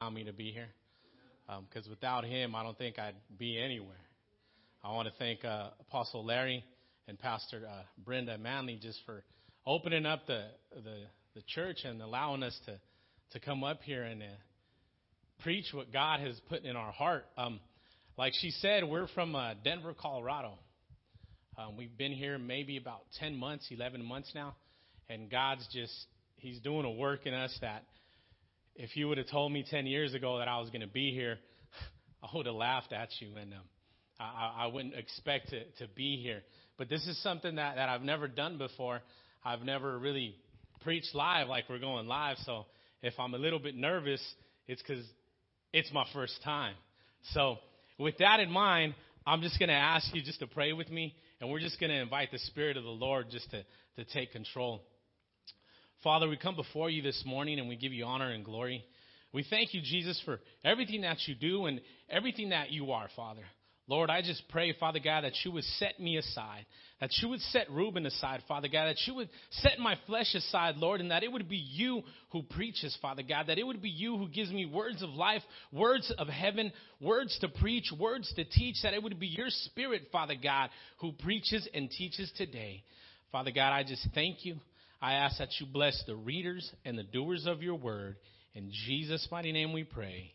allowing 0.00 0.14
me 0.14 0.24
to 0.24 0.32
be 0.32 0.52
here. 0.52 0.68
Because 1.46 1.86
um, 1.86 1.90
without 1.90 2.24
him, 2.24 2.54
I 2.54 2.62
don't 2.62 2.76
think 2.76 2.98
I'd 2.98 3.14
be 3.38 3.58
anywhere. 3.58 3.96
I 4.84 4.92
want 4.92 5.08
to 5.08 5.14
thank 5.18 5.44
uh, 5.44 5.70
Apostle 5.80 6.24
Larry 6.24 6.64
and 7.08 7.18
Pastor 7.18 7.62
uh, 7.66 7.82
Brenda 8.04 8.36
Manley 8.36 8.78
just 8.80 8.98
for 9.06 9.22
opening 9.64 10.06
up 10.06 10.26
the, 10.26 10.44
the, 10.74 11.04
the 11.34 11.42
church 11.46 11.78
and 11.84 12.02
allowing 12.02 12.42
us 12.42 12.58
to, 12.66 12.78
to 13.32 13.44
come 13.44 13.64
up 13.64 13.80
here 13.82 14.02
and 14.02 14.22
uh, 14.22 14.26
preach 15.42 15.66
what 15.72 15.92
God 15.92 16.20
has 16.20 16.38
put 16.48 16.64
in 16.64 16.76
our 16.76 16.92
heart. 16.92 17.24
Um, 17.38 17.60
like 18.18 18.32
she 18.34 18.50
said, 18.50 18.84
we're 18.84 19.08
from 19.08 19.34
uh, 19.34 19.54
Denver, 19.62 19.94
Colorado. 19.98 20.54
Um, 21.58 21.76
we've 21.76 21.96
been 21.96 22.12
here 22.12 22.38
maybe 22.38 22.76
about 22.76 23.02
10 23.20 23.34
months, 23.36 23.68
11 23.70 24.04
months 24.04 24.32
now, 24.34 24.56
and 25.08 25.30
God's 25.30 25.66
just, 25.72 25.94
He's 26.36 26.60
doing 26.60 26.84
a 26.84 26.90
work 26.90 27.24
in 27.24 27.34
us 27.34 27.56
that 27.62 27.84
if 28.78 28.96
you 28.96 29.08
would 29.08 29.18
have 29.18 29.28
told 29.28 29.52
me 29.52 29.64
10 29.68 29.86
years 29.86 30.14
ago 30.14 30.38
that 30.38 30.48
I 30.48 30.58
was 30.58 30.70
going 30.70 30.82
to 30.82 30.86
be 30.86 31.12
here, 31.12 31.38
I 32.22 32.28
would 32.34 32.46
have 32.46 32.54
laughed 32.54 32.92
at 32.92 33.08
you 33.20 33.28
and 33.40 33.52
um, 33.52 33.60
I, 34.18 34.64
I 34.64 34.66
wouldn't 34.66 34.94
expect 34.94 35.50
to, 35.50 35.64
to 35.78 35.88
be 35.94 36.20
here. 36.22 36.42
But 36.78 36.88
this 36.88 37.06
is 37.06 37.20
something 37.22 37.56
that, 37.56 37.76
that 37.76 37.88
I've 37.88 38.02
never 38.02 38.28
done 38.28 38.58
before. 38.58 39.00
I've 39.44 39.62
never 39.62 39.98
really 39.98 40.34
preached 40.82 41.14
live 41.14 41.48
like 41.48 41.64
we're 41.68 41.78
going 41.78 42.06
live. 42.06 42.36
So 42.44 42.66
if 43.02 43.14
I'm 43.18 43.34
a 43.34 43.38
little 43.38 43.58
bit 43.58 43.74
nervous, 43.74 44.22
it's 44.66 44.82
because 44.82 45.04
it's 45.72 45.92
my 45.92 46.04
first 46.12 46.38
time. 46.44 46.74
So 47.32 47.56
with 47.98 48.18
that 48.18 48.40
in 48.40 48.50
mind, 48.50 48.94
I'm 49.26 49.40
just 49.40 49.58
going 49.58 49.68
to 49.68 49.74
ask 49.74 50.14
you 50.14 50.22
just 50.22 50.40
to 50.40 50.46
pray 50.46 50.72
with 50.72 50.88
me, 50.90 51.14
and 51.40 51.50
we're 51.50 51.60
just 51.60 51.80
going 51.80 51.90
to 51.90 52.00
invite 52.00 52.30
the 52.30 52.38
Spirit 52.38 52.76
of 52.76 52.84
the 52.84 52.90
Lord 52.90 53.26
just 53.30 53.50
to, 53.50 53.64
to 53.96 54.04
take 54.12 54.32
control. 54.32 54.82
Father, 56.02 56.28
we 56.28 56.36
come 56.36 56.56
before 56.56 56.90
you 56.90 57.02
this 57.02 57.22
morning 57.26 57.58
and 57.58 57.68
we 57.68 57.76
give 57.76 57.92
you 57.92 58.04
honor 58.04 58.30
and 58.30 58.44
glory. 58.44 58.84
We 59.32 59.44
thank 59.48 59.74
you, 59.74 59.80
Jesus, 59.82 60.20
for 60.24 60.40
everything 60.64 61.02
that 61.02 61.18
you 61.26 61.34
do 61.34 61.66
and 61.66 61.80
everything 62.08 62.50
that 62.50 62.70
you 62.70 62.92
are, 62.92 63.08
Father. 63.16 63.42
Lord, 63.88 64.10
I 64.10 64.20
just 64.20 64.42
pray, 64.48 64.74
Father 64.80 64.98
God, 64.98 65.22
that 65.22 65.34
you 65.44 65.52
would 65.52 65.64
set 65.78 66.00
me 66.00 66.16
aside, 66.16 66.66
that 67.00 67.10
you 67.22 67.28
would 67.28 67.40
set 67.40 67.70
Reuben 67.70 68.04
aside, 68.04 68.42
Father 68.48 68.66
God, 68.66 68.86
that 68.86 69.06
you 69.06 69.14
would 69.14 69.28
set 69.50 69.78
my 69.78 69.96
flesh 70.06 70.34
aside, 70.34 70.76
Lord, 70.76 71.00
and 71.00 71.12
that 71.12 71.22
it 71.22 71.30
would 71.30 71.48
be 71.48 71.56
you 71.56 72.02
who 72.30 72.42
preaches, 72.42 72.98
Father 73.00 73.22
God, 73.22 73.46
that 73.46 73.58
it 73.58 73.66
would 73.66 73.80
be 73.80 73.88
you 73.88 74.16
who 74.16 74.28
gives 74.28 74.50
me 74.50 74.66
words 74.66 75.04
of 75.04 75.10
life, 75.10 75.42
words 75.72 76.12
of 76.18 76.26
heaven, 76.26 76.72
words 77.00 77.38
to 77.42 77.48
preach, 77.48 77.92
words 77.96 78.32
to 78.34 78.44
teach, 78.44 78.76
that 78.82 78.92
it 78.92 79.02
would 79.02 79.20
be 79.20 79.28
your 79.28 79.50
spirit, 79.50 80.08
Father 80.10 80.34
God, 80.40 80.70
who 80.98 81.12
preaches 81.12 81.68
and 81.72 81.88
teaches 81.88 82.32
today. 82.36 82.82
Father 83.30 83.52
God, 83.52 83.72
I 83.72 83.84
just 83.84 84.08
thank 84.14 84.44
you. 84.44 84.56
I 85.00 85.14
ask 85.14 85.38
that 85.38 85.48
you 85.60 85.66
bless 85.66 86.02
the 86.06 86.16
readers 86.16 86.70
and 86.84 86.98
the 86.98 87.02
doers 87.02 87.46
of 87.46 87.62
your 87.62 87.74
word. 87.74 88.16
In 88.54 88.70
Jesus' 88.86 89.28
mighty 89.30 89.52
name 89.52 89.72
we 89.72 89.84
pray. 89.84 90.32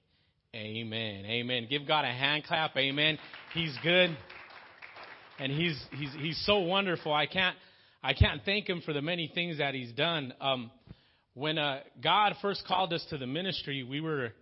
Amen. 0.54 1.26
Amen. 1.26 1.68
Give 1.70 1.88
God 1.88 2.06
a 2.06 2.12
hand 2.12 2.44
clap. 2.44 2.76
Amen. 2.78 3.18
He's 3.54 3.76
good. 3.82 4.16
And 5.40 5.52
he's 5.52 5.82
he's 5.98 6.14
he's 6.20 6.46
so 6.46 6.60
wonderful. 6.60 7.12
I 7.14 7.26
can't 7.26 7.56
I 8.04 8.14
can't 8.14 8.42
thank 8.46 8.70
him 8.70 8.82
for 8.86 8.94
the 8.94 9.02
many 9.02 9.32
things 9.34 9.58
that 9.58 9.74
he's 9.74 9.92
done. 9.94 10.34
Um, 10.40 10.70
when 11.34 11.58
uh, 11.58 11.80
God 12.04 12.34
first 12.42 12.64
called 12.68 12.94
us 12.94 13.04
to 13.10 13.18
the 13.18 13.26
ministry, 13.26 13.84
we 13.84 14.02
were 14.02 14.34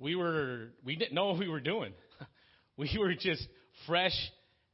we 0.00 0.16
were 0.16 0.70
we 0.84 0.96
didn't 0.96 1.14
know 1.14 1.26
what 1.26 1.38
we 1.38 1.48
were 1.48 1.60
doing. 1.60 1.92
we 2.76 2.90
were 2.98 3.14
just 3.14 3.46
fresh 3.86 4.16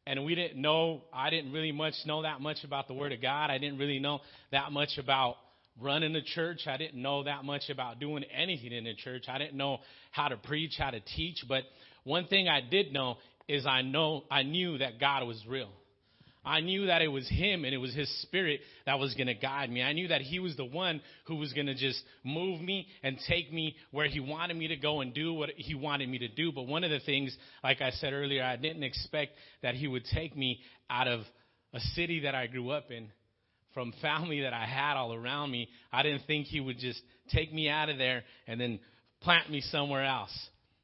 and 0.06 0.24
we 0.24 0.34
didn't 0.34 0.60
know, 0.60 1.02
I 1.12 1.30
didn't 1.30 1.52
really 1.52 1.72
much 1.72 1.94
know 2.04 2.22
that 2.22 2.40
much 2.40 2.58
about 2.64 2.86
the 2.86 2.94
Word 2.94 3.12
of 3.12 3.20
God. 3.20 3.50
I 3.50 3.58
didn't 3.58 3.78
really 3.78 3.98
know 3.98 4.20
that 4.52 4.70
much 4.70 4.98
about 4.98 5.36
running 5.80 6.12
the 6.12 6.22
church. 6.22 6.60
I 6.66 6.76
didn't 6.76 7.00
know 7.00 7.24
that 7.24 7.44
much 7.44 7.68
about 7.68 7.98
doing 7.98 8.24
anything 8.24 8.72
in 8.72 8.84
the 8.84 8.94
church. 8.94 9.24
I 9.28 9.38
didn't 9.38 9.56
know 9.56 9.78
how 10.12 10.28
to 10.28 10.36
preach, 10.36 10.74
how 10.78 10.90
to 10.90 11.00
teach. 11.00 11.44
But 11.48 11.64
one 12.04 12.26
thing 12.28 12.48
I 12.48 12.60
did 12.60 12.92
know 12.92 13.16
is 13.48 13.66
I 13.66 13.82
know, 13.82 14.24
I 14.30 14.42
knew 14.42 14.78
that 14.78 15.00
God 15.00 15.26
was 15.26 15.44
real. 15.48 15.70
I 16.46 16.60
knew 16.60 16.86
that 16.86 17.02
it 17.02 17.08
was 17.08 17.28
Him 17.28 17.64
and 17.64 17.74
it 17.74 17.78
was 17.78 17.92
His 17.92 18.08
Spirit 18.22 18.60
that 18.86 19.00
was 19.00 19.12
going 19.14 19.26
to 19.26 19.34
guide 19.34 19.68
me. 19.68 19.82
I 19.82 19.92
knew 19.92 20.08
that 20.08 20.20
He 20.20 20.38
was 20.38 20.56
the 20.56 20.64
one 20.64 21.02
who 21.26 21.36
was 21.36 21.52
going 21.52 21.66
to 21.66 21.74
just 21.74 22.00
move 22.22 22.60
me 22.60 22.86
and 23.02 23.18
take 23.28 23.52
me 23.52 23.74
where 23.90 24.06
He 24.06 24.20
wanted 24.20 24.56
me 24.56 24.68
to 24.68 24.76
go 24.76 25.00
and 25.00 25.12
do 25.12 25.34
what 25.34 25.50
He 25.56 25.74
wanted 25.74 26.08
me 26.08 26.18
to 26.18 26.28
do. 26.28 26.52
But 26.52 26.68
one 26.68 26.84
of 26.84 26.90
the 26.90 27.00
things, 27.00 27.36
like 27.64 27.80
I 27.80 27.90
said 27.90 28.12
earlier, 28.12 28.44
I 28.44 28.54
didn't 28.54 28.84
expect 28.84 29.32
that 29.62 29.74
He 29.74 29.88
would 29.88 30.04
take 30.14 30.36
me 30.36 30.60
out 30.88 31.08
of 31.08 31.22
a 31.74 31.80
city 31.80 32.20
that 32.20 32.36
I 32.36 32.46
grew 32.46 32.70
up 32.70 32.92
in, 32.92 33.08
from 33.74 33.92
family 34.00 34.42
that 34.42 34.54
I 34.54 34.66
had 34.66 34.96
all 34.96 35.12
around 35.12 35.50
me. 35.50 35.68
I 35.92 36.04
didn't 36.04 36.26
think 36.28 36.46
He 36.46 36.60
would 36.60 36.78
just 36.78 37.02
take 37.32 37.52
me 37.52 37.68
out 37.68 37.88
of 37.88 37.98
there 37.98 38.22
and 38.46 38.60
then 38.60 38.78
plant 39.20 39.50
me 39.50 39.60
somewhere 39.62 40.04
else. 40.04 40.32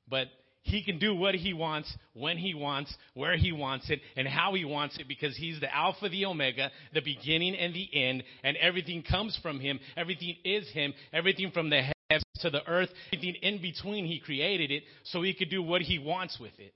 But 0.09 0.27
he 0.63 0.83
can 0.83 0.99
do 0.99 1.15
what 1.15 1.35
he 1.35 1.53
wants, 1.53 1.93
when 2.15 2.39
he 2.39 2.55
wants, 2.55 2.95
where 3.15 3.37
he 3.37 3.53
wants 3.53 3.91
it, 3.91 4.01
and 4.17 4.27
how 4.27 4.55
he 4.55 4.65
wants 4.65 4.97
it 4.99 5.09
because 5.09 5.37
he's 5.37 5.61
the 5.61 5.75
Alpha, 5.75 6.09
the 6.09 6.25
Omega, 6.25 6.71
the 6.95 7.01
beginning 7.01 7.55
and 7.57 7.75
the 7.75 7.89
end, 7.93 8.23
and 8.45 8.57
everything 8.57 9.03
comes 9.03 9.39
from 9.43 9.59
him. 9.59 9.81
Everything 9.97 10.37
is 10.45 10.69
him. 10.71 10.95
Everything 11.13 11.51
from 11.51 11.69
the 11.69 11.83
heavens 11.83 12.25
to 12.41 12.51
the 12.51 12.67
earth, 12.67 12.91
everything 13.13 13.35
in 13.43 13.61
between, 13.61 14.07
he 14.07 14.21
created 14.21 14.71
it 14.71 14.85
so 15.05 15.23
he 15.23 15.35
could 15.35 15.51
do 15.51 15.63
what 15.63 15.83
he 15.83 15.99
wants 15.99 16.39
with 16.41 16.53
it. 16.59 16.73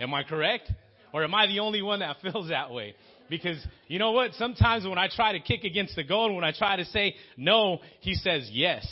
Am 0.00 0.14
I 0.14 0.22
correct? 0.22 0.70
Or 1.12 1.24
am 1.24 1.34
I 1.34 1.46
the 1.46 1.60
only 1.60 1.82
one 1.82 2.00
that 2.00 2.16
feels 2.22 2.48
that 2.48 2.70
way? 2.70 2.94
Because 3.28 3.64
you 3.88 3.98
know 3.98 4.12
what? 4.12 4.32
Sometimes 4.34 4.86
when 4.86 4.98
I 4.98 5.08
try 5.08 5.32
to 5.32 5.40
kick 5.40 5.64
against 5.64 5.96
the 5.96 6.04
goal, 6.04 6.34
when 6.34 6.44
I 6.44 6.52
try 6.52 6.76
to 6.76 6.84
say 6.86 7.14
no, 7.36 7.78
he 8.00 8.14
says 8.14 8.48
yes. 8.52 8.86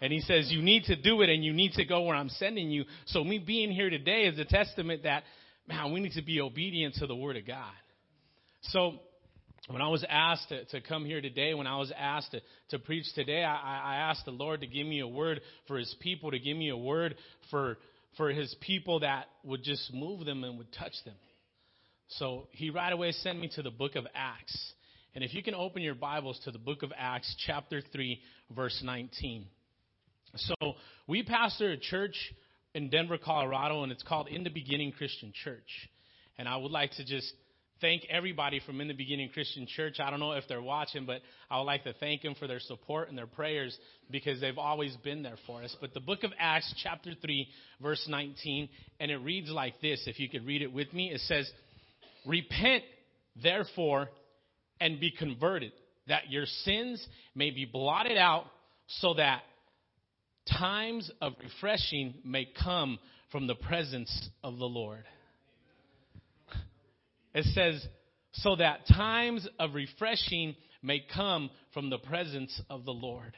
And 0.00 0.12
he 0.12 0.20
says, 0.20 0.50
You 0.50 0.62
need 0.62 0.84
to 0.84 0.96
do 0.96 1.22
it 1.22 1.30
and 1.30 1.44
you 1.44 1.52
need 1.52 1.72
to 1.74 1.84
go 1.84 2.02
where 2.02 2.16
I'm 2.16 2.28
sending 2.28 2.70
you. 2.70 2.84
So, 3.06 3.24
me 3.24 3.38
being 3.38 3.70
here 3.70 3.90
today 3.90 4.24
is 4.24 4.38
a 4.38 4.44
testament 4.44 5.04
that, 5.04 5.24
man, 5.66 5.92
we 5.92 6.00
need 6.00 6.12
to 6.12 6.22
be 6.22 6.40
obedient 6.40 6.96
to 6.96 7.06
the 7.06 7.16
Word 7.16 7.36
of 7.36 7.46
God. 7.46 7.72
So, 8.62 8.94
when 9.68 9.82
I 9.82 9.88
was 9.88 10.04
asked 10.08 10.48
to, 10.50 10.64
to 10.66 10.80
come 10.80 11.04
here 11.04 11.20
today, 11.20 11.54
when 11.54 11.66
I 11.66 11.78
was 11.78 11.92
asked 11.98 12.32
to, 12.32 12.40
to 12.70 12.78
preach 12.78 13.06
today, 13.14 13.42
I, 13.42 13.54
I 13.54 13.96
asked 14.10 14.24
the 14.24 14.30
Lord 14.30 14.60
to 14.60 14.66
give 14.66 14.86
me 14.86 15.00
a 15.00 15.08
word 15.08 15.40
for 15.66 15.78
His 15.78 15.94
people, 16.00 16.30
to 16.30 16.38
give 16.38 16.56
me 16.56 16.68
a 16.68 16.76
word 16.76 17.16
for, 17.50 17.78
for 18.16 18.30
His 18.30 18.54
people 18.60 19.00
that 19.00 19.26
would 19.44 19.62
just 19.62 19.92
move 19.92 20.24
them 20.24 20.44
and 20.44 20.58
would 20.58 20.72
touch 20.72 20.94
them. 21.04 21.16
So, 22.08 22.48
He 22.52 22.70
right 22.70 22.92
away 22.92 23.12
sent 23.12 23.40
me 23.40 23.50
to 23.56 23.62
the 23.62 23.70
book 23.70 23.96
of 23.96 24.06
Acts. 24.14 24.72
And 25.14 25.24
if 25.24 25.32
you 25.32 25.42
can 25.42 25.54
open 25.54 25.80
your 25.80 25.94
Bibles 25.94 26.38
to 26.44 26.50
the 26.50 26.58
book 26.58 26.82
of 26.82 26.92
Acts, 26.96 27.34
chapter 27.46 27.80
3, 27.92 28.20
verse 28.54 28.82
19. 28.84 29.46
So 30.36 30.74
we 31.06 31.22
pastor 31.22 31.72
a 31.72 31.76
church 31.76 32.16
in 32.74 32.90
Denver, 32.90 33.18
Colorado, 33.18 33.82
and 33.82 33.92
it's 33.92 34.02
called 34.02 34.28
In 34.28 34.44
the 34.44 34.50
Beginning 34.50 34.92
Christian 34.92 35.32
Church. 35.44 35.88
And 36.38 36.48
I 36.48 36.56
would 36.56 36.70
like 36.70 36.90
to 36.92 37.04
just 37.04 37.32
thank 37.80 38.02
everybody 38.10 38.60
from 38.64 38.80
In 38.80 38.88
the 38.88 38.94
Beginning 38.94 39.30
Christian 39.30 39.66
Church. 39.66 40.00
I 40.00 40.10
don't 40.10 40.20
know 40.20 40.32
if 40.32 40.44
they're 40.48 40.62
watching, 40.62 41.06
but 41.06 41.20
I 41.50 41.58
would 41.58 41.64
like 41.64 41.84
to 41.84 41.94
thank 41.94 42.22
them 42.22 42.34
for 42.38 42.46
their 42.46 42.60
support 42.60 43.08
and 43.08 43.16
their 43.16 43.26
prayers 43.26 43.76
because 44.10 44.40
they've 44.40 44.58
always 44.58 44.96
been 44.96 45.22
there 45.22 45.36
for 45.46 45.62
us. 45.62 45.74
But 45.80 45.94
the 45.94 46.00
book 46.00 46.24
of 46.24 46.32
Acts, 46.38 46.74
chapter 46.82 47.12
3, 47.20 47.48
verse 47.80 48.04
19, 48.08 48.68
and 49.00 49.10
it 49.10 49.18
reads 49.18 49.50
like 49.50 49.80
this. 49.80 50.02
If 50.06 50.18
you 50.18 50.28
could 50.28 50.46
read 50.46 50.62
it 50.62 50.72
with 50.72 50.92
me, 50.92 51.12
it 51.12 51.20
says, 51.22 51.50
Repent, 52.26 52.82
therefore, 53.42 54.08
and 54.80 55.00
be 55.00 55.10
converted, 55.10 55.72
that 56.08 56.30
your 56.30 56.44
sins 56.46 57.06
may 57.34 57.50
be 57.50 57.64
blotted 57.64 58.18
out, 58.18 58.44
so 58.86 59.14
that 59.14 59.42
times 60.46 61.10
of 61.20 61.34
refreshing 61.42 62.14
may 62.24 62.46
come 62.62 62.98
from 63.30 63.46
the 63.46 63.54
presence 63.54 64.30
of 64.42 64.58
the 64.58 64.66
Lord. 64.66 65.04
It 67.34 67.44
says, 67.54 67.86
so 68.32 68.56
that 68.56 68.86
times 68.86 69.46
of 69.58 69.74
refreshing 69.74 70.56
may 70.82 71.04
come 71.14 71.50
from 71.74 71.90
the 71.90 71.98
presence 71.98 72.60
of 72.70 72.84
the 72.84 72.92
Lord. 72.92 73.34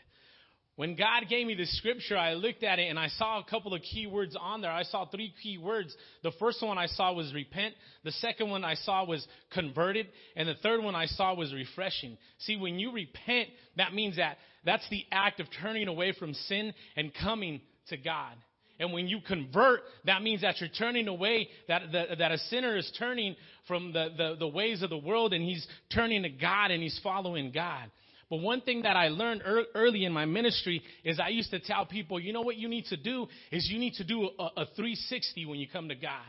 When 0.79 0.95
God 0.95 1.25
gave 1.29 1.45
me 1.45 1.57
the 1.57 1.67
scripture, 1.67 2.17
I 2.17 2.35
looked 2.35 2.63
at 2.63 2.79
it 2.79 2.89
and 2.89 3.01
I 3.01 3.09
saw 3.09 3.41
a 3.41 3.43
couple 3.43 3.75
of 3.75 3.83
key 3.83 4.07
words 4.07 4.37
on 4.41 4.61
there. 4.61 4.71
I 4.71 4.85
saw 4.85 5.07
three 5.07 5.35
key 5.43 5.59
words. 5.59 5.93
The 6.23 6.31
first 6.39 6.63
one 6.63 6.79
I 6.79 6.87
saw 6.87 7.13
was 7.13 7.35
repent. 7.35 7.75
The 8.05 8.13
second 8.13 8.49
one 8.49 8.65
I 8.65 8.75
saw 8.75 9.05
was 9.05 9.27
converted. 9.53 10.07
And 10.37 10.49
the 10.49 10.55
third 10.63 10.81
one 10.81 10.95
I 10.95 11.07
saw 11.07 11.35
was 11.35 11.53
refreshing. 11.53 12.17
See, 12.39 12.57
when 12.57 12.79
you 12.79 12.93
repent, 12.93 13.49
that 13.77 13.93
means 13.93 14.19
that 14.19 14.39
that's 14.65 14.89
the 14.89 15.05
act 15.11 15.41
of 15.41 15.49
turning 15.61 15.89
away 15.89 16.13
from 16.17 16.33
sin 16.33 16.73
and 16.95 17.11
coming 17.25 17.61
to 17.89 17.97
God. 17.97 18.35
And 18.79 18.93
when 18.93 19.09
you 19.09 19.19
convert, 19.27 19.81
that 20.05 20.23
means 20.23 20.43
that 20.43 20.61
you're 20.61 20.71
turning 20.71 21.09
away, 21.09 21.49
that, 21.67 21.91
that, 21.91 22.19
that 22.19 22.31
a 22.31 22.39
sinner 22.39 22.77
is 22.77 22.89
turning 22.97 23.35
from 23.67 23.93
the, 23.93 24.11
the, 24.17 24.37
the 24.39 24.47
ways 24.47 24.83
of 24.83 24.91
the 24.91 24.99
world 24.99 25.33
and 25.33 25.43
he's 25.43 25.67
turning 25.93 26.23
to 26.23 26.29
God 26.29 26.71
and 26.71 26.81
he's 26.81 27.01
following 27.03 27.51
God. 27.51 27.91
But 28.31 28.39
one 28.39 28.61
thing 28.61 28.83
that 28.83 28.95
I 28.95 29.09
learned 29.09 29.43
early 29.75 30.05
in 30.05 30.13
my 30.13 30.27
ministry 30.27 30.83
is 31.03 31.19
I 31.19 31.29
used 31.29 31.51
to 31.53 31.61
tell 31.61 31.87
people, 31.87 32.21
you 32.21 32.33
know 32.35 32.43
what 32.43 32.57
you 32.57 32.69
need 32.69 32.85
to 32.87 32.97
do 32.97 33.27
is 33.51 33.69
you 33.71 33.79
need 33.79 33.95
to 33.95 34.05
do 34.05 34.29
a, 34.39 34.43
a 34.59 34.67
360 34.77 35.47
when 35.47 35.59
you 35.59 35.67
come 35.67 35.89
to 35.89 35.95
God. 35.95 36.27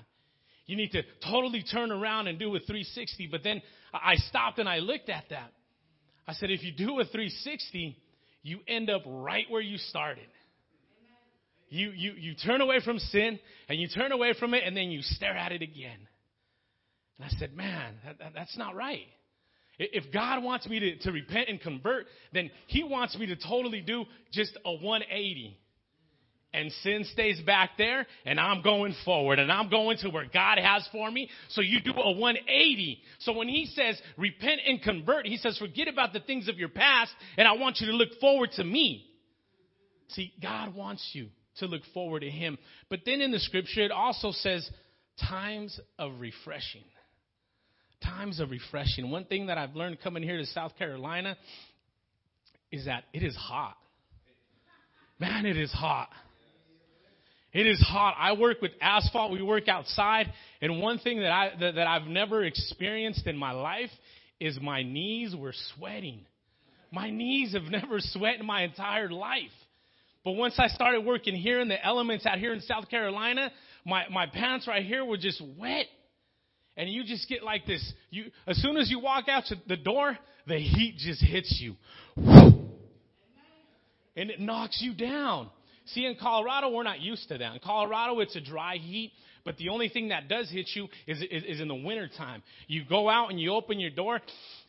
You 0.65 0.77
need 0.77 0.91
to 0.91 1.01
totally 1.29 1.63
turn 1.63 1.91
around 1.91 2.27
and 2.27 2.39
do 2.39 2.55
a 2.55 2.59
360. 2.59 3.27
But 3.29 3.43
then 3.43 3.61
I 3.93 4.15
stopped 4.15 4.59
and 4.59 4.69
I 4.69 4.77
looked 4.79 5.09
at 5.09 5.25
that. 5.29 5.51
I 6.25 6.33
said, 6.33 6.51
if 6.51 6.63
you 6.63 6.71
do 6.71 6.99
a 6.99 7.05
360, 7.05 7.97
you 8.43 8.59
end 8.67 8.89
up 8.89 9.01
right 9.05 9.45
where 9.49 9.61
you 9.61 9.77
started. 9.77 10.27
you, 11.69 11.89
you, 11.91 12.13
you 12.17 12.35
turn 12.35 12.61
away 12.61 12.79
from 12.85 12.99
sin 12.99 13.39
and 13.67 13.79
you 13.79 13.87
turn 13.89 14.11
away 14.11 14.33
from 14.39 14.53
it 14.53 14.63
and 14.63 14.77
then 14.77 14.89
you 14.89 15.01
stare 15.01 15.35
at 15.35 15.51
it 15.51 15.61
again. 15.61 16.07
And 17.17 17.25
I 17.25 17.29
said, 17.39 17.53
man, 17.53 17.95
that, 18.05 18.19
that, 18.19 18.31
that's 18.35 18.57
not 18.57 18.75
right. 18.75 19.07
If 19.79 20.11
God 20.11 20.43
wants 20.43 20.67
me 20.67 20.79
to, 20.79 20.97
to 20.99 21.11
repent 21.11 21.49
and 21.49 21.59
convert, 21.59 22.05
then 22.33 22.51
He 22.67 22.83
wants 22.83 23.17
me 23.17 23.27
to 23.27 23.35
totally 23.35 23.81
do 23.81 24.05
just 24.31 24.57
a 24.65 24.71
180 24.71 25.57
and 26.53 26.71
sin 26.83 27.05
stays 27.11 27.39
back 27.41 27.71
there 27.77 28.05
and 28.25 28.39
I'm 28.39 28.61
going 28.61 28.95
forward 29.05 29.39
and 29.39 29.51
I'm 29.51 29.69
going 29.69 29.97
to 29.99 30.09
where 30.09 30.25
God 30.31 30.57
has 30.57 30.87
for 30.91 31.09
me. 31.09 31.29
So 31.49 31.61
you 31.61 31.79
do 31.81 31.91
a 31.91 32.11
180. 32.11 33.01
So 33.19 33.33
when 33.33 33.47
he 33.47 33.67
says 33.67 34.01
repent 34.17 34.61
and 34.65 34.81
convert, 34.81 35.27
he 35.27 35.37
says 35.37 35.57
forget 35.57 35.87
about 35.87 36.13
the 36.13 36.19
things 36.19 36.47
of 36.47 36.57
your 36.57 36.69
past 36.69 37.11
and 37.37 37.47
I 37.47 37.53
want 37.53 37.77
you 37.79 37.87
to 37.87 37.93
look 37.93 38.19
forward 38.19 38.51
to 38.53 38.63
me. 38.63 39.05
See, 40.09 40.33
God 40.41 40.73
wants 40.73 41.07
you 41.13 41.27
to 41.57 41.67
look 41.67 41.83
forward 41.93 42.21
to 42.21 42.31
him. 42.31 42.57
But 42.89 43.01
then 43.05 43.21
in 43.21 43.31
the 43.31 43.39
scripture, 43.39 43.81
it 43.81 43.91
also 43.91 44.31
says 44.31 44.67
times 45.29 45.79
of 45.99 46.19
refreshing. 46.19 46.83
Times 48.03 48.39
of 48.39 48.51
refreshing. 48.51 49.09
One 49.11 49.25
thing 49.25 49.47
that 49.47 49.57
I've 49.57 49.75
learned 49.75 49.99
coming 50.01 50.23
here 50.23 50.37
to 50.37 50.45
South 50.45 50.77
Carolina 50.77 51.37
is 52.71 52.85
that 52.85 53.03
it 53.13 53.23
is 53.23 53.35
hot. 53.35 53.75
Man, 55.19 55.45
it 55.45 55.57
is 55.57 55.71
hot. 55.71 56.09
It 57.51 57.65
is 57.65 57.81
hot. 57.81 58.15
I 58.17 58.33
work 58.33 58.61
with 58.61 58.71
asphalt. 58.79 59.31
We 59.31 59.41
work 59.41 59.67
outside. 59.67 60.31
And 60.61 60.79
one 60.79 60.99
thing 60.99 61.19
that 61.21 61.31
I, 61.31 61.51
that, 61.59 61.75
that 61.75 61.87
I've 61.87 62.07
never 62.07 62.43
experienced 62.43 63.25
in 63.25 63.35
my 63.35 63.51
life 63.51 63.89
is 64.39 64.59
my 64.61 64.83
knees 64.83 65.35
were 65.35 65.53
sweating. 65.75 66.25
My 66.91 67.09
knees 67.09 67.53
have 67.53 67.63
never 67.69 67.99
sweat 67.99 68.39
in 68.39 68.45
my 68.45 68.63
entire 68.63 69.09
life. 69.09 69.51
But 70.23 70.33
once 70.33 70.55
I 70.57 70.67
started 70.67 71.05
working 71.05 71.35
here 71.35 71.59
in 71.59 71.69
the 71.69 71.83
elements 71.83 72.25
out 72.25 72.39
here 72.39 72.53
in 72.53 72.61
South 72.61 72.89
Carolina, 72.89 73.51
my, 73.85 74.03
my 74.11 74.27
pants 74.27 74.67
right 74.67 74.85
here 74.85 75.03
were 75.03 75.17
just 75.17 75.41
wet. 75.57 75.85
And 76.79 76.89
you 76.89 77.03
just 77.03 77.27
get 77.27 77.43
like 77.43 77.65
this. 77.65 77.93
You, 78.09 78.31
as 78.47 78.55
soon 78.61 78.77
as 78.77 78.89
you 78.89 79.01
walk 79.01 79.27
out 79.27 79.43
to 79.47 79.55
the 79.67 79.75
door, 79.75 80.17
the 80.47 80.57
heat 80.57 80.95
just 80.97 81.21
hits 81.21 81.59
you. 81.61 81.75
And 84.15 84.29
it 84.29 84.39
knocks 84.39 84.79
you 84.81 84.93
down. 84.93 85.49
See, 85.87 86.05
in 86.05 86.15
Colorado, 86.15 86.69
we're 86.73 86.83
not 86.83 87.01
used 87.01 87.27
to 87.27 87.37
that. 87.37 87.53
In 87.53 87.59
Colorado, 87.59 88.21
it's 88.21 88.33
a 88.37 88.39
dry 88.39 88.77
heat, 88.77 89.11
but 89.43 89.57
the 89.57 89.67
only 89.67 89.89
thing 89.89 90.07
that 90.09 90.29
does 90.29 90.49
hit 90.49 90.69
you 90.73 90.87
is, 91.05 91.21
is, 91.21 91.43
is 91.43 91.59
in 91.59 91.67
the 91.67 91.75
wintertime. 91.75 92.43
You 92.67 92.85
go 92.87 93.09
out 93.09 93.29
and 93.29 93.41
you 93.41 93.51
open 93.51 93.81
your 93.81 93.89
door, 93.89 94.21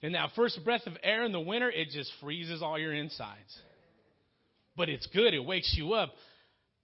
and 0.03 0.17
that 0.17 0.31
first 0.35 0.59
breath 0.65 0.89
of 0.89 0.95
air 1.05 1.23
in 1.23 1.31
the 1.31 1.39
winter, 1.39 1.71
it 1.71 1.91
just 1.91 2.11
freezes 2.21 2.61
all 2.61 2.77
your 2.77 2.93
insides. 2.93 3.57
But 4.77 4.89
it's 4.89 5.07
good. 5.07 5.33
It 5.33 5.45
wakes 5.45 5.73
you 5.77 5.93
up. 5.93 6.13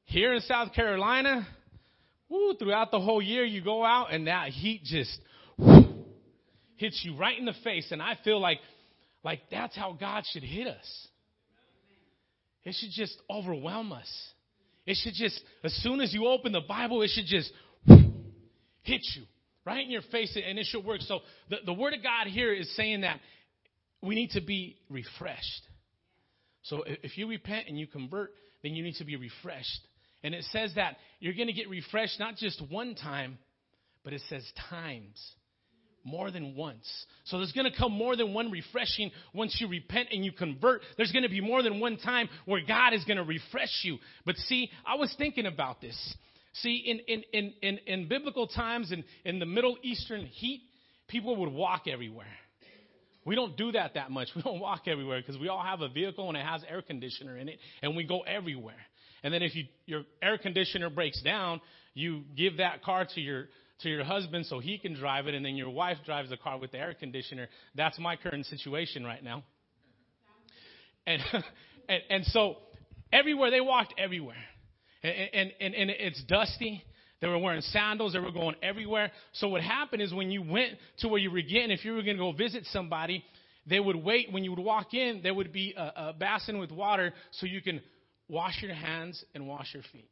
Here 0.05 0.33
in 0.35 0.41
South 0.43 0.73
Carolina, 0.73 1.49
throughout 2.59 2.91
the 2.91 3.01
whole 3.01 3.23
year, 3.23 3.45
you 3.45 3.63
go 3.63 3.85
out 3.85 4.13
and 4.13 4.27
that 4.27 4.49
heat 4.49 4.83
just 4.85 5.19
whoo, 5.59 6.05
hits 6.77 7.01
you 7.05 7.17
right 7.17 7.39
in 7.39 7.45
the 7.45 7.55
face. 7.65 7.89
And 7.91 8.03
I 8.03 8.17
feel 8.25 8.41
like, 8.41 8.59
like 9.23 9.41
that's 9.51 9.77
how 9.77 9.97
God 9.99 10.25
should 10.33 10.43
hit 10.43 10.67
us. 10.67 11.09
It 12.65 12.75
should 12.79 12.91
just 12.91 13.17
overwhelm 13.31 13.93
us. 13.93 14.11
It 14.87 14.97
should 15.03 15.15
just, 15.15 15.41
as 15.65 15.73
soon 15.83 16.01
as 16.01 16.13
you 16.13 16.27
open 16.27 16.53
the 16.53 16.61
Bible, 16.61 17.03
it 17.03 17.11
should 17.13 17.27
just 17.27 17.53
hit 18.83 19.01
you 19.17 19.23
right 19.65 19.85
in 19.85 19.91
your 19.91 20.03
face 20.13 20.37
and 20.37 20.59
it 20.59 20.67
should 20.67 20.85
work. 20.85 21.01
So 21.03 21.21
the, 21.51 21.57
the 21.65 21.73
Word 21.73 21.95
of 21.95 22.03
God 22.03 22.29
here 22.29 22.53
is 22.53 22.75
saying 22.77 23.03
that 23.03 23.21
we 24.03 24.15
need 24.15 24.31
to 24.31 24.41
be 24.41 24.77
refreshed. 24.89 25.63
So 26.63 26.85
if 26.87 27.17
you 27.19 27.29
repent 27.29 27.69
and 27.69 27.79
you 27.79 27.87
convert, 27.87 28.33
then 28.63 28.75
you 28.75 28.83
need 28.83 28.97
to 28.97 29.05
be 29.05 29.17
refreshed. 29.17 29.81
And 30.27 30.35
it 30.35 30.45
says 30.51 30.73
that 30.75 30.97
you're 31.21 31.35
going 31.35 31.47
to 31.47 31.53
get 31.53 31.71
refreshed 31.71 32.19
not 32.19 32.35
just 32.35 32.61
one 32.69 32.97
time, 32.97 33.39
but 34.03 34.13
it 34.13 34.21
says 34.29 34.45
times 34.69 35.17
more 36.03 36.33
than 36.33 36.57
once. 36.57 36.85
So 37.27 37.37
there's 37.39 37.53
going 37.53 37.71
to 37.71 37.79
come 37.79 37.93
more 37.93 38.17
than 38.17 38.35
one 38.35 38.51
refreshing 38.51 39.13
once 39.33 39.57
you 39.61 39.69
repent 39.69 40.09
and 40.11 40.25
you 40.25 40.33
convert. 40.33 40.83
There's 40.97 41.13
going 41.13 41.23
to 41.23 41.29
be 41.29 41.41
more 41.41 41.63
than 41.63 41.79
one 41.79 41.97
time 41.97 42.29
where 42.45 42.61
God 42.67 42.93
is 42.93 43.05
going 43.05 43.19
to 43.19 43.23
refresh 43.23 43.85
you. 43.85 43.99
But 44.25 44.35
see, 44.35 44.69
I 44.85 44.97
was 44.97 45.15
thinking 45.17 45.47
about 45.47 45.81
this. 45.81 45.97
See, 46.55 46.75
in, 46.75 46.99
in, 47.07 47.23
in, 47.33 47.55
in, 47.63 47.79
in 47.87 48.09
biblical 48.09 48.49
times, 48.49 48.91
in, 48.91 49.05
in 49.25 49.39
the 49.39 49.47
Middle 49.47 49.77
Eastern 49.85 50.27
heat, 50.27 50.63
people 51.07 51.37
would 51.37 51.53
walk 51.53 51.83
everywhere. 51.87 52.27
We 53.25 53.37
don't 53.37 53.57
do 53.57 53.71
that 53.73 53.95
that 53.95 54.11
much. 54.11 54.29
We 54.37 54.43
don't 54.43 54.59
walk 54.59 54.89
everywhere 54.89 55.21
because 55.21 55.41
we 55.41 55.47
all 55.47 55.63
have 55.63 55.83
a 55.83 55.89
vehicle 55.89 56.29
and 56.29 56.37
it 56.37 56.45
has 56.45 56.63
air 56.69 56.83
conditioner 56.83 57.39
in 57.39 57.49
it, 57.49 57.61
and 57.81 57.95
we 57.95 58.03
go 58.03 58.23
everywhere. 58.23 58.75
And 59.27 59.35
then 59.35 59.43
if 59.43 59.57
you, 59.57 59.65
your 59.87 60.05
air 60.23 60.39
conditioner 60.39 60.89
breaks 60.89 61.21
down, 61.21 61.61
you 61.95 62.23
give 62.37 62.59
that 62.59 62.85
car 62.85 63.09
to 63.17 63.21
your 63.21 63.47
to 63.81 63.89
your 63.89 64.05
husband 64.05 64.47
so 64.47 64.61
he 64.61 64.79
can 64.79 64.95
drive 64.95 65.27
it, 65.27 65.35
and 65.35 65.45
then 65.45 65.57
your 65.57 65.69
wife 65.69 65.97
drives 66.07 66.31
the 66.31 66.37
car 66.37 66.61
with 66.61 66.71
the 66.71 66.79
air 66.79 66.95
conditioner. 66.95 67.49
That's 67.75 67.99
my 67.99 68.15
current 68.15 68.47
situation 68.47 69.03
right 69.03 69.25
now. 69.25 69.43
And 71.09 71.21
and, 71.89 72.03
and 72.09 72.25
so 72.27 72.59
everywhere 73.13 73.51
they 73.51 73.61
walked 73.61 73.95
everywhere, 73.99 74.37
and, 75.03 75.51
and 75.61 75.75
and 75.75 75.91
it's 75.91 76.23
dusty. 76.23 76.85
They 77.21 77.27
were 77.27 77.39
wearing 77.39 77.63
sandals. 77.63 78.13
They 78.13 78.21
were 78.21 78.31
going 78.31 78.55
everywhere. 78.63 79.11
So 79.33 79.49
what 79.49 79.61
happened 79.61 80.03
is 80.03 80.15
when 80.15 80.31
you 80.31 80.43
went 80.43 80.75
to 80.99 81.09
where 81.09 81.19
you 81.19 81.33
were 81.33 81.41
getting, 81.41 81.73
if 81.73 81.85
you 81.85 81.95
were 81.95 82.03
going 82.03 82.17
to 82.17 82.23
go 82.23 82.31
visit 82.31 82.65
somebody, 82.67 83.25
they 83.67 83.81
would 83.81 83.97
wait. 83.97 84.31
When 84.31 84.45
you 84.45 84.53
would 84.53 84.65
walk 84.65 84.95
in, 84.95 85.23
there 85.25 85.35
would 85.35 85.53
be 85.53 85.75
a, 85.77 86.11
a 86.11 86.15
basin 86.17 86.61
with 86.61 86.71
water 86.71 87.13
so 87.33 87.47
you 87.47 87.61
can 87.61 87.81
wash 88.29 88.63
your 88.63 88.75
hands 88.75 89.25
and 89.35 89.47
wash 89.47 89.73
your 89.75 89.83
feet. 89.93 90.11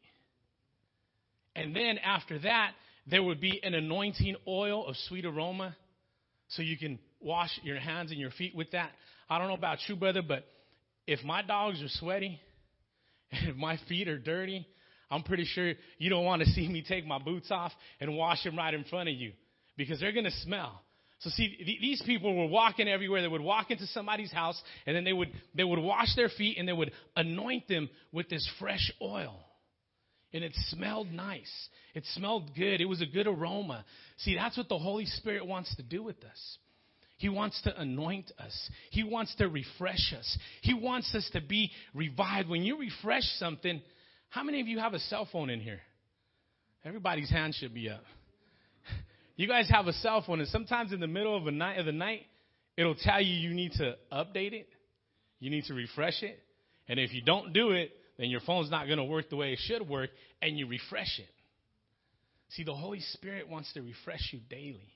And 1.56 1.74
then 1.74 1.98
after 1.98 2.38
that, 2.40 2.72
there 3.06 3.22
would 3.22 3.40
be 3.40 3.60
an 3.62 3.74
anointing 3.74 4.36
oil 4.46 4.86
of 4.86 4.96
sweet 5.08 5.24
aroma 5.24 5.76
so 6.48 6.62
you 6.62 6.76
can 6.78 6.98
wash 7.20 7.50
your 7.62 7.78
hands 7.78 8.10
and 8.10 8.20
your 8.20 8.30
feet 8.30 8.54
with 8.54 8.70
that. 8.72 8.90
I 9.28 9.38
don't 9.38 9.48
know 9.48 9.54
about 9.54 9.78
you, 9.88 9.96
brother, 9.96 10.22
but 10.26 10.44
if 11.06 11.22
my 11.24 11.42
dogs 11.42 11.82
are 11.82 11.88
sweaty 11.88 12.40
and 13.30 13.48
if 13.50 13.56
my 13.56 13.78
feet 13.88 14.08
are 14.08 14.18
dirty, 14.18 14.66
I'm 15.10 15.22
pretty 15.22 15.44
sure 15.44 15.74
you 15.98 16.10
don't 16.10 16.24
want 16.24 16.42
to 16.42 16.48
see 16.50 16.68
me 16.68 16.82
take 16.86 17.06
my 17.06 17.18
boots 17.18 17.50
off 17.50 17.72
and 18.00 18.16
wash 18.16 18.42
them 18.44 18.56
right 18.56 18.72
in 18.72 18.84
front 18.84 19.08
of 19.08 19.14
you 19.14 19.32
because 19.76 20.00
they're 20.00 20.12
going 20.12 20.24
to 20.24 20.40
smell. 20.42 20.80
So 21.20 21.30
see, 21.30 21.56
th- 21.56 21.80
these 21.80 22.02
people 22.04 22.36
were 22.36 22.46
walking 22.46 22.88
everywhere. 22.88 23.22
They 23.22 23.28
would 23.28 23.40
walk 23.40 23.70
into 23.70 23.86
somebody's 23.88 24.32
house 24.32 24.60
and 24.86 24.94
then 24.94 25.04
they 25.04 25.12
would, 25.12 25.32
they 25.54 25.64
would 25.64 25.78
wash 25.78 26.14
their 26.16 26.28
feet 26.28 26.58
and 26.58 26.68
they 26.68 26.72
would 26.72 26.92
anoint 27.16 27.68
them 27.68 27.88
with 28.12 28.28
this 28.28 28.48
fresh 28.58 28.92
oil 29.00 29.44
and 30.34 30.42
it 30.42 30.52
smelled 30.68 31.12
nice. 31.12 31.68
It 31.94 32.04
smelled 32.12 32.54
good. 32.56 32.80
It 32.80 32.86
was 32.86 33.00
a 33.00 33.06
good 33.06 33.28
aroma. 33.28 33.84
See, 34.18 34.34
that's 34.34 34.56
what 34.56 34.68
the 34.68 34.78
Holy 34.78 35.06
Spirit 35.06 35.46
wants 35.46 35.74
to 35.76 35.82
do 35.82 36.02
with 36.02 36.22
us. 36.24 36.58
He 37.18 37.28
wants 37.28 37.62
to 37.62 37.80
anoint 37.80 38.32
us. 38.38 38.70
He 38.90 39.04
wants 39.04 39.34
to 39.36 39.48
refresh 39.48 40.12
us. 40.18 40.38
He 40.62 40.74
wants 40.74 41.14
us 41.14 41.30
to 41.32 41.40
be 41.40 41.70
revived. 41.94 42.48
When 42.48 42.64
you 42.64 42.78
refresh 42.78 43.22
something, 43.38 43.80
how 44.28 44.42
many 44.42 44.60
of 44.60 44.66
you 44.66 44.80
have 44.80 44.92
a 44.92 44.98
cell 44.98 45.28
phone 45.30 45.50
in 45.50 45.60
here? 45.60 45.80
Everybody's 46.84 47.30
hand 47.30 47.54
should 47.54 47.72
be 47.72 47.88
up. 47.88 48.02
You 49.36 49.48
guys 49.48 49.68
have 49.70 49.86
a 49.86 49.92
cell 49.94 50.22
phone, 50.24 50.40
and 50.40 50.48
sometimes 50.48 50.92
in 50.92 51.00
the 51.00 51.08
middle 51.08 51.36
of 51.36 51.46
a 51.46 51.50
night 51.50 51.78
of 51.78 51.86
the 51.86 51.92
night, 51.92 52.22
it'll 52.76 52.94
tell 52.94 53.20
you 53.20 53.34
you 53.34 53.54
need 53.54 53.72
to 53.72 53.96
update 54.12 54.52
it, 54.52 54.68
you 55.40 55.50
need 55.50 55.64
to 55.64 55.74
refresh 55.74 56.22
it, 56.22 56.38
and 56.88 57.00
if 57.00 57.12
you 57.12 57.22
don't 57.22 57.52
do 57.52 57.72
it, 57.72 57.90
then 58.16 58.30
your 58.30 58.40
phone's 58.40 58.70
not 58.70 58.86
going 58.86 58.98
to 58.98 59.04
work 59.04 59.30
the 59.30 59.36
way 59.36 59.52
it 59.52 59.58
should 59.62 59.88
work, 59.88 60.10
and 60.40 60.56
you 60.56 60.68
refresh 60.68 61.18
it. 61.18 61.28
See, 62.50 62.62
the 62.62 62.74
Holy 62.74 63.00
Spirit 63.00 63.48
wants 63.48 63.72
to 63.72 63.82
refresh 63.82 64.30
you 64.32 64.38
daily. 64.48 64.94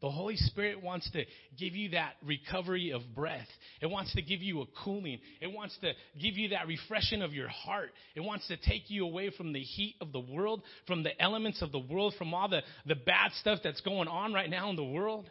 The 0.00 0.10
Holy 0.10 0.36
Spirit 0.36 0.80
wants 0.82 1.10
to 1.10 1.24
give 1.58 1.74
you 1.74 1.90
that 1.90 2.14
recovery 2.24 2.92
of 2.92 3.02
breath. 3.16 3.48
It 3.80 3.86
wants 3.86 4.14
to 4.14 4.22
give 4.22 4.40
you 4.40 4.60
a 4.60 4.66
cooling. 4.84 5.18
It 5.40 5.52
wants 5.52 5.76
to 5.80 5.92
give 6.20 6.36
you 6.36 6.50
that 6.50 6.68
refreshing 6.68 7.20
of 7.20 7.32
your 7.32 7.48
heart. 7.48 7.90
It 8.14 8.20
wants 8.20 8.46
to 8.48 8.56
take 8.56 8.90
you 8.90 9.04
away 9.04 9.30
from 9.36 9.52
the 9.52 9.60
heat 9.60 9.96
of 10.00 10.12
the 10.12 10.20
world, 10.20 10.62
from 10.86 11.02
the 11.02 11.20
elements 11.20 11.62
of 11.62 11.72
the 11.72 11.80
world, 11.80 12.14
from 12.16 12.32
all 12.32 12.48
the, 12.48 12.62
the 12.86 12.94
bad 12.94 13.32
stuff 13.40 13.58
that's 13.64 13.80
going 13.80 14.06
on 14.06 14.32
right 14.32 14.48
now 14.48 14.70
in 14.70 14.76
the 14.76 14.84
world. 14.84 15.28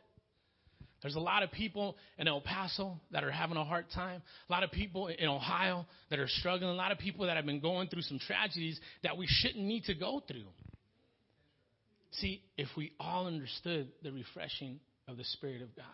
There's 1.02 1.16
a 1.16 1.20
lot 1.20 1.44
of 1.44 1.52
people 1.52 1.96
in 2.18 2.28
El 2.28 2.42
Paso 2.42 3.00
that 3.12 3.24
are 3.24 3.32
having 3.32 3.56
a 3.56 3.64
hard 3.64 3.86
time. 3.94 4.22
A 4.50 4.52
lot 4.52 4.64
of 4.64 4.72
people 4.72 5.08
in 5.08 5.30
Ohio 5.30 5.86
that 6.10 6.20
are 6.20 6.28
struggling. 6.28 6.72
A 6.72 6.74
lot 6.74 6.92
of 6.92 6.98
people 6.98 7.28
that 7.28 7.38
have 7.38 7.46
been 7.46 7.62
going 7.62 7.88
through 7.88 8.02
some 8.02 8.20
tragedies 8.20 8.80
that 9.04 9.16
we 9.16 9.28
shouldn't 9.30 9.64
need 9.64 9.84
to 9.86 9.94
go 9.94 10.24
through. 10.28 10.48
See, 12.20 12.42
if 12.58 12.68
we 12.76 12.94
all 13.00 13.28
understood 13.28 13.90
the 14.04 14.12
refreshing 14.12 14.80
of 15.08 15.18
the 15.18 15.24
Spirit 15.24 15.62
of 15.62 15.76
God. 15.76 15.86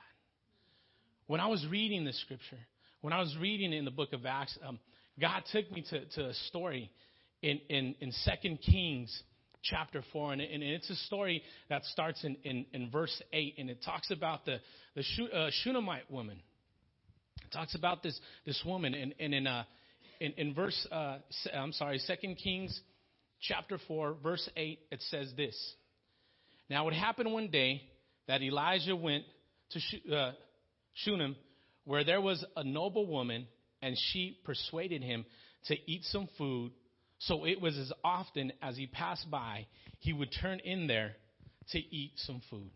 When 1.27 1.39
I 1.39 1.47
was 1.47 1.65
reading 1.69 2.05
the 2.05 2.13
scripture, 2.13 2.59
when 3.01 3.13
I 3.13 3.19
was 3.19 3.35
reading 3.39 3.73
it 3.73 3.77
in 3.77 3.85
the 3.85 3.91
book 3.91 4.13
of 4.13 4.25
Acts, 4.25 4.57
um, 4.65 4.79
God 5.19 5.43
took 5.51 5.69
me 5.71 5.83
to, 5.89 6.05
to 6.05 6.29
a 6.29 6.33
story 6.47 6.89
in, 7.41 7.59
in, 7.69 7.95
in 7.99 8.11
2 8.41 8.57
Kings 8.57 9.23
chapter 9.63 10.01
4. 10.13 10.33
And, 10.33 10.41
and 10.41 10.63
it's 10.63 10.89
a 10.89 10.95
story 10.95 11.43
that 11.69 11.83
starts 11.85 12.23
in, 12.23 12.37
in, 12.43 12.65
in, 12.73 12.89
verse 12.89 13.21
8, 13.31 13.55
and 13.57 13.69
it 13.69 13.79
talks 13.83 14.11
about 14.11 14.45
the, 14.45 14.57
the 14.95 15.03
uh, 15.33 15.49
Shunammite 15.63 16.09
woman. 16.09 16.39
It 17.43 17.51
talks 17.51 17.75
about 17.75 18.01
this, 18.01 18.17
this 18.45 18.61
woman. 18.65 18.93
And, 18.93 19.13
and 19.19 19.33
in, 19.33 19.47
uh, 19.47 19.63
in, 20.19 20.31
in 20.33 20.53
verse, 20.53 20.87
uh, 20.91 21.17
I'm 21.53 21.73
sorry, 21.73 21.99
2 22.05 22.35
Kings 22.35 22.79
chapter 23.41 23.77
4, 23.87 24.15
verse 24.23 24.49
8, 24.55 24.79
it 24.91 25.01
says 25.09 25.33
this. 25.35 25.55
Now 26.73 26.87
it 26.87 26.95
happened 26.95 27.31
one 27.31 27.49
day 27.49 27.83
that 28.27 28.41
Elijah 28.41 28.95
went 28.95 29.25
to 29.69 30.15
uh, 30.15 30.31
Shunem, 30.95 31.35
where 31.85 32.03
there 32.03 32.19
was 32.19 32.43
a 32.55 32.63
noble 32.63 33.05
woman, 33.05 33.45
and 33.83 33.95
she 34.11 34.39
persuaded 34.43 35.03
him 35.03 35.23
to 35.67 35.75
eat 35.85 36.03
some 36.05 36.27
food. 36.35 36.71
So 37.19 37.45
it 37.45 37.61
was 37.61 37.77
as 37.77 37.93
often 38.03 38.53
as 38.59 38.75
he 38.75 38.87
passed 38.87 39.29
by, 39.29 39.67
he 39.99 40.13
would 40.13 40.29
turn 40.41 40.61
in 40.61 40.87
there 40.87 41.15
to 41.73 41.77
eat 41.77 42.13
some 42.15 42.41
food. 42.49 42.71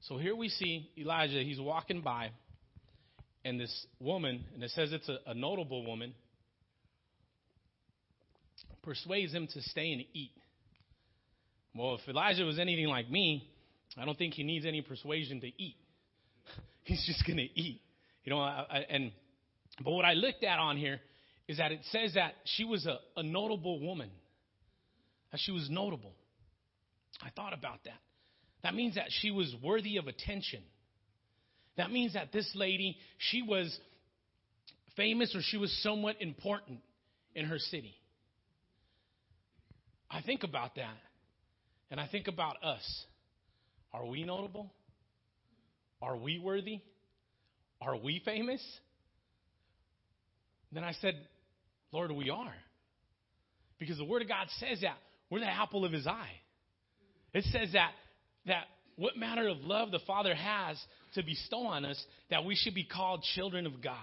So 0.00 0.18
here 0.18 0.34
we 0.34 0.48
see 0.48 0.90
Elijah, 0.98 1.44
he's 1.44 1.60
walking 1.60 2.00
by, 2.00 2.32
and 3.44 3.60
this 3.60 3.86
woman, 4.00 4.46
and 4.52 4.64
it 4.64 4.72
says 4.72 4.92
it's 4.92 5.08
a, 5.08 5.18
a 5.26 5.34
notable 5.34 5.86
woman, 5.86 6.12
persuades 8.82 9.32
him 9.32 9.46
to 9.46 9.62
stay 9.62 9.92
and 9.92 10.02
eat. 10.12 10.32
Well, 11.74 11.94
if 11.94 12.08
Elijah 12.08 12.44
was 12.44 12.58
anything 12.58 12.86
like 12.86 13.10
me, 13.10 13.48
I 13.96 14.04
don't 14.04 14.16
think 14.16 14.34
he 14.34 14.42
needs 14.42 14.66
any 14.66 14.82
persuasion 14.82 15.40
to 15.40 15.46
eat. 15.46 15.76
He's 16.84 17.04
just 17.06 17.26
going 17.26 17.38
to 17.38 17.60
eat. 17.60 17.80
You 18.24 18.32
know, 18.32 18.40
I, 18.40 18.66
I, 18.70 18.78
and 18.90 19.12
but 19.82 19.92
what 19.92 20.04
I 20.04 20.12
looked 20.12 20.44
at 20.44 20.58
on 20.58 20.76
here 20.76 21.00
is 21.48 21.58
that 21.58 21.72
it 21.72 21.80
says 21.90 22.14
that 22.14 22.34
she 22.44 22.64
was 22.64 22.86
a, 22.86 22.98
a 23.16 23.22
notable 23.22 23.80
woman. 23.80 24.10
That 25.30 25.40
she 25.42 25.50
was 25.50 25.68
notable. 25.70 26.12
I 27.22 27.30
thought 27.30 27.52
about 27.52 27.84
that. 27.84 27.98
That 28.62 28.74
means 28.74 28.94
that 28.94 29.06
she 29.08 29.30
was 29.30 29.54
worthy 29.62 29.96
of 29.96 30.06
attention. 30.06 30.62
That 31.76 31.90
means 31.90 32.14
that 32.14 32.32
this 32.32 32.50
lady, 32.54 32.96
she 33.18 33.42
was 33.42 33.76
famous 34.96 35.34
or 35.34 35.40
she 35.42 35.56
was 35.56 35.72
somewhat 35.82 36.16
important 36.20 36.80
in 37.34 37.46
her 37.46 37.58
city. 37.58 37.94
I 40.10 40.20
think 40.20 40.42
about 40.42 40.76
that. 40.76 40.94
And 41.92 42.00
I 42.00 42.08
think 42.08 42.26
about 42.26 42.56
us. 42.64 43.04
Are 43.92 44.06
we 44.06 44.24
notable? 44.24 44.72
Are 46.00 46.16
we 46.16 46.38
worthy? 46.38 46.80
Are 47.82 47.98
we 47.98 48.22
famous? 48.24 48.62
Then 50.72 50.84
I 50.84 50.92
said, 51.02 51.14
Lord, 51.92 52.10
we 52.10 52.30
are. 52.30 52.54
Because 53.78 53.98
the 53.98 54.06
Word 54.06 54.22
of 54.22 54.28
God 54.28 54.46
says 54.58 54.80
that 54.80 54.96
we're 55.28 55.40
the 55.40 55.46
apple 55.46 55.84
of 55.84 55.92
His 55.92 56.06
eye. 56.06 56.32
It 57.34 57.44
says 57.52 57.68
that, 57.74 57.90
that 58.46 58.64
what 58.96 59.18
manner 59.18 59.48
of 59.48 59.58
love 59.58 59.90
the 59.90 60.00
Father 60.06 60.34
has 60.34 60.78
to 61.14 61.22
bestow 61.22 61.66
on 61.66 61.84
us 61.84 62.02
that 62.30 62.46
we 62.46 62.54
should 62.56 62.74
be 62.74 62.84
called 62.84 63.22
children 63.34 63.66
of 63.66 63.82
God. 63.82 63.96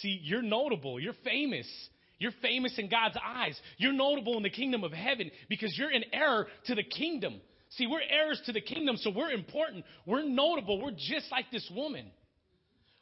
See, 0.00 0.20
you're 0.22 0.42
notable, 0.42 1.00
you're 1.00 1.12
famous. 1.24 1.66
You're 2.22 2.30
famous 2.40 2.78
in 2.78 2.88
God's 2.88 3.16
eyes. 3.20 3.60
You're 3.78 3.92
notable 3.92 4.36
in 4.36 4.44
the 4.44 4.50
kingdom 4.50 4.84
of 4.84 4.92
heaven 4.92 5.28
because 5.48 5.76
you're 5.76 5.90
an 5.90 6.04
heir 6.12 6.46
to 6.66 6.76
the 6.76 6.84
kingdom. 6.84 7.40
See, 7.70 7.88
we're 7.88 8.00
heirs 8.00 8.40
to 8.46 8.52
the 8.52 8.60
kingdom, 8.60 8.96
so 8.96 9.10
we're 9.10 9.32
important. 9.32 9.84
We're 10.06 10.22
notable. 10.22 10.80
We're 10.80 10.92
just 10.92 11.32
like 11.32 11.46
this 11.50 11.68
woman. 11.74 12.12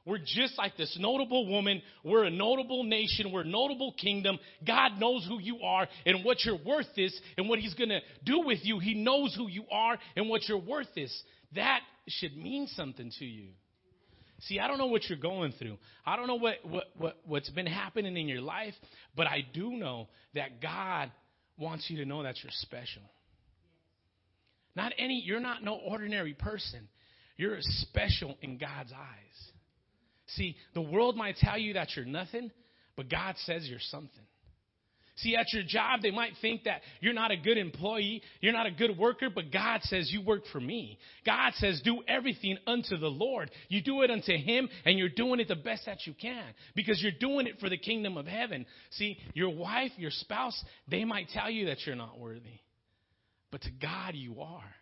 We're 0.06 0.20
just 0.24 0.56
like 0.56 0.78
this 0.78 0.96
notable 0.98 1.46
woman. 1.46 1.82
We're 2.02 2.24
a 2.24 2.30
notable 2.30 2.82
nation. 2.84 3.30
We're 3.30 3.42
a 3.42 3.46
notable 3.46 3.92
kingdom. 3.92 4.38
God 4.66 4.92
knows 4.98 5.26
who 5.28 5.38
you 5.38 5.58
are 5.62 5.86
and 6.06 6.24
what 6.24 6.42
your 6.42 6.56
worth 6.64 6.88
is 6.96 7.20
and 7.36 7.46
what 7.46 7.58
He's 7.58 7.74
going 7.74 7.90
to 7.90 8.00
do 8.24 8.40
with 8.46 8.60
you. 8.62 8.78
He 8.78 8.94
knows 8.94 9.34
who 9.36 9.48
you 9.48 9.64
are 9.70 9.98
and 10.16 10.30
what 10.30 10.48
your 10.48 10.62
worth 10.62 10.96
is. 10.96 11.14
That 11.54 11.80
should 12.08 12.38
mean 12.38 12.68
something 12.68 13.12
to 13.18 13.24
you. 13.26 13.48
See, 14.42 14.58
I 14.58 14.68
don't 14.68 14.78
know 14.78 14.86
what 14.86 15.08
you're 15.08 15.18
going 15.18 15.52
through. 15.58 15.76
I 16.04 16.16
don't 16.16 16.26
know 16.26 16.36
what, 16.36 16.56
what, 16.62 16.84
what, 16.96 17.18
what's 17.26 17.50
been 17.50 17.66
happening 17.66 18.16
in 18.16 18.28
your 18.28 18.40
life, 18.40 18.74
but 19.14 19.26
I 19.26 19.44
do 19.52 19.72
know 19.72 20.08
that 20.34 20.62
God 20.62 21.10
wants 21.58 21.86
you 21.88 21.98
to 21.98 22.04
know 22.04 22.22
that 22.22 22.36
you're 22.42 22.52
special. 22.52 23.02
Not 24.74 24.92
any, 24.98 25.22
you're 25.24 25.40
not 25.40 25.62
no 25.62 25.74
ordinary 25.74 26.32
person. 26.32 26.88
You're 27.36 27.58
special 27.60 28.36
in 28.40 28.56
God's 28.56 28.92
eyes. 28.92 29.52
See, 30.36 30.56
the 30.74 30.80
world 30.80 31.16
might 31.16 31.36
tell 31.36 31.58
you 31.58 31.74
that 31.74 31.88
you're 31.96 32.04
nothing, 32.04 32.50
but 32.96 33.10
God 33.10 33.34
says 33.44 33.66
you're 33.68 33.78
something. 33.80 34.24
See, 35.22 35.36
at 35.36 35.52
your 35.52 35.62
job, 35.66 36.00
they 36.02 36.10
might 36.10 36.32
think 36.40 36.64
that 36.64 36.82
you're 37.00 37.14
not 37.14 37.30
a 37.30 37.36
good 37.36 37.58
employee, 37.58 38.22
you're 38.40 38.52
not 38.52 38.66
a 38.66 38.70
good 38.70 38.96
worker, 38.96 39.28
but 39.34 39.52
God 39.52 39.80
says 39.82 40.10
you 40.12 40.22
work 40.22 40.42
for 40.52 40.60
me. 40.60 40.98
God 41.26 41.52
says 41.54 41.80
do 41.84 42.02
everything 42.08 42.58
unto 42.66 42.96
the 42.96 43.08
Lord. 43.08 43.50
You 43.68 43.82
do 43.82 44.02
it 44.02 44.10
unto 44.10 44.32
Him, 44.32 44.68
and 44.84 44.98
you're 44.98 45.08
doing 45.08 45.40
it 45.40 45.48
the 45.48 45.56
best 45.56 45.86
that 45.86 46.06
you 46.06 46.14
can 46.20 46.44
because 46.74 47.02
you're 47.02 47.12
doing 47.18 47.46
it 47.46 47.58
for 47.60 47.68
the 47.68 47.78
kingdom 47.78 48.16
of 48.16 48.26
heaven. 48.26 48.64
See, 48.92 49.18
your 49.34 49.50
wife, 49.50 49.92
your 49.96 50.10
spouse, 50.10 50.62
they 50.88 51.04
might 51.04 51.28
tell 51.28 51.50
you 51.50 51.66
that 51.66 51.78
you're 51.86 51.96
not 51.96 52.18
worthy, 52.18 52.60
but 53.50 53.62
to 53.62 53.70
God 53.70 54.14
you 54.14 54.40
are. 54.40 54.74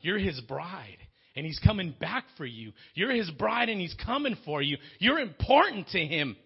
You're 0.00 0.18
His 0.18 0.40
bride 0.42 0.98
and 1.36 1.46
he's 1.46 1.60
coming 1.60 1.94
back 2.00 2.24
for 2.36 2.44
you. 2.44 2.72
You're 2.94 3.12
his 3.12 3.30
bride 3.30 3.68
and 3.68 3.80
he's 3.80 3.94
coming 4.04 4.36
for 4.44 4.60
you. 4.60 4.76
You're 4.98 5.20
important 5.20 5.86
to 5.90 5.98
him. 5.98 6.36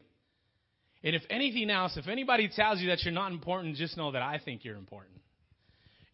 And 1.04 1.16
if 1.16 1.22
anything 1.30 1.70
else, 1.70 1.96
if 1.96 2.06
anybody 2.08 2.48
tells 2.54 2.80
you 2.80 2.88
that 2.88 3.02
you're 3.02 3.12
not 3.12 3.32
important, 3.32 3.76
just 3.76 3.96
know 3.96 4.12
that 4.12 4.22
I 4.22 4.40
think 4.44 4.64
you're 4.64 4.76
important. 4.76 5.16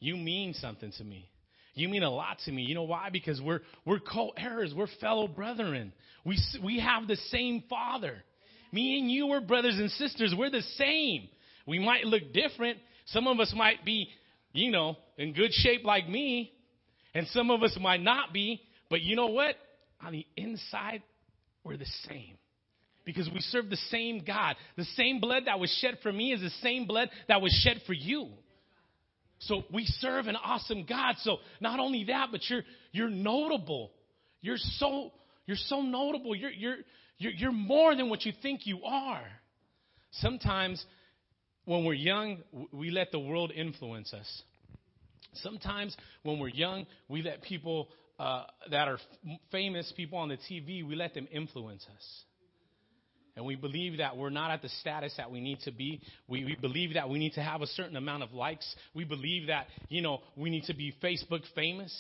You 0.01 0.17
mean 0.17 0.55
something 0.55 0.93
to 0.99 1.05
me. 1.05 1.29
You 1.75 1.89
mean 1.89 2.03
a 2.03 2.11
lot 2.11 2.39
to 2.47 2.53
me. 2.53 2.63
You 2.63 2.75
know 2.75 2.85
why? 2.85 3.11
Because 3.13 3.41
we're 3.41 3.61
we're 3.85 4.01
co-heirs. 4.01 4.73
We're 4.77 4.89
fellow 5.01 5.29
brethren. 5.29 5.93
We 6.25 6.39
we 6.63 6.81
have 6.81 7.07
the 7.07 7.17
same 7.31 7.63
Father. 7.69 8.17
Me 8.73 8.99
and 8.99 9.11
you 9.11 9.29
are 9.33 9.41
brothers 9.41 9.77
and 9.79 9.91
sisters. 9.93 10.35
We're 10.37 10.51
the 10.51 10.63
same. 10.77 11.29
We 11.67 11.79
might 11.79 12.05
look 12.05 12.33
different. 12.33 12.79
Some 13.07 13.27
of 13.27 13.41
us 13.41 13.53
might 13.57 13.85
be, 13.85 14.09
you 14.53 14.71
know, 14.71 14.97
in 15.17 15.33
good 15.33 15.53
shape 15.53 15.85
like 15.85 16.09
me, 16.09 16.53
and 17.15 17.27
some 17.29 17.51
of 17.51 17.63
us 17.63 17.77
might 17.81 18.03
not 18.03 18.33
be. 18.33 18.61
But 18.91 19.03
you 19.03 19.17
know 19.17 19.29
what? 19.29 19.55
On 20.05 20.13
the 20.13 20.27
inside, 20.37 21.03
we're 21.65 21.77
the 21.77 21.87
same. 22.09 22.37
Because 23.09 23.31
we 23.33 23.41
serve 23.41 23.71
the 23.71 23.79
same 23.91 24.23
God. 24.23 24.57
The 24.77 24.85
same 24.85 25.19
blood 25.19 25.45
that 25.47 25.59
was 25.59 25.71
shed 25.81 25.97
for 26.03 26.13
me 26.13 26.35
is 26.35 26.43
the 26.43 26.51
same 26.63 26.87
blood 26.87 27.09
that 27.27 27.41
was 27.41 27.59
shed 27.65 27.81
for 27.87 27.95
you. 27.95 28.29
So 29.39 29.63
we 29.73 29.87
serve 29.87 30.27
an 30.27 30.37
awesome 30.37 30.85
God. 30.87 31.15
So 31.23 31.39
not 31.59 31.81
only 31.81 32.05
that, 32.05 32.29
but 32.31 32.43
you're 32.51 32.65
you're 32.93 33.09
notable. 33.09 33.93
You're 34.43 34.59
so 34.59 35.11
you're 35.47 35.57
so 35.57 35.81
notable. 35.81 36.37
You're 36.37 36.51
you're 36.51 36.77
you're, 37.17 37.33
you're 37.33 37.53
more 37.53 37.97
than 37.97 38.11
what 38.11 38.27
you 38.27 38.33
think 38.43 38.67
you 38.67 38.83
are. 38.85 39.25
Sometimes 40.11 40.85
when 41.65 41.87
we're 41.87 41.95
young, 41.95 42.43
we 42.75 42.91
let 42.91 43.11
the 43.11 43.21
world 43.21 43.53
influence 43.57 44.13
us. 44.13 44.43
Sometimes 45.33 45.97
when 46.25 46.39
we're 46.39 46.49
young, 46.49 46.85
we 47.09 47.23
let 47.23 47.41
people 47.41 47.89
uh, 48.19 48.43
that 48.71 48.87
are 48.87 48.99
famous 49.51 49.91
people 49.97 50.19
on 50.19 50.29
the 50.29 50.37
TV, 50.37 50.87
we 50.87 50.95
let 50.95 51.15
them 51.15 51.27
influence 51.33 51.87
us. 51.95 52.25
And 53.39 53.47
we 53.47 53.55
believe 53.55 53.99
that 53.99 54.17
we're 54.17 54.31
not 54.31 54.51
at 54.51 54.63
the 54.63 54.69
status 54.81 55.15
that 55.17 55.31
we 55.31 55.41
need 55.41 55.61
to 55.61 55.71
be. 55.71 56.01
We, 56.27 56.45
we 56.45 56.57
believe 56.57 56.95
that 56.95 57.09
we 57.09 57.21
need 57.21 57.35
to 57.35 57.41
have 57.41 57.63
a 57.63 57.69
certain 57.69 57.95
amount 57.95 58.25
of 58.25 58.33
likes. 58.33 58.75
We 58.95 59.05
believe 59.05 59.47
that, 59.47 59.69
you 59.89 60.03
know, 60.03 60.19
we 60.37 60.51
need 60.51 60.65
to 60.65 60.75
be 60.75 60.93
Facebook 61.01 61.43
famous. 61.55 61.95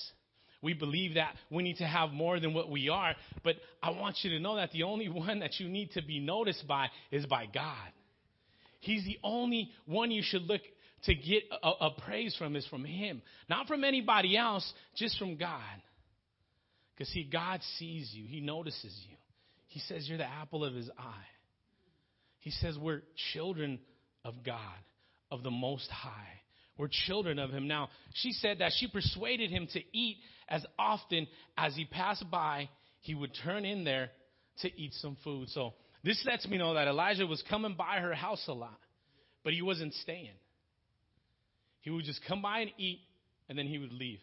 We 0.62 0.74
believe 0.74 1.14
that 1.14 1.36
we 1.48 1.62
need 1.62 1.76
to 1.76 1.86
have 1.86 2.10
more 2.10 2.40
than 2.40 2.54
what 2.54 2.68
we 2.68 2.88
are. 2.88 3.14
But 3.44 3.54
I 3.80 3.90
want 3.90 4.16
you 4.22 4.30
to 4.30 4.40
know 4.40 4.56
that 4.56 4.72
the 4.72 4.82
only 4.82 5.08
one 5.08 5.38
that 5.38 5.60
you 5.60 5.68
need 5.68 5.92
to 5.92 6.02
be 6.02 6.18
noticed 6.18 6.66
by 6.66 6.88
is 7.12 7.24
by 7.24 7.46
God. 7.46 7.92
He's 8.80 9.04
the 9.04 9.20
only 9.22 9.70
one 9.86 10.10
you 10.10 10.22
should 10.24 10.42
look 10.42 10.62
to 11.04 11.14
get 11.14 11.44
a, 11.62 11.68
a 11.68 11.90
praise 12.04 12.34
from 12.36 12.56
is 12.56 12.66
from 12.66 12.84
Him. 12.84 13.22
Not 13.48 13.68
from 13.68 13.84
anybody 13.84 14.36
else, 14.36 14.68
just 14.96 15.16
from 15.20 15.36
God. 15.36 15.62
Because, 16.96 17.12
see, 17.12 17.28
God 17.32 17.60
sees 17.78 18.10
you, 18.12 18.26
He 18.26 18.40
notices 18.40 18.92
you. 19.08 19.17
He 19.68 19.80
says 19.80 20.08
you're 20.08 20.18
the 20.18 20.24
apple 20.28 20.64
of 20.64 20.74
His 20.74 20.90
eye. 20.98 21.26
He 22.40 22.50
says 22.50 22.76
we're 22.78 23.02
children 23.32 23.78
of 24.24 24.34
God, 24.44 24.60
of 25.30 25.42
the 25.42 25.50
Most 25.50 25.90
High. 25.90 26.40
We're 26.76 26.88
children 27.06 27.38
of 27.38 27.50
Him. 27.50 27.66
Now, 27.66 27.88
she 28.14 28.32
said 28.32 28.58
that 28.60 28.72
she 28.76 28.88
persuaded 28.88 29.50
him 29.50 29.66
to 29.72 29.80
eat 29.92 30.18
as 30.48 30.64
often 30.78 31.26
as 31.56 31.74
he 31.74 31.84
passed 31.84 32.24
by, 32.30 32.68
he 33.00 33.14
would 33.14 33.32
turn 33.44 33.64
in 33.64 33.84
there 33.84 34.10
to 34.62 34.80
eat 34.80 34.92
some 34.94 35.16
food. 35.22 35.48
So, 35.50 35.74
this 36.04 36.24
lets 36.26 36.46
me 36.46 36.58
know 36.58 36.74
that 36.74 36.88
Elijah 36.88 37.26
was 37.26 37.42
coming 37.50 37.74
by 37.76 37.98
her 38.00 38.14
house 38.14 38.44
a 38.48 38.52
lot, 38.52 38.78
but 39.44 39.52
he 39.52 39.62
wasn't 39.62 39.92
staying. 39.94 40.36
He 41.80 41.90
would 41.90 42.04
just 42.04 42.20
come 42.26 42.42
by 42.42 42.60
and 42.60 42.70
eat, 42.78 43.00
and 43.48 43.58
then 43.58 43.66
he 43.66 43.78
would 43.78 43.92
leave. 43.92 44.20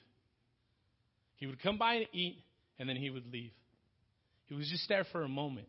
He 1.36 1.48
would 1.48 1.62
come 1.62 1.78
by 1.78 1.96
and 1.96 2.08
eat, 2.14 2.44
and 2.80 2.88
then 2.88 2.96
he 2.96 3.10
would 3.10 3.32
leave. 3.32 3.52
He 4.46 4.56
was 4.56 4.70
just 4.70 4.88
there 4.88 5.06
for 5.12 5.24
a 5.24 5.28
moment. 5.28 5.68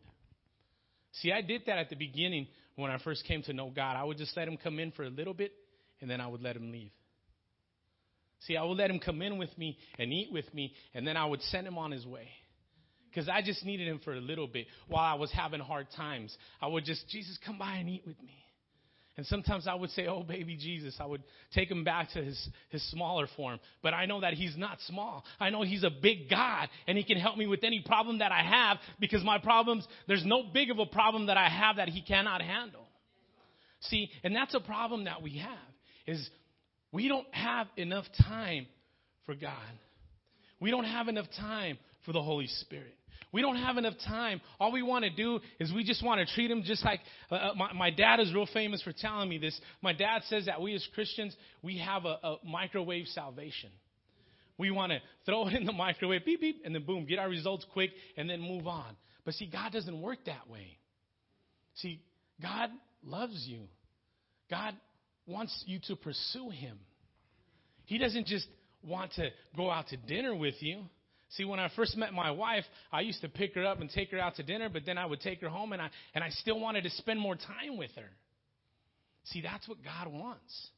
See, 1.21 1.31
I 1.31 1.41
did 1.41 1.63
that 1.65 1.77
at 1.77 1.89
the 1.89 1.95
beginning 1.95 2.47
when 2.75 2.91
I 2.91 2.99
first 2.99 3.25
came 3.25 3.41
to 3.43 3.53
know 3.53 3.71
God. 3.75 3.95
I 3.95 4.03
would 4.03 4.17
just 4.17 4.35
let 4.37 4.47
him 4.47 4.57
come 4.57 4.79
in 4.79 4.91
for 4.91 5.03
a 5.03 5.09
little 5.09 5.33
bit, 5.33 5.51
and 6.01 6.09
then 6.09 6.21
I 6.21 6.27
would 6.27 6.41
let 6.41 6.55
him 6.55 6.71
leave. 6.71 6.91
See, 8.41 8.55
I 8.55 8.63
would 8.63 8.77
let 8.77 8.91
him 8.91 8.99
come 8.99 9.21
in 9.21 9.37
with 9.37 9.55
me 9.57 9.77
and 9.97 10.13
eat 10.13 10.31
with 10.31 10.51
me, 10.53 10.73
and 10.93 11.07
then 11.07 11.17
I 11.17 11.25
would 11.25 11.41
send 11.43 11.65
him 11.65 11.77
on 11.77 11.91
his 11.91 12.05
way. 12.05 12.27
Because 13.09 13.27
I 13.27 13.41
just 13.41 13.65
needed 13.65 13.87
him 13.87 13.99
for 14.03 14.13
a 14.13 14.19
little 14.21 14.47
bit 14.47 14.67
while 14.87 15.03
I 15.03 15.15
was 15.15 15.31
having 15.31 15.59
hard 15.59 15.87
times. 15.95 16.35
I 16.61 16.67
would 16.67 16.85
just, 16.85 17.07
Jesus, 17.09 17.37
come 17.43 17.57
by 17.57 17.77
and 17.77 17.89
eat 17.89 18.03
with 18.05 18.21
me. 18.21 18.35
And 19.17 19.25
sometimes 19.25 19.67
I 19.67 19.73
would 19.73 19.89
say, 19.91 20.05
Oh, 20.07 20.23
baby 20.23 20.55
Jesus. 20.55 20.95
I 20.99 21.05
would 21.05 21.23
take 21.53 21.69
him 21.69 21.83
back 21.83 22.11
to 22.11 22.23
his, 22.23 22.49
his 22.69 22.87
smaller 22.91 23.27
form. 23.35 23.59
But 23.81 23.93
I 23.93 24.05
know 24.05 24.21
that 24.21 24.33
he's 24.33 24.55
not 24.55 24.77
small. 24.87 25.23
I 25.39 25.49
know 25.49 25.63
he's 25.63 25.83
a 25.83 25.89
big 25.89 26.29
God 26.29 26.69
and 26.87 26.97
he 26.97 27.03
can 27.03 27.17
help 27.17 27.35
me 27.35 27.47
with 27.47 27.63
any 27.63 27.81
problem 27.85 28.19
that 28.19 28.31
I 28.31 28.43
have 28.43 28.77
because 28.99 29.23
my 29.23 29.39
problems, 29.39 29.87
there's 30.07 30.25
no 30.25 30.43
big 30.53 30.69
of 30.69 30.77
a 30.79 30.85
problem 30.85 31.25
that 31.27 31.37
I 31.37 31.49
have 31.49 31.77
that 31.77 31.89
he 31.89 32.01
cannot 32.01 32.41
handle. 32.41 32.85
See, 33.81 34.09
and 34.23 34.35
that's 34.35 34.53
a 34.53 34.59
problem 34.59 35.05
that 35.05 35.21
we 35.21 35.37
have 35.39 35.57
is 36.05 36.29
we 36.91 37.07
don't 37.07 37.27
have 37.33 37.67
enough 37.75 38.05
time 38.23 38.67
for 39.25 39.35
God. 39.35 39.51
We 40.59 40.71
don't 40.71 40.85
have 40.85 41.07
enough 41.07 41.27
time 41.37 41.77
for 42.05 42.13
the 42.13 42.21
Holy 42.21 42.47
Spirit. 42.47 42.95
We 43.31 43.41
don't 43.41 43.57
have 43.57 43.77
enough 43.77 43.95
time. 44.07 44.41
All 44.59 44.71
we 44.71 44.81
want 44.81 45.03
to 45.03 45.09
do 45.09 45.39
is 45.59 45.71
we 45.73 45.83
just 45.83 46.03
want 46.03 46.25
to 46.25 46.33
treat 46.33 46.47
them 46.47 46.63
just 46.63 46.83
like 46.85 47.01
uh, 47.29 47.35
uh, 47.35 47.53
my, 47.55 47.73
my 47.73 47.89
dad 47.89 48.19
is 48.19 48.33
real 48.33 48.47
famous 48.53 48.81
for 48.81 48.93
telling 48.93 49.27
me 49.27 49.37
this. 49.37 49.59
My 49.81 49.93
dad 49.93 50.21
says 50.27 50.45
that 50.45 50.61
we 50.61 50.73
as 50.75 50.87
Christians, 50.95 51.35
we 51.61 51.77
have 51.79 52.05
a, 52.05 52.17
a 52.23 52.37
microwave 52.45 53.07
salvation. 53.07 53.69
We 54.57 54.71
want 54.71 54.91
to 54.91 54.99
throw 55.25 55.47
it 55.47 55.53
in 55.53 55.65
the 55.65 55.73
microwave, 55.73 56.25
beep, 56.25 56.41
beep, 56.41 56.61
and 56.65 56.73
then 56.73 56.83
boom, 56.83 57.05
get 57.05 57.19
our 57.19 57.29
results 57.29 57.65
quick 57.73 57.91
and 58.15 58.29
then 58.29 58.41
move 58.41 58.65
on. 58.65 58.95
But 59.25 59.33
see, 59.33 59.45
God 59.45 59.71
doesn't 59.71 60.01
work 60.01 60.19
that 60.25 60.49
way. 60.49 60.77
See, 61.75 62.01
God 62.41 62.69
loves 63.03 63.45
you. 63.45 63.63
God 64.49 64.73
wants 65.27 65.63
you 65.67 65.79
to 65.87 65.95
pursue 65.95 66.49
him. 66.49 66.79
He 67.85 67.97
doesn't 67.97 68.25
just 68.25 68.47
want 68.81 69.11
to 69.13 69.29
go 69.55 69.69
out 69.69 69.89
to 69.89 69.97
dinner 69.97 70.33
with 70.33 70.55
you. 70.61 70.83
See, 71.31 71.43
when 71.43 71.59
I 71.59 71.69
first 71.75 71.97
met 71.97 72.13
my 72.13 72.31
wife, 72.31 72.63
I 72.91 73.01
used 73.01 73.21
to 73.21 73.29
pick 73.29 73.53
her 73.55 73.65
up 73.65 73.81
and 73.81 73.89
take 73.89 74.11
her 74.11 74.19
out 74.19 74.35
to 74.35 74.43
dinner, 74.43 74.69
but 74.69 74.83
then 74.85 74.97
I 74.97 75.05
would 75.05 75.19
take 75.19 75.41
her 75.41 75.49
home 75.49 75.73
and 75.73 75.81
I, 75.81 75.89
and 76.15 76.23
I 76.23 76.29
still 76.29 76.59
wanted 76.59 76.83
to 76.83 76.89
spend 76.91 77.19
more 77.19 77.35
time 77.35 77.77
with 77.77 77.91
her. 77.95 78.09
See, 79.25 79.41
that's 79.41 79.67
what 79.67 79.77
God 79.83 80.07
wants. 80.11 80.69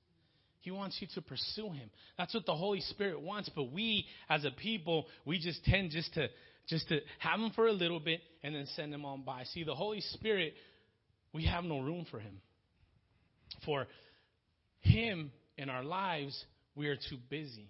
He 0.61 0.71
wants 0.71 0.97
you 0.99 1.07
to 1.15 1.21
pursue 1.21 1.69
him. 1.71 1.89
That's 2.17 2.33
what 2.33 2.45
the 2.45 2.55
Holy 2.55 2.81
Spirit 2.81 3.21
wants, 3.21 3.49
but 3.55 3.71
we 3.71 4.05
as 4.27 4.43
a 4.43 4.51
people, 4.51 5.05
we 5.25 5.39
just 5.39 5.63
tend 5.63 5.91
just 5.91 6.13
to 6.15 6.27
just 6.67 6.87
to 6.89 6.99
have 7.17 7.39
him 7.39 7.51
for 7.55 7.67
a 7.67 7.73
little 7.73 7.99
bit 7.99 8.21
and 8.43 8.53
then 8.53 8.67
send 8.75 8.93
him 8.93 9.03
on 9.03 9.23
by. 9.23 9.43
See, 9.45 9.63
the 9.63 9.73
Holy 9.73 10.01
Spirit, 10.01 10.53
we 11.33 11.45
have 11.45 11.63
no 11.63 11.79
room 11.79 12.05
for 12.11 12.19
him. 12.19 12.41
For 13.65 13.87
him 14.81 15.31
in 15.57 15.69
our 15.69 15.83
lives, 15.83 16.45
we 16.75 16.87
are 16.87 16.95
too 16.95 17.17
busy. 17.29 17.69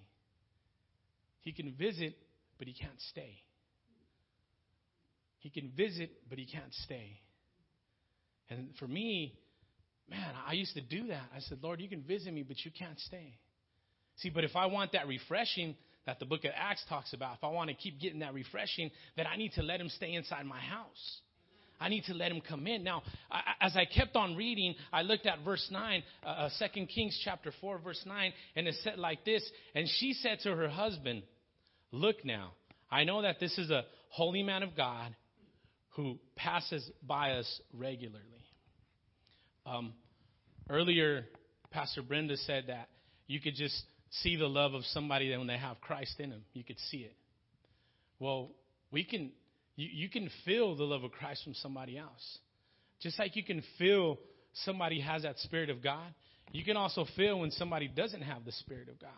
He 1.42 1.54
can 1.54 1.74
visit 1.80 2.16
but 2.60 2.68
he 2.68 2.74
can't 2.74 3.02
stay. 3.10 3.42
He 5.40 5.50
can 5.50 5.72
visit, 5.76 6.12
but 6.30 6.38
he 6.38 6.46
can't 6.46 6.74
stay. 6.84 7.22
And 8.50 8.70
for 8.78 8.88
me, 8.88 9.34
man, 10.10 10.34
I 10.46 10.54
used 10.54 10.74
to 10.74 10.82
do 10.82 11.08
that. 11.08 11.24
I 11.36 11.40
said, 11.40 11.60
Lord, 11.64 11.80
you 11.80 11.88
can 11.88 12.04
visit 12.04 12.34
me, 12.34 12.44
but 12.44 12.58
you 12.64 12.72
can't 12.78 13.00
stay. 13.00 13.38
See, 14.18 14.30
but 14.30 14.44
if 14.44 14.56
I 14.56 14.66
want 14.66 14.92
that 14.92 15.08
refreshing 15.08 15.76
that 16.06 16.20
the 16.20 16.26
book 16.26 16.44
of 16.44 16.52
Acts 16.56 16.84
talks 16.90 17.14
about, 17.14 17.38
if 17.38 17.44
I 17.44 17.48
want 17.48 17.70
to 17.70 17.76
keep 17.76 18.00
getting 18.02 18.20
that 18.20 18.34
refreshing, 18.34 18.92
then 19.16 19.28
I 19.28 19.38
need 19.38 19.54
to 19.54 19.64
let 19.64 19.80
him 19.80 19.90
stay 19.90 20.14
inside 20.14 20.46
my 20.46 20.60
house. 20.60 21.22
I 21.80 21.88
need 21.88 22.04
to 22.06 22.14
let 22.14 22.32
him 22.32 22.42
come 22.42 22.68
in. 22.68 22.84
Now, 22.84 23.04
I, 23.32 23.42
as 23.62 23.78
I 23.78 23.86
kept 23.86 24.18
on 24.18 24.36
reading, 24.36 24.76
I 24.92 25.04
looked 25.04 25.26
at 25.26 25.46
verse 25.46 25.66
9, 25.72 26.04
uh, 26.26 26.28
uh, 26.28 26.50
2 26.74 26.86
Kings 26.88 27.18
chapter 27.24 27.54
4, 27.62 27.80
verse 27.80 28.04
9, 28.06 28.34
and 28.58 28.68
it 28.68 28.76
said 28.84 28.98
like 28.98 29.24
this 29.24 29.50
And 29.74 29.88
she 29.88 30.14
said 30.14 30.40
to 30.44 30.54
her 30.54 30.68
husband, 30.68 31.24
Look 31.92 32.24
now, 32.24 32.52
I 32.92 33.04
know 33.04 33.22
that 33.22 33.40
this 33.40 33.58
is 33.58 33.70
a 33.70 33.84
holy 34.10 34.44
man 34.44 34.64
of 34.64 34.76
God 34.76 35.16
who 35.92 36.18
passes 36.36 36.90
by 37.06 37.32
us 37.32 37.62
regularly. 37.74 38.24
Um, 39.66 39.94
earlier, 40.70 41.26
Pastor 41.72 42.02
Brenda 42.02 42.38
said 42.38 42.66
that 42.68 42.90
you 43.28 43.40
could 43.40 43.56
just 43.56 43.84
see 44.10 44.36
the 44.36 44.48
love 44.48 44.74
of 44.74 44.84
somebody 44.86 45.36
when 45.36 45.48
they 45.48 45.58
have 45.58 45.82
Christ 45.82 46.20
in 46.20 46.32
them. 46.32 46.42
You 46.54 46.64
could 46.64 46.80
see 46.90 47.00
it. 47.00 47.16
Well, 48.20 48.52
we 48.92 49.04
can. 49.04 49.32
You, 49.76 49.88
you 49.92 50.10
can 50.10 50.30
feel 50.46 50.76
the 50.76 50.84
love 50.84 51.04
of 51.04 51.12
Christ 51.12 51.44
from 51.44 51.54
somebody 51.54 51.98
else, 51.98 52.40
just 53.02 53.18
like 53.20 53.36
you 53.36 53.44
can 53.44 53.64
feel 53.78 54.20
somebody 54.66 55.00
has 55.00 55.24
that 55.24 55.38
Spirit 55.40 55.70
of 55.70 55.84
God. 55.84 56.14
You 56.52 56.66
can 56.66 56.78
also 56.78 57.06
feel 57.16 57.40
when 57.40 57.52
somebody 57.52 57.88
doesn't 57.88 58.22
have 58.22 58.46
the 58.46 58.52
Spirit 58.52 58.90
of 58.90 59.00
God. 59.00 59.12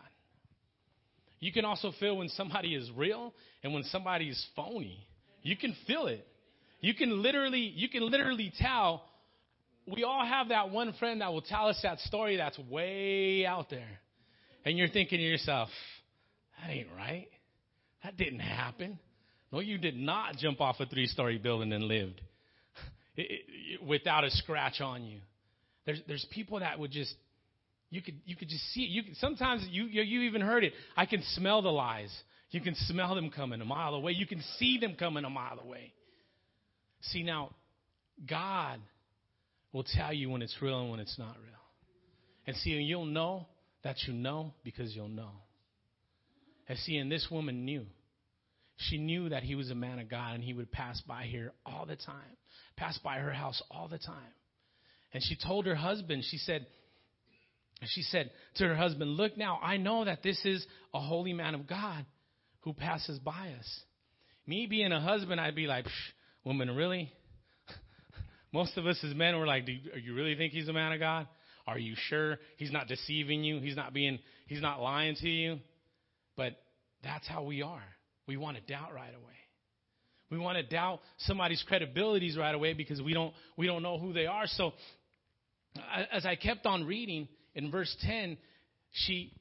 You 1.42 1.50
can 1.50 1.64
also 1.64 1.90
feel 1.98 2.18
when 2.18 2.28
somebody 2.28 2.72
is 2.72 2.88
real 2.96 3.34
and 3.64 3.74
when 3.74 3.82
somebody 3.82 4.28
is 4.28 4.46
phony. 4.54 5.04
You 5.42 5.56
can 5.56 5.74
feel 5.88 6.06
it. 6.06 6.24
You 6.80 6.94
can 6.94 7.20
literally, 7.20 7.72
you 7.74 7.88
can 7.88 8.08
literally 8.08 8.52
tell. 8.60 9.02
We 9.92 10.04
all 10.04 10.24
have 10.24 10.50
that 10.50 10.70
one 10.70 10.92
friend 11.00 11.20
that 11.20 11.32
will 11.32 11.42
tell 11.42 11.66
us 11.66 11.80
that 11.82 11.98
story 11.98 12.36
that's 12.36 12.56
way 12.60 13.44
out 13.44 13.70
there. 13.70 13.98
And 14.64 14.78
you're 14.78 14.86
thinking 14.86 15.18
to 15.18 15.24
yourself, 15.24 15.68
that 16.60 16.70
ain't 16.70 16.86
right. 16.96 17.26
That 18.04 18.16
didn't 18.16 18.38
happen. 18.38 19.00
No, 19.50 19.58
you 19.58 19.78
did 19.78 19.96
not 19.96 20.36
jump 20.36 20.60
off 20.60 20.76
a 20.78 20.86
three 20.86 21.08
story 21.08 21.38
building 21.38 21.72
and 21.72 21.82
lived 21.82 22.20
it, 23.16 23.26
it, 23.28 23.84
without 23.84 24.22
a 24.22 24.30
scratch 24.30 24.80
on 24.80 25.02
you. 25.04 25.18
There's, 25.86 26.00
there's 26.06 26.26
people 26.30 26.60
that 26.60 26.78
would 26.78 26.92
just 26.92 27.12
you 27.92 28.00
could, 28.00 28.14
you 28.24 28.36
could 28.36 28.48
just 28.48 28.64
see 28.72 28.84
it. 28.84 28.88
You 28.88 29.02
could, 29.02 29.16
sometimes 29.16 29.66
you, 29.70 29.84
you, 29.84 30.00
you 30.00 30.22
even 30.22 30.40
heard 30.40 30.64
it. 30.64 30.72
I 30.96 31.04
can 31.04 31.22
smell 31.34 31.60
the 31.60 31.68
lies. 31.68 32.10
You 32.50 32.62
can 32.62 32.74
smell 32.74 33.14
them 33.14 33.30
coming 33.30 33.60
a 33.60 33.66
mile 33.66 33.94
away. 33.94 34.12
You 34.12 34.26
can 34.26 34.42
see 34.58 34.78
them 34.78 34.96
coming 34.98 35.26
a 35.26 35.30
mile 35.30 35.58
away. 35.62 35.92
See, 37.02 37.22
now, 37.22 37.50
God 38.26 38.80
will 39.74 39.84
tell 39.84 40.10
you 40.10 40.30
when 40.30 40.40
it's 40.40 40.56
real 40.62 40.80
and 40.80 40.90
when 40.90 41.00
it's 41.00 41.18
not 41.18 41.36
real. 41.36 41.52
And 42.46 42.56
see, 42.56 42.74
and 42.74 42.86
you'll 42.86 43.04
know 43.04 43.46
that 43.84 43.96
you 44.06 44.14
know 44.14 44.54
because 44.64 44.96
you'll 44.96 45.08
know. 45.08 45.30
And 46.70 46.78
see, 46.78 46.96
and 46.96 47.12
this 47.12 47.28
woman 47.30 47.66
knew. 47.66 47.84
She 48.76 48.96
knew 48.96 49.28
that 49.28 49.42
he 49.42 49.54
was 49.54 49.70
a 49.70 49.74
man 49.74 49.98
of 49.98 50.08
God 50.08 50.34
and 50.34 50.42
he 50.42 50.54
would 50.54 50.72
pass 50.72 50.98
by 51.06 51.24
here 51.24 51.52
all 51.66 51.84
the 51.84 51.96
time, 51.96 52.36
pass 52.76 52.98
by 53.04 53.18
her 53.18 53.32
house 53.32 53.62
all 53.70 53.86
the 53.86 53.98
time. 53.98 54.32
And 55.12 55.22
she 55.22 55.36
told 55.36 55.66
her 55.66 55.74
husband, 55.74 56.24
she 56.30 56.38
said, 56.38 56.66
she 57.88 58.02
said 58.02 58.30
to 58.56 58.68
her 58.68 58.76
husband, 58.76 59.12
Look 59.12 59.36
now, 59.36 59.58
I 59.62 59.76
know 59.76 60.04
that 60.04 60.22
this 60.22 60.40
is 60.44 60.64
a 60.94 61.00
holy 61.00 61.32
man 61.32 61.54
of 61.54 61.66
God 61.66 62.04
who 62.60 62.72
passes 62.72 63.18
by 63.18 63.54
us. 63.58 63.80
Me 64.46 64.66
being 64.66 64.92
a 64.92 65.00
husband, 65.00 65.40
I'd 65.40 65.54
be 65.54 65.66
like, 65.66 65.86
Woman, 66.44 66.70
really? 66.74 67.12
Most 68.52 68.76
of 68.76 68.86
us 68.86 68.98
as 69.02 69.14
men, 69.14 69.38
we're 69.38 69.46
like, 69.46 69.66
Do 69.66 69.72
you 69.72 70.14
really 70.14 70.36
think 70.36 70.52
he's 70.52 70.68
a 70.68 70.72
man 70.72 70.92
of 70.92 71.00
God? 71.00 71.26
Are 71.66 71.78
you 71.78 71.94
sure 72.08 72.38
he's 72.56 72.72
not 72.72 72.88
deceiving 72.88 73.44
you? 73.44 73.60
He's 73.60 73.76
not 73.76 73.92
being, 73.92 74.18
he's 74.46 74.62
not 74.62 74.80
lying 74.80 75.16
to 75.16 75.28
you? 75.28 75.58
But 76.36 76.54
that's 77.04 77.26
how 77.28 77.44
we 77.44 77.62
are. 77.62 77.84
We 78.26 78.36
want 78.36 78.56
to 78.56 78.62
doubt 78.62 78.94
right 78.94 79.14
away. 79.14 79.32
We 80.30 80.38
want 80.38 80.56
to 80.56 80.62
doubt 80.62 81.00
somebody's 81.18 81.62
credibilities 81.70 82.38
right 82.38 82.54
away 82.54 82.72
because 82.72 83.02
we 83.02 83.12
don't, 83.12 83.34
we 83.56 83.66
don't 83.66 83.82
know 83.82 83.98
who 83.98 84.12
they 84.12 84.26
are. 84.26 84.46
So 84.46 84.72
as 86.10 86.24
I 86.24 86.36
kept 86.36 86.64
on 86.64 86.84
reading, 86.84 87.28
in 87.54 87.70
verse 87.70 87.94
10, 88.02 88.36
she 88.90 89.32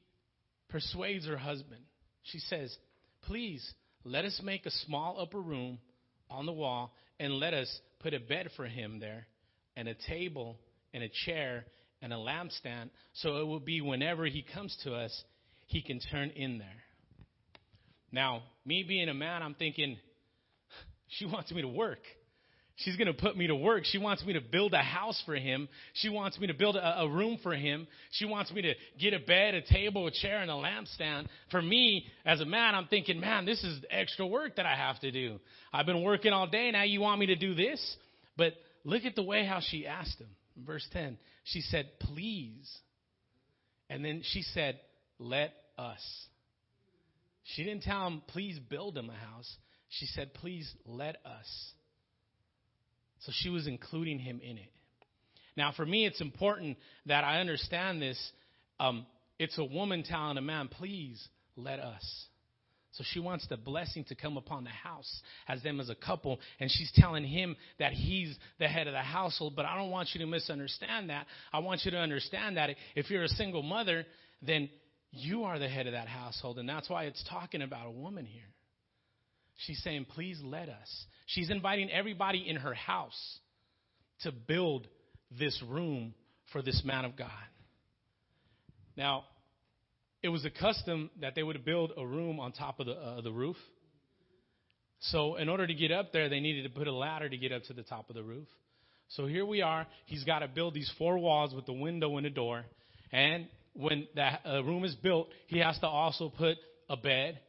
persuades 0.69 1.25
her 1.27 1.37
husband. 1.37 1.81
She 2.23 2.39
says, 2.39 2.75
Please 3.23 3.73
let 4.03 4.25
us 4.25 4.39
make 4.43 4.65
a 4.65 4.71
small 4.85 5.17
upper 5.19 5.39
room 5.39 5.79
on 6.29 6.45
the 6.45 6.53
wall 6.53 6.93
and 7.19 7.33
let 7.33 7.53
us 7.53 7.69
put 7.99 8.13
a 8.13 8.19
bed 8.19 8.49
for 8.55 8.65
him 8.65 8.99
there 8.99 9.27
and 9.75 9.87
a 9.87 9.95
table 10.07 10.57
and 10.93 11.03
a 11.03 11.09
chair 11.25 11.65
and 12.01 12.11
a 12.11 12.17
lampstand 12.17 12.89
so 13.13 13.37
it 13.37 13.47
will 13.47 13.59
be 13.59 13.81
whenever 13.81 14.25
he 14.25 14.43
comes 14.53 14.75
to 14.83 14.93
us, 14.93 15.23
he 15.67 15.81
can 15.81 15.99
turn 16.11 16.29
in 16.31 16.57
there. 16.57 16.67
Now, 18.11 18.43
me 18.65 18.83
being 18.83 19.07
a 19.07 19.13
man, 19.13 19.41
I'm 19.41 19.53
thinking, 19.53 19.97
she 21.07 21.25
wants 21.25 21.51
me 21.51 21.61
to 21.61 21.67
work. 21.67 21.99
She's 22.77 22.95
going 22.95 23.07
to 23.07 23.13
put 23.13 23.37
me 23.37 23.47
to 23.47 23.55
work. 23.55 23.83
She 23.85 23.97
wants 23.97 24.25
me 24.25 24.33
to 24.33 24.41
build 24.41 24.73
a 24.73 24.81
house 24.81 25.21
for 25.25 25.35
him. 25.35 25.69
She 25.93 26.09
wants 26.09 26.39
me 26.39 26.47
to 26.47 26.53
build 26.53 26.75
a, 26.75 27.01
a, 27.01 27.09
room 27.09 27.37
for 27.43 27.53
him. 27.53 27.87
She 28.11 28.25
wants 28.25 28.51
me 28.51 28.61
to 28.63 28.73
get 28.99 29.13
a 29.13 29.19
bed, 29.19 29.53
a 29.53 29.61
table, 29.61 30.07
a 30.07 30.11
chair, 30.11 30.41
and 30.41 30.49
a 30.49 30.53
lampstand. 30.53 31.27
For 31.51 31.61
me, 31.61 32.05
as 32.25 32.41
a 32.41 32.45
man, 32.45 32.73
I'm 32.73 32.87
thinking, 32.87 33.19
man, 33.19 33.45
this 33.45 33.63
is 33.63 33.83
extra 33.89 34.25
work 34.25 34.55
that 34.55 34.65
I 34.65 34.75
have 34.75 34.99
to 35.01 35.11
do. 35.11 35.39
I've 35.71 35.85
been 35.85 36.01
working 36.01 36.33
all 36.33 36.47
day. 36.47 36.71
Now 36.71 36.83
you 36.83 37.01
want 37.01 37.19
me 37.19 37.27
to 37.27 37.35
do 37.35 37.53
this? 37.53 37.97
But 38.37 38.53
look 38.83 39.05
at 39.05 39.15
the 39.15 39.23
way 39.23 39.45
how 39.45 39.59
she 39.61 39.85
asked 39.85 40.19
him. 40.19 40.29
Verse 40.57 40.87
10, 40.93 41.17
she 41.43 41.61
said, 41.61 41.87
please. 41.99 42.69
And 43.89 44.03
then 44.03 44.21
she 44.23 44.41
said, 44.41 44.79
let 45.19 45.53
us. 45.77 46.01
She 47.43 47.63
didn't 47.63 47.83
tell 47.83 48.07
him, 48.07 48.21
please 48.27 48.59
build 48.59 48.97
him 48.97 49.09
a 49.09 49.13
house. 49.13 49.55
She 49.89 50.05
said, 50.07 50.33
please 50.33 50.71
let 50.85 51.17
us. 51.25 51.73
So 53.21 53.31
she 53.33 53.49
was 53.49 53.67
including 53.67 54.19
him 54.19 54.39
in 54.43 54.57
it. 54.57 54.71
Now, 55.55 55.73
for 55.75 55.85
me, 55.85 56.05
it's 56.05 56.21
important 56.21 56.77
that 57.05 57.23
I 57.23 57.39
understand 57.39 58.01
this. 58.01 58.17
Um, 58.79 59.05
it's 59.37 59.57
a 59.57 59.63
woman 59.63 60.03
telling 60.03 60.37
a 60.37 60.41
man, 60.41 60.67
please 60.67 61.21
let 61.55 61.79
us. 61.79 62.25
So 62.93 63.03
she 63.13 63.19
wants 63.19 63.47
the 63.47 63.57
blessing 63.57 64.03
to 64.05 64.15
come 64.15 64.37
upon 64.37 64.65
the 64.65 64.69
house 64.69 65.21
as 65.47 65.63
them 65.63 65.79
as 65.79 65.89
a 65.89 65.95
couple. 65.95 66.39
And 66.59 66.69
she's 66.69 66.91
telling 66.93 67.23
him 67.23 67.55
that 67.79 67.93
he's 67.93 68.37
the 68.59 68.67
head 68.67 68.87
of 68.87 68.93
the 68.93 68.99
household. 68.99 69.55
But 69.55 69.65
I 69.65 69.77
don't 69.77 69.91
want 69.91 70.09
you 70.13 70.19
to 70.21 70.27
misunderstand 70.27 71.09
that. 71.09 71.25
I 71.53 71.59
want 71.59 71.85
you 71.85 71.91
to 71.91 71.97
understand 71.97 72.57
that 72.57 72.71
if 72.95 73.09
you're 73.09 73.23
a 73.23 73.29
single 73.29 73.63
mother, 73.63 74.05
then 74.41 74.69
you 75.11 75.43
are 75.43 75.57
the 75.57 75.69
head 75.69 75.87
of 75.87 75.93
that 75.93 76.07
household. 76.07 76.59
And 76.59 76.67
that's 76.67 76.89
why 76.89 77.05
it's 77.05 77.23
talking 77.29 77.61
about 77.61 77.87
a 77.87 77.91
woman 77.91 78.25
here. 78.25 78.50
She's 79.65 79.81
saying, 79.83 80.05
please 80.13 80.39
let 80.43 80.69
us. 80.69 81.05
She's 81.27 81.49
inviting 81.49 81.91
everybody 81.91 82.45
in 82.47 82.57
her 82.57 82.73
house 82.73 83.39
to 84.23 84.31
build 84.31 84.87
this 85.39 85.61
room 85.67 86.13
for 86.51 86.61
this 86.61 86.81
man 86.83 87.05
of 87.05 87.15
God. 87.15 87.29
Now, 88.97 89.23
it 90.21 90.29
was 90.29 90.45
a 90.45 90.49
custom 90.49 91.09
that 91.21 91.35
they 91.35 91.43
would 91.43 91.63
build 91.65 91.91
a 91.97 92.05
room 92.05 92.39
on 92.39 92.51
top 92.51 92.79
of 92.79 92.85
the, 92.87 92.93
uh, 92.93 93.21
the 93.21 93.31
roof. 93.31 93.55
So, 95.05 95.35
in 95.35 95.49
order 95.49 95.65
to 95.65 95.73
get 95.73 95.91
up 95.91 96.11
there, 96.11 96.29
they 96.29 96.39
needed 96.39 96.63
to 96.63 96.69
put 96.69 96.87
a 96.87 96.93
ladder 96.93 97.27
to 97.27 97.37
get 97.37 97.51
up 97.51 97.63
to 97.63 97.73
the 97.73 97.81
top 97.81 98.09
of 98.09 98.15
the 98.15 98.21
roof. 98.23 98.47
So, 99.09 99.25
here 99.25 99.45
we 99.45 99.61
are. 99.61 99.87
He's 100.05 100.23
got 100.23 100.39
to 100.39 100.47
build 100.47 100.73
these 100.75 100.91
four 100.97 101.17
walls 101.17 101.55
with 101.55 101.65
the 101.65 101.73
window 101.73 102.17
and 102.17 102.27
a 102.27 102.29
door. 102.29 102.65
And 103.11 103.47
when 103.73 104.07
that 104.15 104.41
uh, 104.45 104.63
room 104.63 104.83
is 104.83 104.93
built, 104.95 105.29
he 105.47 105.59
has 105.59 105.77
to 105.79 105.87
also 105.87 106.29
put 106.29 106.57
a 106.89 106.97
bed, 106.97 107.39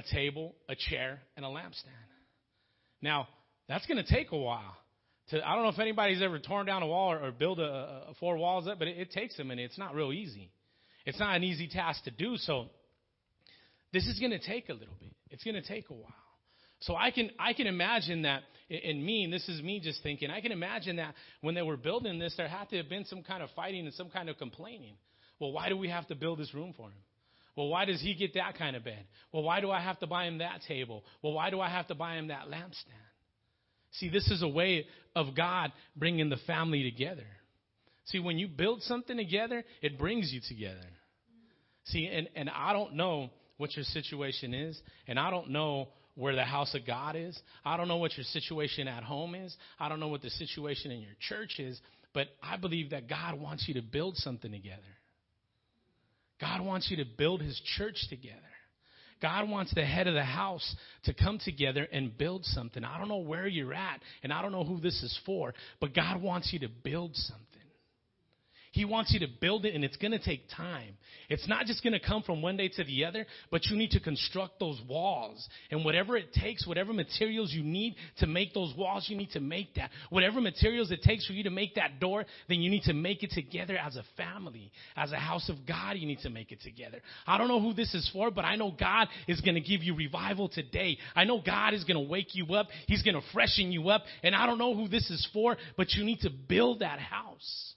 a 0.00 0.14
table, 0.14 0.54
a 0.68 0.74
chair, 0.74 1.20
and 1.36 1.44
a 1.44 1.48
lampstand. 1.48 2.08
Now, 3.02 3.28
that's 3.68 3.86
going 3.86 4.02
to 4.02 4.10
take 4.10 4.32
a 4.32 4.36
while. 4.36 4.76
To, 5.30 5.46
I 5.46 5.54
don't 5.54 5.62
know 5.64 5.70
if 5.70 5.78
anybody's 5.78 6.22
ever 6.22 6.38
torn 6.38 6.66
down 6.66 6.82
a 6.82 6.86
wall 6.86 7.12
or, 7.12 7.26
or 7.26 7.32
built 7.32 7.58
a, 7.58 7.62
a, 7.62 8.14
four 8.18 8.36
walls 8.36 8.66
up, 8.66 8.78
but 8.78 8.88
it, 8.88 8.98
it 8.98 9.10
takes 9.12 9.38
a 9.38 9.44
minute. 9.44 9.64
It's 9.64 9.78
not 9.78 9.94
real 9.94 10.12
easy. 10.12 10.50
It's 11.06 11.18
not 11.18 11.36
an 11.36 11.44
easy 11.44 11.68
task 11.68 12.04
to 12.04 12.10
do. 12.10 12.36
So 12.36 12.66
this 13.92 14.06
is 14.06 14.18
going 14.18 14.32
to 14.32 14.38
take 14.38 14.68
a 14.68 14.72
little 14.72 14.96
bit. 15.00 15.14
It's 15.30 15.44
going 15.44 15.54
to 15.54 15.66
take 15.66 15.90
a 15.90 15.94
while. 15.94 16.12
So 16.80 16.96
I 16.96 17.10
can 17.10 17.30
I 17.38 17.52
can 17.52 17.66
imagine 17.66 18.22
that 18.22 18.42
in 18.70 19.04
me, 19.04 19.24
and 19.24 19.32
this 19.32 19.46
is 19.48 19.62
me 19.62 19.80
just 19.80 20.02
thinking, 20.02 20.30
I 20.30 20.40
can 20.40 20.50
imagine 20.52 20.96
that 20.96 21.14
when 21.42 21.54
they 21.54 21.62
were 21.62 21.76
building 21.76 22.18
this, 22.18 22.34
there 22.36 22.48
had 22.48 22.70
to 22.70 22.78
have 22.78 22.88
been 22.88 23.04
some 23.04 23.22
kind 23.22 23.42
of 23.42 23.50
fighting 23.54 23.84
and 23.84 23.94
some 23.94 24.08
kind 24.08 24.30
of 24.30 24.38
complaining. 24.38 24.94
Well, 25.38 25.52
why 25.52 25.68
do 25.68 25.76
we 25.76 25.88
have 25.90 26.06
to 26.08 26.14
build 26.14 26.38
this 26.38 26.54
room 26.54 26.72
for 26.74 26.86
him? 26.86 27.02
Well, 27.56 27.68
why 27.68 27.84
does 27.84 28.00
he 28.00 28.14
get 28.14 28.34
that 28.34 28.56
kind 28.56 28.76
of 28.76 28.84
bed? 28.84 29.04
Well, 29.32 29.42
why 29.42 29.60
do 29.60 29.70
I 29.70 29.80
have 29.80 29.98
to 30.00 30.06
buy 30.06 30.26
him 30.26 30.38
that 30.38 30.60
table? 30.66 31.04
Well, 31.22 31.32
why 31.32 31.50
do 31.50 31.60
I 31.60 31.68
have 31.68 31.88
to 31.88 31.94
buy 31.94 32.14
him 32.14 32.28
that 32.28 32.48
lampstand? 32.48 32.94
See, 33.92 34.08
this 34.08 34.30
is 34.30 34.42
a 34.42 34.48
way 34.48 34.86
of 35.16 35.34
God 35.36 35.72
bringing 35.96 36.28
the 36.28 36.38
family 36.46 36.88
together. 36.88 37.26
See, 38.06 38.18
when 38.18 38.38
you 38.38 38.48
build 38.48 38.82
something 38.82 39.16
together, 39.16 39.64
it 39.82 39.98
brings 39.98 40.32
you 40.32 40.40
together. 40.48 40.86
See, 41.86 42.06
and, 42.06 42.28
and 42.36 42.48
I 42.50 42.72
don't 42.72 42.94
know 42.94 43.30
what 43.56 43.74
your 43.76 43.84
situation 43.84 44.54
is, 44.54 44.80
and 45.06 45.18
I 45.18 45.30
don't 45.30 45.50
know 45.50 45.88
where 46.14 46.34
the 46.34 46.44
house 46.44 46.74
of 46.74 46.86
God 46.86 47.16
is. 47.16 47.38
I 47.64 47.76
don't 47.76 47.88
know 47.88 47.96
what 47.96 48.16
your 48.16 48.24
situation 48.24 48.88
at 48.88 49.02
home 49.02 49.34
is. 49.34 49.56
I 49.78 49.88
don't 49.88 50.00
know 50.00 50.08
what 50.08 50.22
the 50.22 50.30
situation 50.30 50.90
in 50.90 51.00
your 51.00 51.14
church 51.20 51.58
is, 51.58 51.80
but 52.12 52.28
I 52.42 52.56
believe 52.56 52.90
that 52.90 53.08
God 53.08 53.40
wants 53.40 53.66
you 53.68 53.74
to 53.74 53.82
build 53.82 54.16
something 54.16 54.50
together. 54.50 54.82
God 56.40 56.64
wants 56.64 56.90
you 56.90 56.96
to 56.98 57.04
build 57.04 57.42
his 57.42 57.60
church 57.76 57.96
together. 58.08 58.36
God 59.20 59.48
wants 59.50 59.74
the 59.74 59.84
head 59.84 60.06
of 60.06 60.14
the 60.14 60.24
house 60.24 60.74
to 61.04 61.12
come 61.12 61.38
together 61.38 61.86
and 61.92 62.16
build 62.16 62.44
something. 62.44 62.82
I 62.84 62.98
don't 62.98 63.08
know 63.08 63.18
where 63.18 63.46
you're 63.46 63.74
at, 63.74 64.00
and 64.22 64.32
I 64.32 64.40
don't 64.40 64.52
know 64.52 64.64
who 64.64 64.80
this 64.80 65.02
is 65.02 65.18
for, 65.26 65.52
but 65.80 65.94
God 65.94 66.22
wants 66.22 66.50
you 66.52 66.60
to 66.60 66.68
build 66.68 67.14
something. 67.14 67.59
He 68.80 68.86
wants 68.86 69.12
you 69.12 69.20
to 69.20 69.26
build 69.42 69.66
it 69.66 69.74
and 69.74 69.84
it's 69.84 69.98
going 69.98 70.12
to 70.12 70.18
take 70.18 70.48
time. 70.56 70.96
It's 71.28 71.46
not 71.46 71.66
just 71.66 71.82
going 71.82 71.92
to 71.92 72.00
come 72.00 72.22
from 72.22 72.40
one 72.40 72.56
day 72.56 72.68
to 72.68 72.82
the 72.82 73.04
other, 73.04 73.26
but 73.50 73.66
you 73.66 73.76
need 73.76 73.90
to 73.90 74.00
construct 74.00 74.58
those 74.58 74.80
walls. 74.88 75.46
And 75.70 75.84
whatever 75.84 76.16
it 76.16 76.32
takes, 76.32 76.66
whatever 76.66 76.94
materials 76.94 77.52
you 77.52 77.62
need 77.62 77.96
to 78.20 78.26
make 78.26 78.54
those 78.54 78.74
walls, 78.74 79.04
you 79.10 79.18
need 79.18 79.32
to 79.32 79.40
make 79.40 79.74
that. 79.74 79.90
Whatever 80.08 80.40
materials 80.40 80.90
it 80.92 81.02
takes 81.02 81.26
for 81.26 81.34
you 81.34 81.42
to 81.42 81.50
make 81.50 81.74
that 81.74 82.00
door, 82.00 82.24
then 82.48 82.62
you 82.62 82.70
need 82.70 82.84
to 82.84 82.94
make 82.94 83.22
it 83.22 83.32
together 83.32 83.76
as 83.76 83.96
a 83.96 84.04
family. 84.16 84.72
As 84.96 85.12
a 85.12 85.16
house 85.16 85.50
of 85.50 85.56
God, 85.68 85.98
you 85.98 86.06
need 86.06 86.20
to 86.20 86.30
make 86.30 86.50
it 86.50 86.62
together. 86.62 87.02
I 87.26 87.36
don't 87.36 87.48
know 87.48 87.60
who 87.60 87.74
this 87.74 87.92
is 87.92 88.08
for, 88.14 88.30
but 88.30 88.46
I 88.46 88.56
know 88.56 88.70
God 88.70 89.08
is 89.28 89.42
going 89.42 89.56
to 89.56 89.60
give 89.60 89.82
you 89.82 89.94
revival 89.94 90.48
today. 90.48 90.96
I 91.14 91.24
know 91.24 91.42
God 91.44 91.74
is 91.74 91.84
going 91.84 92.02
to 92.02 92.10
wake 92.10 92.34
you 92.34 92.54
up. 92.54 92.68
He's 92.86 93.02
going 93.02 93.16
to 93.16 93.26
freshen 93.34 93.72
you 93.72 93.90
up. 93.90 94.04
And 94.22 94.34
I 94.34 94.46
don't 94.46 94.56
know 94.56 94.74
who 94.74 94.88
this 94.88 95.10
is 95.10 95.28
for, 95.34 95.58
but 95.76 95.90
you 95.90 96.02
need 96.02 96.20
to 96.20 96.30
build 96.30 96.80
that 96.80 96.98
house. 96.98 97.74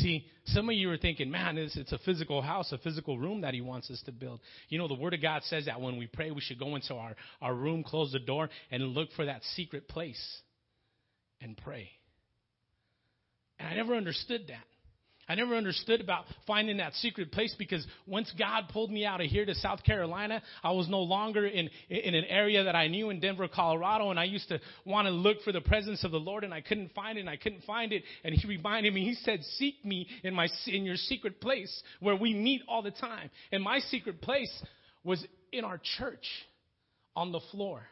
See, 0.00 0.26
some 0.46 0.68
of 0.68 0.74
you 0.74 0.90
are 0.90 0.96
thinking, 0.96 1.30
man, 1.30 1.58
it's, 1.58 1.76
it's 1.76 1.92
a 1.92 1.98
physical 1.98 2.40
house, 2.40 2.70
a 2.72 2.78
physical 2.78 3.18
room 3.18 3.40
that 3.40 3.54
he 3.54 3.60
wants 3.60 3.90
us 3.90 4.00
to 4.06 4.12
build. 4.12 4.40
You 4.68 4.78
know, 4.78 4.86
the 4.86 4.94
Word 4.94 5.14
of 5.14 5.22
God 5.22 5.42
says 5.44 5.66
that 5.66 5.80
when 5.80 5.96
we 5.98 6.06
pray, 6.06 6.30
we 6.30 6.40
should 6.40 6.58
go 6.58 6.76
into 6.76 6.94
our, 6.94 7.16
our 7.40 7.54
room, 7.54 7.82
close 7.82 8.12
the 8.12 8.18
door, 8.18 8.48
and 8.70 8.82
look 8.82 9.08
for 9.16 9.24
that 9.24 9.42
secret 9.56 9.88
place 9.88 10.22
and 11.40 11.56
pray. 11.56 11.90
And 13.58 13.68
I 13.68 13.74
never 13.74 13.94
understood 13.94 14.42
that. 14.48 14.64
I 15.28 15.34
never 15.34 15.54
understood 15.54 16.00
about 16.00 16.24
finding 16.46 16.78
that 16.78 16.94
secret 16.94 17.30
place 17.32 17.54
because 17.58 17.86
once 18.06 18.32
God 18.38 18.68
pulled 18.72 18.90
me 18.90 19.04
out 19.04 19.20
of 19.20 19.26
here 19.26 19.44
to 19.44 19.54
South 19.54 19.84
Carolina, 19.84 20.42
I 20.62 20.72
was 20.72 20.88
no 20.88 21.00
longer 21.00 21.44
in, 21.46 21.68
in 21.90 22.14
an 22.14 22.24
area 22.24 22.64
that 22.64 22.74
I 22.74 22.88
knew 22.88 23.10
in 23.10 23.20
Denver, 23.20 23.46
Colorado, 23.46 24.10
and 24.10 24.18
I 24.18 24.24
used 24.24 24.48
to 24.48 24.58
want 24.86 25.06
to 25.06 25.10
look 25.10 25.42
for 25.42 25.52
the 25.52 25.60
presence 25.60 26.02
of 26.02 26.12
the 26.12 26.20
Lord 26.20 26.44
and 26.44 26.54
I 26.54 26.62
couldn't 26.62 26.94
find 26.94 27.18
it 27.18 27.20
and 27.20 27.30
I 27.30 27.36
couldn't 27.36 27.64
find 27.64 27.92
it. 27.92 28.04
And 28.24 28.34
he 28.34 28.48
reminded 28.48 28.94
me, 28.94 29.04
he 29.04 29.14
said, 29.14 29.44
seek 29.58 29.84
me 29.84 30.08
in 30.22 30.32
my, 30.34 30.48
in 30.66 30.84
your 30.84 30.96
secret 30.96 31.42
place 31.42 31.82
where 32.00 32.16
we 32.16 32.32
meet 32.32 32.62
all 32.66 32.80
the 32.80 32.90
time. 32.90 33.28
And 33.52 33.62
my 33.62 33.80
secret 33.80 34.22
place 34.22 34.52
was 35.04 35.22
in 35.52 35.64
our 35.64 35.80
church 35.98 36.26
on 37.14 37.32
the 37.32 37.40
floor. 37.50 37.82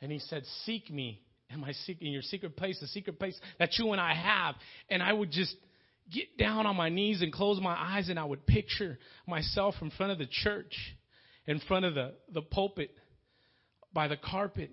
And 0.00 0.10
he 0.10 0.20
said, 0.20 0.44
seek 0.64 0.90
me 0.90 1.20
in 1.50 1.60
my 1.60 1.72
in 2.00 2.12
your 2.12 2.22
secret 2.22 2.56
place, 2.56 2.78
the 2.80 2.86
secret 2.88 3.18
place 3.18 3.38
that 3.58 3.78
you 3.78 3.92
and 3.92 4.00
I 4.00 4.14
have. 4.14 4.54
And 4.90 5.02
I 5.02 5.12
would 5.12 5.30
just 5.30 5.54
get 6.12 6.36
down 6.38 6.66
on 6.66 6.76
my 6.76 6.88
knees 6.88 7.22
and 7.22 7.32
close 7.32 7.60
my 7.60 7.74
eyes 7.74 8.08
and 8.08 8.18
I 8.18 8.24
would 8.24 8.46
picture 8.46 8.98
myself 9.26 9.74
in 9.80 9.90
front 9.90 10.12
of 10.12 10.18
the 10.18 10.28
church, 10.30 10.74
in 11.46 11.60
front 11.60 11.84
of 11.84 11.94
the, 11.94 12.14
the 12.32 12.42
pulpit, 12.42 12.90
by 13.92 14.08
the 14.08 14.16
carpet. 14.16 14.70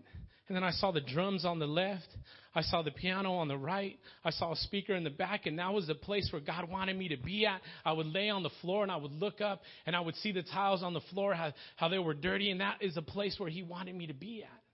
And 0.47 0.55
then 0.55 0.63
I 0.63 0.71
saw 0.71 0.91
the 0.91 1.01
drums 1.01 1.45
on 1.45 1.59
the 1.59 1.65
left. 1.65 2.07
I 2.53 2.61
saw 2.61 2.83
the 2.83 2.91
piano 2.91 3.33
on 3.35 3.47
the 3.47 3.57
right. 3.57 3.97
I 4.23 4.29
saw 4.29 4.53
a 4.53 4.55
speaker 4.55 4.93
in 4.93 5.03
the 5.03 5.09
back, 5.09 5.45
and 5.45 5.59
that 5.59 5.73
was 5.73 5.87
the 5.87 5.95
place 5.95 6.29
where 6.31 6.41
God 6.41 6.69
wanted 6.69 6.95
me 6.97 7.09
to 7.09 7.17
be 7.17 7.45
at. 7.45 7.59
I 7.83 7.91
would 7.91 8.05
lay 8.05 8.29
on 8.29 8.43
the 8.43 8.51
floor 8.61 8.83
and 8.83 8.91
I 8.91 8.95
would 8.95 9.11
look 9.11 9.41
up 9.41 9.61
and 9.85 9.95
I 9.95 9.99
would 9.99 10.15
see 10.17 10.31
the 10.31 10.43
tiles 10.43 10.83
on 10.83 10.93
the 10.93 11.01
floor, 11.11 11.33
how, 11.33 11.51
how 11.75 11.89
they 11.89 11.99
were 11.99 12.13
dirty, 12.13 12.51
and 12.51 12.61
that 12.61 12.77
is 12.81 12.95
the 12.95 13.01
place 13.01 13.35
where 13.39 13.49
He 13.49 13.63
wanted 13.63 13.95
me 13.95 14.07
to 14.07 14.13
be 14.13 14.43
at. 14.43 14.64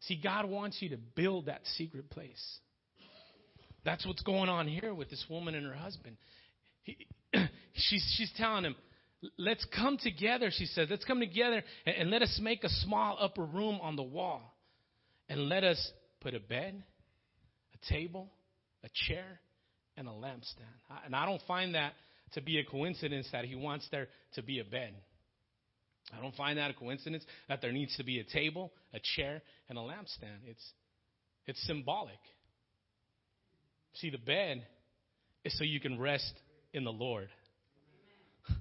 See, 0.00 0.20
God 0.22 0.46
wants 0.46 0.80
you 0.80 0.90
to 0.90 0.96
build 0.96 1.46
that 1.46 1.62
secret 1.76 2.10
place. 2.10 2.58
That's 3.84 4.04
what's 4.06 4.22
going 4.22 4.48
on 4.48 4.66
here 4.66 4.92
with 4.92 5.10
this 5.10 5.24
woman 5.30 5.54
and 5.54 5.64
her 5.64 5.74
husband. 5.74 6.16
He, 6.82 6.96
she's, 7.74 8.14
she's 8.16 8.32
telling 8.36 8.64
him, 8.64 8.76
let's 9.38 9.64
come 9.74 9.96
together, 9.98 10.50
she 10.52 10.66
says. 10.66 10.88
Let's 10.90 11.04
come 11.04 11.20
together 11.20 11.62
and, 11.86 11.96
and 11.96 12.10
let 12.10 12.22
us 12.22 12.38
make 12.42 12.64
a 12.64 12.68
small 12.68 13.16
upper 13.20 13.44
room 13.44 13.78
on 13.80 13.96
the 13.96 14.02
wall. 14.02 14.54
And 15.28 15.48
let 15.48 15.64
us 15.64 15.92
put 16.20 16.34
a 16.34 16.40
bed, 16.40 16.82
a 17.74 17.92
table, 17.92 18.28
a 18.84 18.88
chair, 19.08 19.40
and 19.96 20.08
a 20.08 20.12
lampstand. 20.12 21.04
And 21.04 21.14
I 21.14 21.26
don't 21.26 21.42
find 21.46 21.74
that 21.74 21.94
to 22.32 22.40
be 22.40 22.58
a 22.58 22.64
coincidence 22.64 23.28
that 23.32 23.44
he 23.44 23.54
wants 23.54 23.86
there 23.90 24.08
to 24.34 24.42
be 24.42 24.58
a 24.60 24.64
bed. 24.64 24.94
I 26.16 26.20
don't 26.20 26.34
find 26.34 26.58
that 26.58 26.70
a 26.70 26.74
coincidence 26.74 27.24
that 27.48 27.60
there 27.60 27.72
needs 27.72 27.96
to 27.96 28.04
be 28.04 28.20
a 28.20 28.24
table, 28.24 28.72
a 28.94 29.00
chair, 29.16 29.42
and 29.68 29.76
a 29.76 29.80
lampstand. 29.80 30.46
It's, 30.46 30.72
it's 31.46 31.66
symbolic. 31.66 32.18
See, 33.94 34.10
the 34.10 34.18
bed 34.18 34.64
is 35.44 35.56
so 35.58 35.64
you 35.64 35.80
can 35.80 35.98
rest 35.98 36.32
in 36.72 36.84
the 36.84 36.92
Lord. 36.92 37.28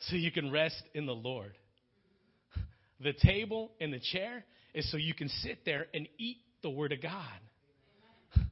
so 0.00 0.16
you 0.16 0.30
can 0.30 0.50
rest 0.50 0.82
in 0.94 1.06
the 1.06 1.14
Lord. 1.14 1.56
The 3.00 3.14
table 3.14 3.72
and 3.80 3.92
the 3.92 4.00
chair 4.12 4.44
is 4.74 4.90
so 4.90 4.96
you 4.96 5.14
can 5.14 5.28
sit 5.28 5.64
there 5.64 5.86
and 5.94 6.06
eat 6.18 6.38
the 6.62 6.70
Word 6.70 6.92
of 6.92 7.02
God. 7.02 7.40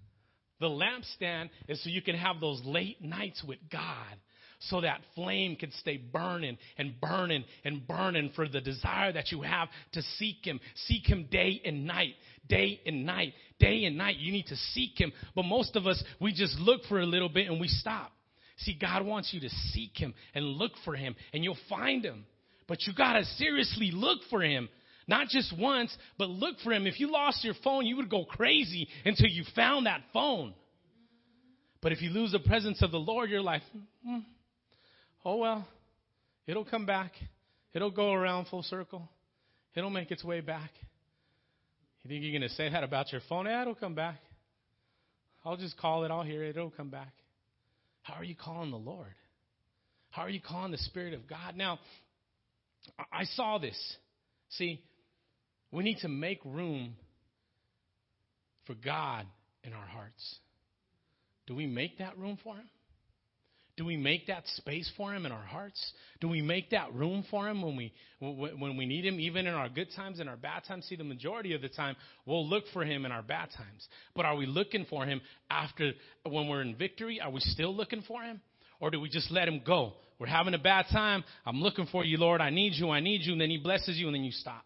The 0.61 0.66
lampstand 0.66 1.50
is 1.68 1.81
so 1.85 1.88
you 1.88 2.02
can 2.02 2.16
have 2.16 2.40
those 2.40 2.61
late 2.64 3.00
nights 3.00 3.44
with 3.46 3.61
God 3.70 4.16
so 4.61 4.81
that 4.81 5.01
flame 5.14 5.57
can 5.57 5.71
stay 5.73 5.97
burning 5.97 6.59
and 6.77 7.01
burning 7.01 7.44
and 7.64 7.87
burning 7.87 8.31
for 8.35 8.49
the 8.49 8.61
desire 8.61 9.12
that 9.12 9.31
you 9.31 9.42
have 9.42 9.68
to 9.92 10.03
seek 10.18 10.44
Him. 10.44 10.61
Seek 10.87 11.07
Him 11.07 11.29
day 11.31 11.61
and 11.64 11.87
night, 11.87 12.14
day 12.49 12.81
and 12.85 13.07
night, 13.07 13.35
day 13.61 13.85
and 13.85 13.97
night. 13.97 14.16
You 14.16 14.33
need 14.33 14.47
to 14.47 14.57
seek 14.57 14.99
Him. 14.99 15.12
But 15.35 15.44
most 15.44 15.77
of 15.77 15.87
us, 15.87 16.03
we 16.21 16.33
just 16.33 16.59
look 16.59 16.83
for 16.88 17.01
a 17.01 17.07
little 17.07 17.29
bit 17.29 17.49
and 17.49 17.61
we 17.61 17.68
stop. 17.68 18.12
See, 18.59 18.77
God 18.79 19.07
wants 19.07 19.33
you 19.33 19.40
to 19.40 19.51
seek 19.73 19.97
Him 19.97 20.14
and 20.35 20.44
look 20.44 20.73
for 20.85 20.97
Him, 20.97 21.14
and 21.33 21.44
you'll 21.44 21.57
find 21.68 22.05
Him. 22.05 22.25
But 22.66 22.87
you 22.87 22.92
gotta 22.94 23.25
seriously 23.25 23.90
look 23.92 24.18
for 24.31 24.42
Him. 24.42 24.68
Not 25.07 25.29
just 25.29 25.57
once, 25.59 25.97
but 26.18 26.29
look 26.29 26.57
for 26.62 26.73
Him. 26.73 26.87
If 26.87 27.01
you 27.01 27.11
lost 27.11 27.44
your 27.44 27.55
phone, 27.64 27.87
you 27.87 27.97
would 27.97 28.11
go 28.11 28.25
crazy 28.25 28.88
until 29.05 29.29
you 29.29 29.44
found 29.55 29.87
that 29.87 30.03
phone. 30.12 30.53
But 31.81 31.92
if 31.92 32.03
you 32.03 32.11
lose 32.11 32.33
the 32.33 32.40
presence 32.40 32.83
of 32.83 32.90
the 32.90 32.99
Lord, 32.99 33.31
you're 33.31 33.40
like, 33.40 33.62
hmm, 34.05 34.18
oh 35.24 35.37
well, 35.37 35.66
It'll 36.48 36.64
come 36.64 36.87
back. 36.87 37.12
It'll 37.74 37.90
go 37.90 38.11
around 38.11 38.46
full 38.46 38.62
circle. 38.62 39.07
It'll 39.74 39.90
make 39.90 40.11
its 40.11 40.24
way 40.24 40.40
back. 40.40 40.70
You 42.02 42.09
think 42.09 42.24
you're 42.24 42.33
going 42.33 42.48
to 42.48 42.54
say 42.57 42.70
that 42.70 42.83
about 42.83 43.12
your 43.12 43.20
phone? 43.28 43.44
Yeah, 43.44 43.61
it'll 43.61 43.74
come 43.74 43.94
back. 43.94 44.16
I'll 45.44 45.59
just 45.59 45.76
call 45.76 46.04
it. 46.04 46.11
I'll 46.11 46.22
hear 46.22 46.42
it. 46.42 46.57
It'll 46.57 46.70
come 46.70 46.88
back. 46.88 47.12
How 48.00 48.14
are 48.14 48.24
you 48.24 48.35
calling 48.35 48.70
the 48.70 48.78
Lord? 48.78 49.14
How 50.09 50.22
are 50.22 50.31
you 50.31 50.40
calling 50.40 50.72
the 50.72 50.78
Spirit 50.78 51.12
of 51.12 51.28
God? 51.28 51.54
Now, 51.54 51.78
I 53.12 53.24
saw 53.24 53.59
this. 53.59 53.78
See, 54.52 54.81
we 55.70 55.85
need 55.85 55.98
to 55.98 56.09
make 56.09 56.42
room 56.46 56.94
for 58.66 58.74
God 58.74 59.26
in 59.64 59.74
our 59.74 59.87
hearts. 59.87 60.37
Do 61.46 61.54
we 61.54 61.66
make 61.66 61.98
that 61.98 62.16
room 62.16 62.38
for 62.42 62.57
Him? 62.57 62.70
Do 63.79 63.85
we 63.85 63.97
make 63.97 64.27
that 64.27 64.43
space 64.57 64.91
for 64.97 65.14
him 65.14 65.25
in 65.25 65.31
our 65.31 65.45
hearts? 65.45 65.93
Do 66.21 66.27
we 66.27 66.43
make 66.43 66.71
that 66.71 66.93
room 66.93 67.25
for 67.31 67.49
him 67.49 67.62
when 67.62 67.77
we 67.77 67.93
when 68.19 68.77
we 68.77 68.87
need 68.87 69.07
him, 69.07 69.21
even 69.21 69.47
in 69.47 69.55
our 69.55 69.69
good 69.69 69.87
times 69.95 70.19
and 70.19 70.29
our 70.29 70.37
bad 70.37 70.64
times? 70.67 70.85
See, 70.88 70.97
the 70.97 71.05
majority 71.05 71.55
of 71.55 71.62
the 71.62 71.69
time 71.69 71.95
we'll 72.27 72.45
look 72.45 72.64
for 72.73 72.85
him 72.85 73.07
in 73.07 73.12
our 73.12 73.23
bad 73.23 73.51
times, 73.57 73.88
but 74.17 74.27
are 74.27 74.35
we 74.35 74.47
looking 74.47 74.85
for 74.91 75.07
him 75.07 75.21
after 75.49 75.93
when 76.25 76.49
we're 76.49 76.61
in 76.62 76.75
victory? 76.75 77.21
Are 77.21 77.31
we 77.31 77.38
still 77.38 77.73
looking 77.73 78.03
for 78.03 78.21
him, 78.21 78.41
or 78.81 78.91
do 78.91 78.99
we 78.99 79.09
just 79.09 79.31
let 79.31 79.47
him 79.47 79.62
go? 79.64 79.93
We're 80.19 80.27
having 80.27 80.55
a 80.55 80.59
bad 80.59 80.87
time. 80.91 81.23
I'm 81.47 81.61
looking 81.62 81.87
for 81.87 82.05
you, 82.05 82.19
Lord. 82.19 82.41
I 82.41 82.51
need 82.51 82.73
you. 82.75 82.91
I 82.91 82.99
need 82.99 83.21
you. 83.23 83.31
And 83.31 83.41
then 83.41 83.51
he 83.51 83.59
blesses 83.59 83.97
you, 83.97 84.07
and 84.07 84.14
then 84.17 84.25
you 84.25 84.33
stop, 84.33 84.64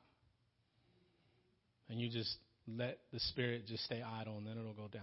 and 1.90 2.00
you 2.00 2.08
just 2.08 2.34
let 2.66 2.98
the 3.12 3.20
spirit 3.20 3.66
just 3.66 3.84
stay 3.84 4.00
idle, 4.00 4.38
and 4.38 4.46
then 4.46 4.56
it'll 4.56 4.72
go 4.72 4.88
down. 4.88 5.02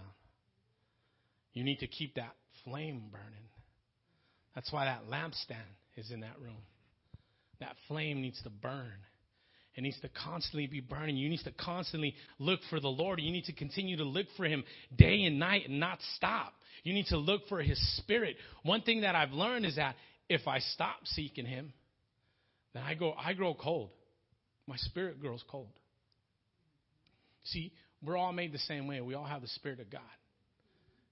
You 1.52 1.62
need 1.62 1.78
to 1.78 1.86
keep 1.86 2.16
that 2.16 2.34
flame 2.64 3.04
burning. 3.12 3.46
That's 4.54 4.72
why 4.72 4.86
that 4.86 5.02
lampstand 5.10 5.56
is 5.96 6.10
in 6.10 6.20
that 6.20 6.38
room. 6.40 6.62
That 7.60 7.76
flame 7.88 8.20
needs 8.20 8.42
to 8.42 8.50
burn. 8.50 8.92
It 9.74 9.82
needs 9.82 10.00
to 10.00 10.08
constantly 10.08 10.66
be 10.66 10.80
burning. 10.80 11.16
You 11.16 11.28
need 11.28 11.40
to 11.44 11.52
constantly 11.52 12.14
look 12.38 12.60
for 12.68 12.80
the 12.80 12.88
Lord. 12.88 13.20
You 13.20 13.30
need 13.30 13.44
to 13.44 13.52
continue 13.52 13.96
to 13.98 14.04
look 14.04 14.26
for 14.36 14.44
Him 14.44 14.64
day 14.96 15.24
and 15.24 15.38
night 15.38 15.68
and 15.68 15.78
not 15.78 15.98
stop. 16.16 16.52
You 16.82 16.92
need 16.92 17.06
to 17.06 17.16
look 17.16 17.42
for 17.48 17.62
His 17.62 17.78
Spirit. 17.98 18.36
One 18.62 18.82
thing 18.82 19.02
that 19.02 19.14
I've 19.14 19.32
learned 19.32 19.66
is 19.66 19.76
that 19.76 19.94
if 20.28 20.48
I 20.48 20.58
stop 20.58 20.96
seeking 21.04 21.46
Him, 21.46 21.72
then 22.74 22.82
I 22.82 22.94
go, 22.94 23.12
I 23.12 23.32
grow 23.34 23.54
cold. 23.54 23.90
My 24.66 24.76
spirit 24.76 25.20
grows 25.20 25.42
cold. 25.48 25.70
See, 27.44 27.72
we're 28.02 28.16
all 28.16 28.32
made 28.32 28.52
the 28.52 28.58
same 28.58 28.86
way. 28.86 29.00
We 29.00 29.14
all 29.14 29.24
have 29.24 29.42
the 29.42 29.48
Spirit 29.48 29.80
of 29.80 29.90
God. 29.90 30.00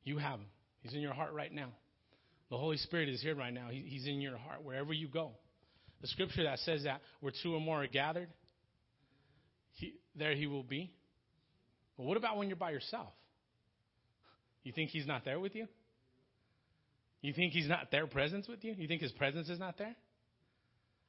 You 0.04 0.18
have 0.18 0.40
Him. 0.40 0.46
He's 0.80 0.94
in 0.94 1.00
your 1.00 1.14
heart 1.14 1.32
right 1.32 1.52
now. 1.52 1.68
The 2.50 2.56
Holy 2.56 2.76
Spirit 2.78 3.08
is 3.08 3.20
here 3.20 3.34
right 3.34 3.52
now. 3.52 3.68
He, 3.70 3.84
he's 3.86 4.06
in 4.06 4.20
your 4.20 4.36
heart 4.36 4.64
wherever 4.64 4.92
you 4.92 5.08
go. 5.08 5.32
The 6.00 6.08
scripture 6.08 6.44
that 6.44 6.58
says 6.60 6.84
that 6.84 7.00
where 7.20 7.32
two 7.42 7.54
or 7.54 7.60
more 7.60 7.82
are 7.82 7.88
gathered, 7.88 8.28
he, 9.72 9.94
there 10.16 10.34
he 10.34 10.46
will 10.46 10.62
be. 10.62 10.92
But 11.96 12.06
what 12.06 12.16
about 12.16 12.36
when 12.36 12.48
you're 12.48 12.56
by 12.56 12.70
yourself? 12.70 13.08
You 14.62 14.72
think 14.72 14.90
he's 14.90 15.06
not 15.06 15.24
there 15.24 15.40
with 15.40 15.54
you? 15.54 15.66
You 17.20 17.32
think 17.32 17.52
he's 17.52 17.68
not 17.68 17.90
there 17.90 18.06
presence 18.06 18.46
with 18.46 18.64
you? 18.64 18.74
You 18.78 18.86
think 18.86 19.02
his 19.02 19.12
presence 19.12 19.48
is 19.48 19.58
not 19.58 19.76
there? 19.76 19.96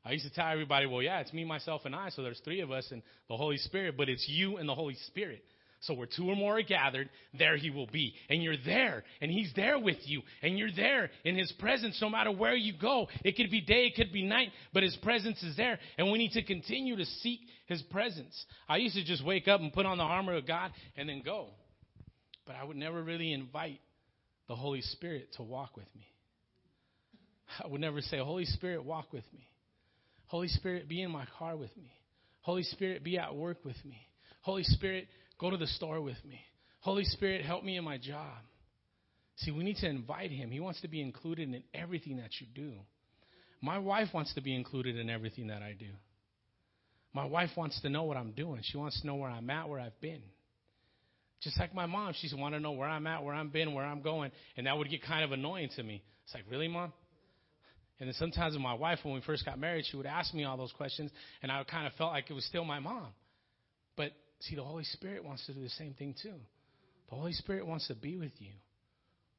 I 0.03 0.13
used 0.13 0.25
to 0.25 0.33
tell 0.33 0.47
everybody, 0.47 0.85
well, 0.85 1.01
yeah, 1.01 1.19
it's 1.19 1.33
me, 1.33 1.43
myself, 1.43 1.81
and 1.85 1.93
I, 1.93 2.09
so 2.09 2.23
there's 2.23 2.39
three 2.43 2.61
of 2.61 2.71
us 2.71 2.87
and 2.91 3.03
the 3.27 3.35
Holy 3.35 3.57
Spirit, 3.57 3.95
but 3.97 4.09
it's 4.09 4.25
you 4.27 4.57
and 4.57 4.67
the 4.67 4.73
Holy 4.73 4.95
Spirit. 5.07 5.43
So 5.81 5.93
where 5.93 6.07
two 6.07 6.29
or 6.29 6.35
more 6.35 6.57
are 6.57 6.61
gathered, 6.61 7.09
there 7.37 7.55
he 7.55 7.69
will 7.69 7.87
be. 7.87 8.13
And 8.29 8.43
you're 8.43 8.57
there, 8.65 9.03
and 9.21 9.31
he's 9.31 9.51
there 9.55 9.79
with 9.79 9.97
you, 10.03 10.21
and 10.41 10.57
you're 10.57 10.73
there 10.75 11.09
in 11.23 11.37
his 11.37 11.51
presence 11.53 11.97
no 12.01 12.09
matter 12.09 12.31
where 12.31 12.55
you 12.55 12.73
go. 12.79 13.07
It 13.23 13.37
could 13.37 13.49
be 13.49 13.61
day, 13.61 13.85
it 13.85 13.95
could 13.95 14.11
be 14.11 14.23
night, 14.23 14.49
but 14.73 14.83
his 14.83 14.97
presence 14.97 15.41
is 15.41 15.55
there, 15.55 15.79
and 15.97 16.11
we 16.11 16.17
need 16.17 16.31
to 16.31 16.43
continue 16.43 16.97
to 16.97 17.05
seek 17.05 17.39
his 17.67 17.81
presence. 17.83 18.45
I 18.67 18.77
used 18.77 18.95
to 18.95 19.05
just 19.05 19.25
wake 19.25 19.47
up 19.47 19.61
and 19.61 19.71
put 19.71 19.85
on 19.85 19.97
the 19.97 20.03
armor 20.03 20.35
of 20.35 20.45
God 20.45 20.71
and 20.97 21.07
then 21.07 21.21
go. 21.23 21.47
But 22.45 22.55
I 22.57 22.63
would 22.65 22.77
never 22.77 23.01
really 23.01 23.31
invite 23.31 23.79
the 24.49 24.55
Holy 24.55 24.81
Spirit 24.81 25.29
to 25.37 25.43
walk 25.43 25.77
with 25.77 25.87
me. 25.95 26.07
I 27.63 27.67
would 27.67 27.79
never 27.79 28.01
say, 28.01 28.17
Holy 28.17 28.45
Spirit, 28.45 28.83
walk 28.83 29.13
with 29.13 29.25
me. 29.33 29.47
Holy 30.25 30.49
Spirit, 30.49 30.89
be 30.89 31.01
in 31.01 31.09
my 31.09 31.25
car 31.37 31.55
with 31.55 31.75
me. 31.77 31.91
Holy 32.41 32.63
Spirit, 32.63 33.03
be 33.03 33.17
at 33.17 33.35
work 33.35 33.63
with 33.63 33.77
me. 33.85 34.07
Holy 34.41 34.63
Spirit, 34.63 35.07
Go 35.39 35.49
to 35.49 35.57
the 35.57 35.67
store 35.67 36.01
with 36.01 36.17
me. 36.27 36.41
Holy 36.81 37.03
Spirit, 37.05 37.45
help 37.45 37.63
me 37.63 37.77
in 37.77 37.83
my 37.83 37.97
job. 37.97 38.37
See, 39.37 39.51
we 39.51 39.63
need 39.63 39.77
to 39.77 39.87
invite 39.87 40.31
him. 40.31 40.51
He 40.51 40.59
wants 40.59 40.81
to 40.81 40.87
be 40.87 41.01
included 41.01 41.47
in 41.47 41.63
everything 41.73 42.17
that 42.17 42.31
you 42.39 42.47
do. 42.53 42.73
My 43.61 43.77
wife 43.77 44.09
wants 44.13 44.33
to 44.35 44.41
be 44.41 44.55
included 44.55 44.97
in 44.97 45.09
everything 45.09 45.47
that 45.47 45.61
I 45.61 45.73
do. 45.77 45.87
My 47.13 47.25
wife 47.25 47.49
wants 47.55 47.81
to 47.81 47.89
know 47.89 48.03
what 48.03 48.17
I'm 48.17 48.31
doing. 48.31 48.61
She 48.63 48.77
wants 48.77 48.99
to 49.01 49.07
know 49.07 49.15
where 49.15 49.29
I'm 49.29 49.49
at, 49.49 49.67
where 49.67 49.79
I've 49.79 49.99
been. 50.01 50.21
Just 51.41 51.57
like 51.57 51.73
my 51.73 51.85
mom, 51.85 52.13
she's 52.19 52.33
want 52.35 52.53
to 52.55 52.59
know 52.59 52.71
where 52.71 52.87
I'm 52.87 53.07
at, 53.07 53.23
where 53.23 53.33
I'm 53.33 53.49
been, 53.49 53.73
where 53.73 53.85
I'm 53.85 54.01
going, 54.01 54.31
and 54.57 54.67
that 54.67 54.77
would 54.77 54.89
get 54.89 55.03
kind 55.03 55.23
of 55.23 55.31
annoying 55.31 55.69
to 55.77 55.83
me. 55.83 56.03
It's 56.25 56.33
like, 56.33 56.43
really, 56.49 56.67
mom? 56.67 56.91
And 57.99 58.07
then 58.07 58.13
sometimes 58.15 58.53
with 58.53 58.61
my 58.61 58.73
wife, 58.73 58.99
when 59.03 59.13
we 59.13 59.21
first 59.21 59.45
got 59.45 59.57
married, 59.57 59.85
she 59.89 59.97
would 59.97 60.05
ask 60.05 60.33
me 60.33 60.43
all 60.43 60.57
those 60.57 60.73
questions, 60.73 61.11
and 61.41 61.51
I 61.51 61.63
kind 61.63 61.87
of 61.87 61.93
felt 61.93 62.11
like 62.11 62.29
it 62.29 62.33
was 62.33 62.45
still 62.45 62.65
my 62.65 62.79
mom. 62.79 63.07
But 63.95 64.11
See, 64.41 64.55
the 64.55 64.63
Holy 64.63 64.85
Spirit 64.85 65.23
wants 65.23 65.45
to 65.47 65.53
do 65.53 65.61
the 65.61 65.69
same 65.69 65.93
thing 65.93 66.15
too. 66.21 66.33
The 67.09 67.15
Holy 67.15 67.33
Spirit 67.33 67.65
wants 67.65 67.87
to 67.87 67.95
be 67.95 68.17
with 68.17 68.31
you, 68.39 68.51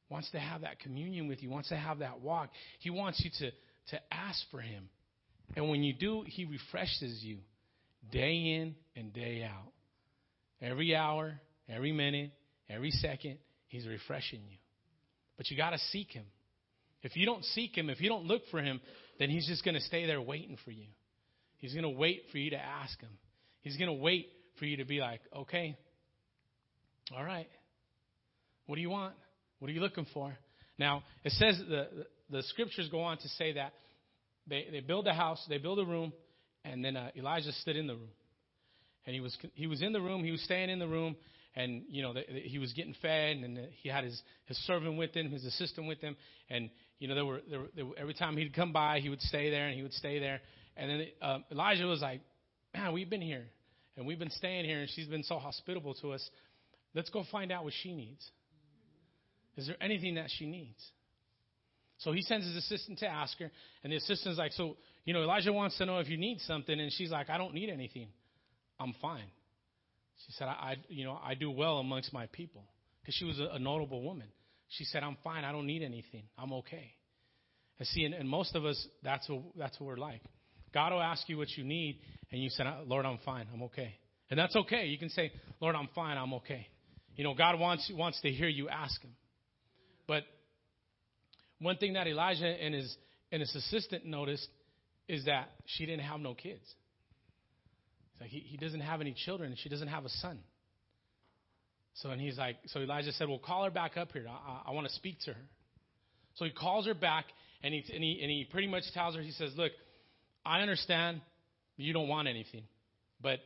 wants 0.09 0.29
to 0.31 0.39
have 0.39 0.61
that 0.61 0.79
communion 0.79 1.27
with 1.27 1.41
you, 1.41 1.49
wants 1.49 1.69
to 1.69 1.77
have 1.77 1.99
that 1.99 2.21
walk. 2.21 2.49
He 2.79 2.89
wants 2.89 3.21
you 3.23 3.31
to, 3.39 3.51
to 3.95 4.01
ask 4.11 4.39
for 4.51 4.59
Him. 4.59 4.89
And 5.55 5.69
when 5.69 5.83
you 5.83 5.93
do, 5.93 6.23
He 6.27 6.45
refreshes 6.45 7.23
you 7.23 7.37
day 8.11 8.59
in 8.59 8.75
and 8.95 9.13
day 9.13 9.43
out. 9.43 9.71
Every 10.61 10.95
hour, 10.95 11.39
every 11.67 11.91
minute, 11.91 12.31
every 12.69 12.91
second, 12.91 13.37
He's 13.67 13.87
refreshing 13.87 14.41
you. 14.49 14.57
But 15.37 15.49
you 15.49 15.57
got 15.57 15.71
to 15.71 15.79
seek 15.91 16.11
Him. 16.11 16.25
If 17.03 17.15
you 17.15 17.25
don't 17.25 17.43
seek 17.45 17.75
Him, 17.75 17.89
if 17.89 18.01
you 18.01 18.09
don't 18.09 18.25
look 18.25 18.43
for 18.51 18.61
Him, 18.61 18.81
then 19.17 19.29
He's 19.29 19.47
just 19.47 19.63
going 19.63 19.75
to 19.75 19.81
stay 19.81 20.05
there 20.05 20.21
waiting 20.21 20.57
for 20.63 20.71
you. 20.71 20.85
He's 21.57 21.73
going 21.73 21.83
to 21.83 21.89
wait 21.89 22.23
for 22.31 22.37
you 22.37 22.51
to 22.51 22.59
ask 22.59 22.99
Him. 22.99 23.09
He's 23.61 23.77
going 23.77 23.87
to 23.87 23.93
wait 23.93 24.27
for 24.59 24.65
you 24.65 24.77
to 24.77 24.85
be 24.85 24.99
like, 24.99 25.21
okay, 25.35 25.77
all 27.15 27.23
right, 27.23 27.47
what 28.65 28.75
do 28.75 28.81
you 28.81 28.89
want? 28.89 29.13
What 29.59 29.69
are 29.69 29.73
you 29.73 29.81
looking 29.81 30.07
for? 30.13 30.33
Now, 30.77 31.03
it 31.23 31.33
says 31.33 31.61
the, 31.67 32.05
the 32.29 32.43
scriptures 32.43 32.89
go 32.89 33.01
on 33.01 33.17
to 33.17 33.27
say 33.29 33.53
that 33.53 33.73
they, 34.47 34.67
they 34.71 34.79
build 34.79 35.07
a 35.07 35.13
house, 35.13 35.43
they 35.49 35.57
build 35.57 35.79
a 35.79 35.85
room, 35.85 36.13
and 36.63 36.83
then 36.83 36.95
uh, 36.95 37.09
Elijah 37.15 37.51
stood 37.53 37.75
in 37.75 37.87
the 37.87 37.95
room. 37.95 38.09
And 39.05 39.13
he 39.13 39.19
was, 39.19 39.37
he 39.53 39.67
was 39.67 39.81
in 39.81 39.93
the 39.93 40.01
room, 40.01 40.23
he 40.23 40.31
was 40.31 40.41
staying 40.43 40.69
in 40.69 40.79
the 40.79 40.87
room, 40.87 41.15
and, 41.55 41.83
you 41.89 42.01
know, 42.01 42.13
the, 42.13 42.23
the, 42.31 42.39
he 42.39 42.59
was 42.59 42.71
getting 42.73 42.95
fed, 43.01 43.37
and 43.37 43.59
he 43.81 43.89
had 43.89 44.03
his, 44.03 44.21
his 44.45 44.57
servant 44.65 44.97
with 44.97 45.13
him, 45.13 45.29
his 45.31 45.43
assistant 45.43 45.87
with 45.87 45.99
him, 45.99 46.15
and, 46.49 46.69
you 46.99 47.07
know, 47.07 47.15
there 47.15 47.25
were, 47.25 47.41
there, 47.49 47.61
there, 47.75 47.85
every 47.97 48.13
time 48.13 48.37
he'd 48.37 48.55
come 48.55 48.71
by, 48.71 48.99
he 48.99 49.09
would 49.09 49.21
stay 49.21 49.49
there, 49.49 49.67
and 49.67 49.75
he 49.75 49.83
would 49.83 49.93
stay 49.93 50.19
there. 50.19 50.39
And 50.77 50.89
then 50.89 51.07
uh, 51.21 51.39
Elijah 51.51 51.85
was 51.85 52.01
like, 52.01 52.21
man, 52.73 52.93
we've 52.93 53.09
been 53.09 53.21
here 53.21 53.45
and 54.01 54.07
we've 54.07 54.17
been 54.17 54.31
staying 54.31 54.65
here, 54.65 54.79
and 54.79 54.89
she's 54.89 55.05
been 55.05 55.23
so 55.23 55.37
hospitable 55.37 55.93
to 56.01 56.13
us. 56.13 56.29
Let's 56.95 57.11
go 57.11 57.23
find 57.31 57.51
out 57.51 57.63
what 57.63 57.73
she 57.83 57.93
needs. 57.93 58.27
Is 59.57 59.67
there 59.67 59.75
anything 59.79 60.15
that 60.15 60.29
she 60.39 60.47
needs? 60.47 60.83
So 61.99 62.11
he 62.11 62.23
sends 62.23 62.47
his 62.47 62.55
assistant 62.55 62.97
to 62.99 63.07
ask 63.07 63.37
her, 63.37 63.51
and 63.83 63.93
the 63.93 63.97
assistant's 63.97 64.39
like, 64.39 64.53
So, 64.53 64.75
you 65.05 65.13
know, 65.13 65.21
Elijah 65.21 65.53
wants 65.53 65.77
to 65.77 65.85
know 65.85 65.99
if 65.99 66.09
you 66.09 66.17
need 66.17 66.39
something, 66.41 66.79
and 66.79 66.91
she's 66.91 67.11
like, 67.11 67.29
I 67.29 67.37
don't 67.37 67.53
need 67.53 67.69
anything. 67.69 68.07
I'm 68.79 68.95
fine. 68.99 69.29
She 70.25 70.31
said, 70.33 70.47
I, 70.47 70.51
I 70.51 70.75
you 70.89 71.05
know, 71.05 71.19
I 71.23 71.35
do 71.35 71.51
well 71.51 71.77
amongst 71.77 72.11
my 72.11 72.25
people. 72.25 72.63
Because 73.01 73.13
she 73.13 73.25
was 73.25 73.39
a, 73.39 73.55
a, 73.55 73.59
notable 73.59 74.01
woman. 74.01 74.27
She 74.69 74.83
said, 74.85 75.03
I'm 75.03 75.17
fine. 75.23 75.43
I 75.43 75.51
don't 75.51 75.67
need 75.67 75.83
anything. 75.83 76.23
I'm 76.39 76.53
okay. 76.53 76.91
And 77.77 77.87
see, 77.87 78.05
and, 78.05 78.15
and 78.15 78.27
most 78.27 78.55
of 78.55 78.65
us, 78.65 78.87
that's 79.03 79.29
what, 79.29 79.41
that's 79.55 79.79
what 79.79 79.87
we're 79.87 79.97
like. 79.97 80.21
God 80.73 80.93
will 80.93 81.01
ask 81.01 81.27
you 81.27 81.37
what 81.37 81.49
you 81.57 81.63
need, 81.63 81.99
and 82.31 82.41
you 82.41 82.49
said, 82.49 82.67
uh, 82.67 82.77
Lord, 82.85 83.05
I'm 83.05 83.19
fine. 83.25 83.47
I'm 83.53 83.63
okay. 83.63 83.95
And 84.29 84.39
that's 84.39 84.55
okay. 84.55 84.85
You 84.85 84.97
can 84.97 85.09
say, 85.09 85.31
Lord, 85.59 85.75
I'm 85.75 85.89
fine. 85.93 86.17
I'm 86.17 86.33
okay. 86.35 86.67
You 87.15 87.23
know, 87.23 87.33
God 87.33 87.59
wants, 87.59 87.91
wants 87.93 88.21
to 88.21 88.29
hear 88.29 88.47
you 88.47 88.69
ask 88.69 89.01
Him. 89.01 89.11
But 90.07 90.23
one 91.59 91.77
thing 91.77 91.93
that 91.93 92.07
Elijah 92.07 92.45
and 92.45 92.73
his, 92.73 92.95
and 93.31 93.41
his 93.41 93.55
assistant 93.55 94.05
noticed 94.05 94.47
is 95.07 95.25
that 95.25 95.49
she 95.65 95.85
didn't 95.85 96.05
have 96.05 96.19
no 96.19 96.33
kids. 96.33 96.63
He, 98.23 98.39
he 98.39 98.57
doesn't 98.57 98.81
have 98.81 99.01
any 99.01 99.13
children, 99.25 99.49
and 99.49 99.59
she 99.59 99.69
doesn't 99.69 99.87
have 99.87 100.05
a 100.05 100.09
son. 100.09 100.39
So, 101.95 102.09
and 102.09 102.21
he's 102.21 102.37
like, 102.37 102.57
so 102.67 102.79
Elijah 102.79 103.11
said, 103.13 103.27
well, 103.27 103.39
call 103.39 103.65
her 103.65 103.71
back 103.71 103.97
up 103.97 104.11
here. 104.13 104.25
I, 104.29 104.31
I, 104.31 104.61
I 104.67 104.71
want 104.71 104.87
to 104.87 104.93
speak 104.93 105.19
to 105.25 105.33
her. 105.33 105.41
So 106.35 106.45
he 106.45 106.51
calls 106.51 106.85
her 106.85 106.93
back, 106.93 107.25
and 107.63 107.73
he, 107.73 107.83
and, 107.93 108.03
he, 108.03 108.19
and 108.21 108.31
he 108.31 108.47
pretty 108.49 108.67
much 108.67 108.83
tells 108.93 109.15
her, 109.15 109.21
he 109.21 109.31
says, 109.31 109.51
look, 109.57 109.71
I 110.45 110.61
understand 110.61 111.21
you 111.77 111.93
don't 111.93 112.07
want 112.07 112.27
anything, 112.27 112.63
but 113.21 113.39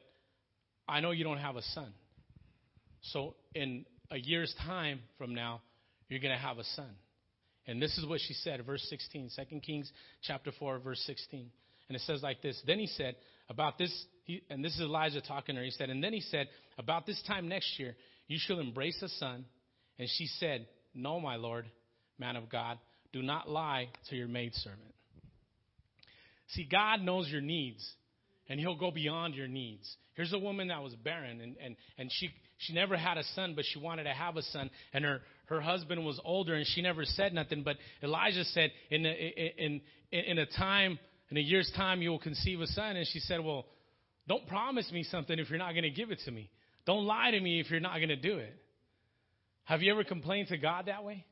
I 0.88 0.99
know 1.01 1.12
you 1.12 1.23
don't 1.23 1.38
have 1.38 1.55
a 1.55 1.62
son. 1.62 1.93
So 3.01 3.36
in 3.53 3.86
a 4.12 4.17
year's 4.17 4.53
time 4.65 4.99
from 5.17 5.36
now, 5.36 5.62
you're 6.10 6.19
going 6.19 6.36
to 6.36 6.41
have 6.41 6.58
a 6.58 6.63
son. 6.63 6.89
And 7.67 7.81
this 7.81 7.97
is 7.97 8.05
what 8.05 8.19
she 8.25 8.34
said, 8.34 8.63
verse 8.65 8.86
16, 8.89 9.31
2 9.49 9.60
Kings 9.60 9.91
chapter 10.21 10.51
4, 10.58 10.79
verse 10.79 11.01
16. 11.05 11.49
And 11.88 11.95
it 11.95 12.01
says 12.01 12.21
like 12.21 12.41
this 12.41 12.62
Then 12.65 12.79
he 12.79 12.88
said, 12.88 13.15
About 13.49 13.77
this, 13.77 13.91
he, 14.23 14.41
and 14.49 14.63
this 14.63 14.73
is 14.75 14.81
Elijah 14.81 15.21
talking 15.21 15.55
to 15.55 15.60
her. 15.60 15.65
He 15.65 15.71
said, 15.71 15.89
And 15.89 16.03
then 16.03 16.13
he 16.13 16.21
said, 16.21 16.47
About 16.77 17.05
this 17.05 17.21
time 17.27 17.47
next 17.47 17.79
year, 17.79 17.95
you 18.27 18.38
shall 18.39 18.60
embrace 18.60 19.01
a 19.01 19.10
son. 19.10 19.45
And 19.97 20.08
she 20.17 20.27
said, 20.39 20.67
No, 20.93 21.19
my 21.19 21.36
Lord, 21.38 21.65
man 22.19 22.36
of 22.36 22.49
God, 22.49 22.77
do 23.13 23.21
not 23.21 23.49
lie 23.49 23.89
to 24.10 24.15
your 24.15 24.27
maidservant. 24.27 24.94
See, 26.49 26.67
God 26.69 27.01
knows 27.01 27.27
your 27.29 27.41
needs, 27.41 27.86
and 28.47 28.60
He'll 28.60 28.77
go 28.77 28.91
beyond 28.91 29.36
your 29.36 29.47
needs. 29.47 29.95
Here's 30.15 30.34
a 30.34 30.39
woman 30.39 30.69
that 30.69 30.81
was 30.81 30.93
barren, 30.95 31.41
and, 31.41 31.55
and, 31.63 31.75
and 31.97 32.12
she, 32.12 32.29
she 32.58 32.73
never 32.73 32.95
had 32.95 33.17
a 33.17 33.23
son, 33.36 33.53
but 33.55 33.65
she 33.65 33.79
wanted 33.79 34.03
to 34.03 34.13
have 34.13 34.38
a 34.38 34.41
son, 34.43 34.69
and 34.93 35.03
her, 35.03 35.21
her 35.47 35.62
husband 35.62 36.05
was 36.05 36.19
older, 36.23 36.55
and 36.55 36.65
she 36.67 36.81
never 36.81 37.03
said 37.03 37.34
nothing. 37.34 37.63
But 37.63 37.77
Elijah 38.01 38.45
said, 38.45 38.71
in 38.89 39.05
a, 39.05 39.53
in, 39.58 39.81
in, 40.12 40.38
a 40.38 40.45
time, 40.45 40.99
in 41.29 41.38
a 41.38 41.41
year's 41.41 41.71
time, 41.75 42.01
you 42.01 42.12
will 42.12 42.19
conceive 42.19 42.62
a 42.62 42.67
son. 42.67 42.95
And 42.95 43.08
she 43.08 43.19
said, 43.19 43.43
Well, 43.43 43.65
don't 44.27 44.47
promise 44.47 44.89
me 44.91 45.03
something 45.03 45.38
if 45.38 45.49
you're 45.49 45.60
not 45.60 45.71
going 45.71 45.84
to 45.84 45.89
give 45.89 46.12
it 46.12 46.19
to 46.25 46.31
me. 46.31 46.49
Don't 46.86 47.05
lie 47.05 47.31
to 47.31 47.39
me 47.39 47.60
if 47.60 47.69
you're 47.69 47.79
not 47.79 47.97
going 47.97 48.10
to 48.10 48.15
do 48.15 48.38
it. 48.38 48.55
Have 49.65 49.81
you 49.81 49.91
ever 49.91 50.03
complained 50.03 50.49
to 50.49 50.58
God 50.58 50.86
that 50.86 51.03
way? 51.03 51.25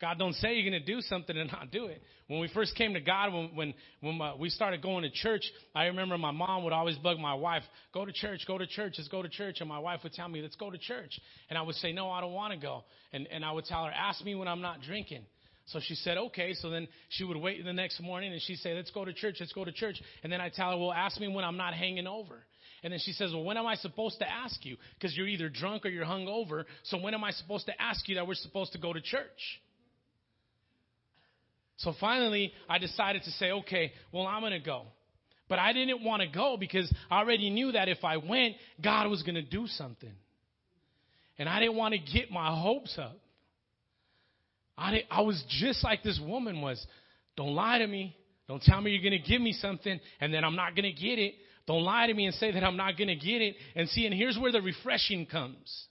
God 0.00 0.18
don't 0.18 0.34
say 0.34 0.54
you're 0.54 0.70
going 0.70 0.82
to 0.82 0.94
do 0.94 1.00
something 1.02 1.36
and 1.36 1.50
not 1.52 1.70
do 1.70 1.86
it. 1.86 2.02
When 2.26 2.40
we 2.40 2.48
first 2.48 2.74
came 2.76 2.94
to 2.94 3.00
God, 3.00 3.32
when 3.32 3.50
when 3.54 3.74
when 4.00 4.20
uh, 4.20 4.36
we 4.36 4.48
started 4.48 4.82
going 4.82 5.02
to 5.02 5.10
church, 5.10 5.42
I 5.74 5.84
remember 5.86 6.16
my 6.16 6.30
mom 6.30 6.64
would 6.64 6.72
always 6.72 6.96
bug 6.96 7.18
my 7.18 7.34
wife, 7.34 7.62
"Go 7.92 8.04
to 8.04 8.12
church, 8.12 8.44
go 8.46 8.56
to 8.56 8.66
church, 8.66 8.94
let's 8.98 9.08
go 9.08 9.22
to 9.22 9.28
church." 9.28 9.60
And 9.60 9.68
my 9.68 9.78
wife 9.78 10.00
would 10.02 10.12
tell 10.12 10.28
me, 10.28 10.40
"Let's 10.40 10.56
go 10.56 10.70
to 10.70 10.78
church," 10.78 11.20
and 11.50 11.58
I 11.58 11.62
would 11.62 11.74
say, 11.76 11.92
"No, 11.92 12.10
I 12.10 12.20
don't 12.20 12.32
want 12.32 12.54
to 12.54 12.58
go." 12.58 12.84
And 13.12 13.26
and 13.28 13.44
I 13.44 13.52
would 13.52 13.66
tell 13.66 13.84
her, 13.84 13.90
"Ask 13.90 14.24
me 14.24 14.34
when 14.34 14.48
I'm 14.48 14.62
not 14.62 14.80
drinking." 14.80 15.24
So 15.66 15.78
she 15.80 15.94
said, 15.94 16.18
okay. 16.18 16.54
So 16.54 16.68
then 16.70 16.88
she 17.10 17.22
would 17.22 17.36
wait 17.36 17.64
the 17.64 17.72
next 17.72 18.00
morning 18.00 18.32
and 18.32 18.42
she'd 18.42 18.58
say, 18.58 18.74
let's 18.74 18.90
go 18.90 19.04
to 19.04 19.12
church, 19.12 19.36
let's 19.38 19.52
go 19.52 19.64
to 19.64 19.70
church. 19.70 20.02
And 20.24 20.32
then 20.32 20.40
I 20.40 20.48
tell 20.48 20.70
her, 20.72 20.76
well, 20.76 20.92
ask 20.92 21.20
me 21.20 21.28
when 21.28 21.44
I'm 21.44 21.56
not 21.56 21.74
hanging 21.74 22.08
over. 22.08 22.44
And 22.82 22.92
then 22.92 22.98
she 22.98 23.12
says, 23.12 23.32
well, 23.32 23.44
when 23.44 23.56
am 23.56 23.66
I 23.66 23.76
supposed 23.76 24.18
to 24.18 24.28
ask 24.28 24.64
you? 24.64 24.76
Because 24.94 25.16
you're 25.16 25.28
either 25.28 25.48
drunk 25.48 25.84
or 25.84 25.90
you're 25.90 26.04
hung 26.04 26.26
over. 26.26 26.66
So 26.84 26.98
when 26.98 27.14
am 27.14 27.22
I 27.22 27.30
supposed 27.30 27.66
to 27.66 27.80
ask 27.80 28.08
you 28.08 28.16
that 28.16 28.26
we're 28.26 28.34
supposed 28.34 28.72
to 28.72 28.78
go 28.78 28.92
to 28.92 29.00
church? 29.00 29.60
So 31.80 31.94
finally, 31.98 32.52
I 32.68 32.78
decided 32.78 33.22
to 33.22 33.30
say, 33.32 33.52
okay, 33.52 33.92
well, 34.12 34.26
I'm 34.26 34.42
going 34.42 34.52
to 34.52 34.58
go. 34.58 34.84
But 35.48 35.58
I 35.58 35.72
didn't 35.72 36.04
want 36.04 36.22
to 36.22 36.28
go 36.28 36.56
because 36.58 36.92
I 37.10 37.18
already 37.18 37.50
knew 37.50 37.72
that 37.72 37.88
if 37.88 38.04
I 38.04 38.18
went, 38.18 38.54
God 38.82 39.08
was 39.08 39.22
going 39.22 39.34
to 39.34 39.42
do 39.42 39.66
something. 39.66 40.12
And 41.38 41.48
I 41.48 41.58
didn't 41.58 41.76
want 41.76 41.94
to 41.94 41.98
get 41.98 42.30
my 42.30 42.54
hopes 42.54 42.96
up. 42.98 43.18
I, 44.76 45.02
I 45.10 45.22
was 45.22 45.42
just 45.48 45.82
like 45.82 46.02
this 46.02 46.20
woman 46.22 46.60
was. 46.60 46.84
Don't 47.36 47.54
lie 47.54 47.78
to 47.78 47.86
me. 47.86 48.14
Don't 48.46 48.62
tell 48.62 48.80
me 48.80 48.90
you're 48.90 49.02
going 49.02 49.22
to 49.22 49.28
give 49.28 49.40
me 49.40 49.52
something 49.52 50.00
and 50.20 50.34
then 50.34 50.44
I'm 50.44 50.56
not 50.56 50.76
going 50.76 50.94
to 50.94 51.00
get 51.00 51.18
it. 51.18 51.34
Don't 51.66 51.82
lie 51.82 52.06
to 52.06 52.14
me 52.14 52.26
and 52.26 52.34
say 52.34 52.52
that 52.52 52.62
I'm 52.62 52.76
not 52.76 52.98
going 52.98 53.08
to 53.08 53.14
get 53.14 53.40
it. 53.40 53.56
And 53.74 53.88
see, 53.88 54.04
and 54.04 54.14
here's 54.14 54.38
where 54.38 54.52
the 54.52 54.60
refreshing 54.60 55.24
comes. 55.24 55.86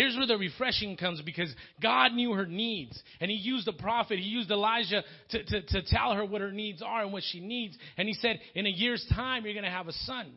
Here's 0.00 0.16
where 0.16 0.26
the 0.26 0.38
refreshing 0.38 0.96
comes 0.96 1.20
because 1.20 1.54
God 1.82 2.14
knew 2.14 2.32
her 2.32 2.46
needs. 2.46 2.98
And 3.20 3.30
He 3.30 3.36
used 3.36 3.66
the 3.66 3.74
prophet, 3.74 4.18
He 4.18 4.24
used 4.24 4.50
Elijah 4.50 5.04
to, 5.28 5.44
to, 5.44 5.60
to 5.60 5.82
tell 5.82 6.14
her 6.14 6.24
what 6.24 6.40
her 6.40 6.52
needs 6.52 6.80
are 6.80 7.02
and 7.02 7.12
what 7.12 7.22
she 7.22 7.38
needs. 7.38 7.76
And 7.98 8.08
He 8.08 8.14
said, 8.14 8.40
In 8.54 8.64
a 8.64 8.70
year's 8.70 9.04
time, 9.14 9.44
you're 9.44 9.52
going 9.52 9.66
to 9.66 9.70
have 9.70 9.88
a 9.88 9.92
son. 9.92 10.32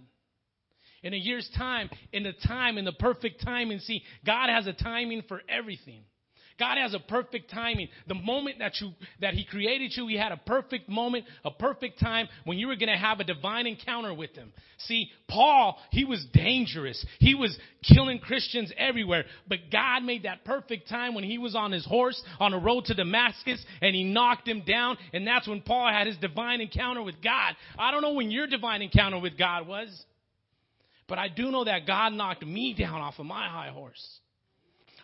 In 1.02 1.14
a 1.14 1.18
year's 1.18 1.50
time, 1.56 1.90
in 2.12 2.24
the 2.24 2.34
time, 2.46 2.78
in 2.78 2.84
the 2.84 2.92
perfect 2.92 3.42
time. 3.42 3.72
And 3.72 3.82
see, 3.82 4.04
God 4.26 4.50
has 4.50 4.68
a 4.68 4.74
timing 4.74 5.24
for 5.30 5.42
everything. 5.48 6.04
God 6.60 6.78
has 6.78 6.94
a 6.94 7.00
perfect 7.00 7.52
timing. 7.52 7.90
The 8.08 8.16
moment 8.16 8.60
that 8.60 8.74
you 8.80 8.92
that 9.22 9.34
He 9.34 9.46
created 9.46 9.92
you, 9.96 10.08
He 10.08 10.18
had 10.18 10.32
a 10.32 10.38
perfect 10.38 10.90
moment, 10.90 11.26
a 11.44 11.52
perfect 11.52 12.00
time 12.00 12.28
when 12.46 12.58
you 12.58 12.68
were 12.68 12.76
going 12.76 12.90
to 12.90 12.98
have 12.98 13.20
a 13.20 13.24
divine 13.24 13.68
encounter 13.68 14.14
with 14.14 14.32
Him. 14.36 14.52
See, 14.80 15.10
Paul, 15.30 15.78
he 15.92 16.06
was 16.06 16.26
dangerous. 16.34 17.04
He 17.20 17.36
was 17.36 17.58
killing 17.84 18.20
Christians 18.20 18.72
everywhere. 18.78 19.26
But 19.48 19.72
God 19.72 20.04
made 20.04 20.24
that 20.24 20.44
perfect 20.44 20.90
time 20.90 21.16
when 21.16 21.24
he 21.24 21.38
was 21.38 21.56
on 21.56 21.72
his 21.72 21.86
horse 21.86 22.22
on 22.40 22.52
the 22.52 22.58
road 22.58 22.86
to 22.86 22.94
Damascus 22.94 23.64
and 23.82 23.96
he 23.96 24.04
knocked 24.04 24.48
him 24.48 24.64
down. 24.66 24.98
And 25.14 25.26
that's 25.26 25.48
when 25.48 25.62
Paul 25.62 25.90
had 25.90 26.08
his 26.08 26.18
divine 26.18 26.62
encounter 26.62 27.02
with 27.02 27.22
God. 27.24 27.56
I 27.78 27.92
don't 27.92 28.02
know 28.02 28.14
when 28.14 28.32
your 28.32 28.48
divine 28.48 28.82
encounter 28.82 29.20
with 29.20 29.38
God 29.38 29.68
was, 29.68 29.90
but 31.08 31.18
I 31.18 31.30
do 31.30 31.52
know 31.52 31.64
that 31.66 31.88
God 31.88 32.14
knocked 32.14 32.46
me 32.46 32.76
down 32.78 33.02
off 33.02 33.16
of 33.20 33.26
my 33.26 33.48
high 33.48 33.70
horse. 33.70 34.20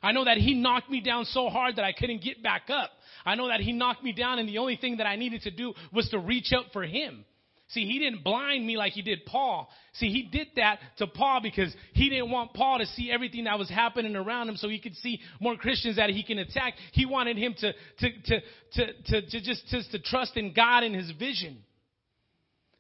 I 0.01 0.12
know 0.12 0.25
that 0.25 0.38
he 0.38 0.53
knocked 0.53 0.89
me 0.89 1.01
down 1.01 1.25
so 1.25 1.49
hard 1.49 1.75
that 1.75 1.85
I 1.85 1.91
couldn't 1.91 2.21
get 2.21 2.41
back 2.41 2.63
up. 2.69 2.91
I 3.25 3.35
know 3.35 3.47
that 3.47 3.59
he 3.59 3.73
knocked 3.73 4.03
me 4.03 4.13
down 4.13 4.39
and 4.39 4.47
the 4.47 4.59
only 4.59 4.75
thing 4.75 4.97
that 4.97 5.07
I 5.07 5.15
needed 5.15 5.41
to 5.43 5.51
do 5.51 5.73
was 5.91 6.09
to 6.09 6.19
reach 6.19 6.53
out 6.53 6.65
for 6.71 6.83
him. 6.83 7.25
See, 7.69 7.85
he 7.85 7.99
didn't 7.99 8.23
blind 8.23 8.65
me 8.65 8.77
like 8.77 8.93
he 8.93 9.03
did 9.03 9.27
Paul. 9.27 9.69
See, 9.93 10.09
he 10.09 10.23
did 10.23 10.47
that 10.55 10.79
to 10.97 11.05
Paul 11.05 11.39
because 11.41 11.71
he 11.93 12.09
didn't 12.09 12.31
want 12.31 12.53
Paul 12.53 12.79
to 12.79 12.85
see 12.88 13.12
everything 13.12 13.43
that 13.43 13.59
was 13.59 13.69
happening 13.69 14.15
around 14.15 14.49
him 14.49 14.57
so 14.57 14.69
he 14.69 14.79
could 14.79 14.95
see 14.95 15.19
more 15.39 15.55
Christians 15.55 15.97
that 15.97 16.09
he 16.09 16.23
can 16.23 16.39
attack. 16.39 16.73
He 16.93 17.05
wanted 17.05 17.38
him 17.38 17.53
to, 17.59 17.73
to, 17.73 18.21
to, 18.25 18.41
to, 18.73 18.93
to, 19.05 19.21
to 19.29 19.41
just, 19.41 19.67
just 19.67 19.91
to 19.91 19.99
trust 19.99 20.35
in 20.35 20.51
God 20.53 20.83
and 20.83 20.95
his 20.95 21.12
vision. 21.12 21.59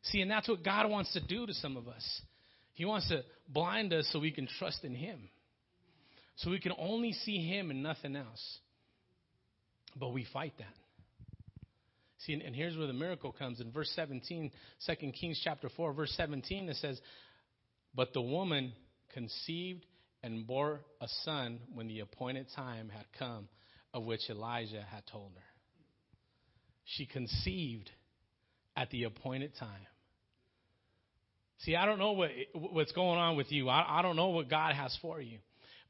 See, 0.03 0.21
and 0.21 0.31
that's 0.31 0.47
what 0.47 0.63
God 0.63 0.89
wants 0.89 1.13
to 1.13 1.19
do 1.23 1.45
to 1.45 1.53
some 1.53 1.77
of 1.77 1.87
us. 1.87 2.21
He 2.73 2.85
wants 2.85 3.09
to 3.09 3.23
blind 3.47 3.93
us 3.93 4.09
so 4.11 4.19
we 4.19 4.31
can 4.31 4.47
trust 4.57 4.83
in 4.83 4.95
him. 4.95 5.29
So 6.39 6.49
we 6.49 6.59
can 6.59 6.71
only 6.77 7.11
see 7.11 7.37
him 7.45 7.69
and 7.69 7.83
nothing 7.83 8.15
else. 8.15 8.59
But 9.99 10.09
we 10.09 10.25
fight 10.31 10.53
that. 10.57 10.67
See, 12.19 12.33
and, 12.33 12.55
here's 12.55 12.77
where 12.77 12.87
the 12.87 12.93
miracle 12.93 13.31
comes. 13.31 13.59
In 13.59 13.71
verse 13.71 13.91
17, 13.95 14.51
2 14.85 15.11
Kings 15.11 15.39
chapter 15.43 15.69
4, 15.75 15.93
verse 15.93 16.13
17, 16.15 16.69
it 16.69 16.75
says, 16.77 16.99
But 17.93 18.13
the 18.13 18.21
woman 18.21 18.73
conceived 19.13 19.85
and 20.23 20.45
bore 20.45 20.81
a 21.01 21.07
son 21.23 21.59
when 21.73 21.87
the 21.87 22.01
appointed 22.01 22.47
time 22.55 22.89
had 22.89 23.05
come, 23.17 23.47
of 23.93 24.03
which 24.03 24.29
Elijah 24.29 24.85
had 24.89 25.03
told 25.11 25.31
her. 25.35 25.43
She 26.85 27.05
conceived 27.05 27.89
at 28.75 28.89
the 28.91 29.03
appointed 29.03 29.51
time. 29.59 29.87
See, 31.59 31.75
I 31.75 31.85
don't 31.85 31.99
know 31.99 32.13
what, 32.13 32.31
what's 32.53 32.93
going 32.93 33.19
on 33.19 33.35
with 33.35 33.51
you. 33.51 33.67
I, 33.67 33.99
I 33.99 34.01
don't 34.01 34.15
know 34.15 34.29
what 34.29 34.49
God 34.49 34.75
has 34.75 34.97
for 35.01 35.19
you. 35.19 35.39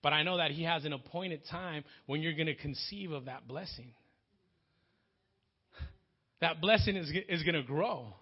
But 0.01 0.13
I 0.13 0.23
know 0.23 0.37
that 0.37 0.51
He 0.51 0.63
has 0.63 0.85
an 0.85 0.93
appointed 0.93 1.41
time 1.49 1.83
when 2.05 2.21
you're 2.21 2.33
going 2.33 2.47
to 2.47 2.55
conceive 2.55 3.11
of 3.11 3.25
that 3.25 3.47
blessing. 3.47 3.93
That 6.41 6.61
blessing 6.61 6.95
is, 6.95 7.11
is 7.27 7.43
going 7.43 7.55
to 7.55 7.63
grow. 7.63 8.13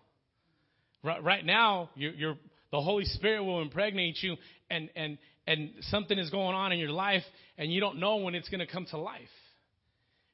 Right, 1.03 1.23
right 1.23 1.45
now, 1.45 1.91
you're, 1.95 2.13
you're, 2.13 2.37
the 2.71 2.81
Holy 2.81 3.05
Spirit 3.05 3.43
will 3.43 3.61
impregnate 3.61 4.17
you, 4.21 4.35
and, 4.69 4.89
and, 4.95 5.17
and 5.45 5.69
something 5.81 6.17
is 6.17 6.29
going 6.31 6.55
on 6.55 6.71
in 6.71 6.79
your 6.79 6.89
life, 6.89 7.23
and 7.57 7.71
you 7.71 7.79
don't 7.79 7.99
know 7.99 8.17
when 8.17 8.33
it's 8.33 8.49
going 8.49 8.59
to 8.59 8.71
come 8.71 8.85
to 8.87 8.97
life. 8.97 9.21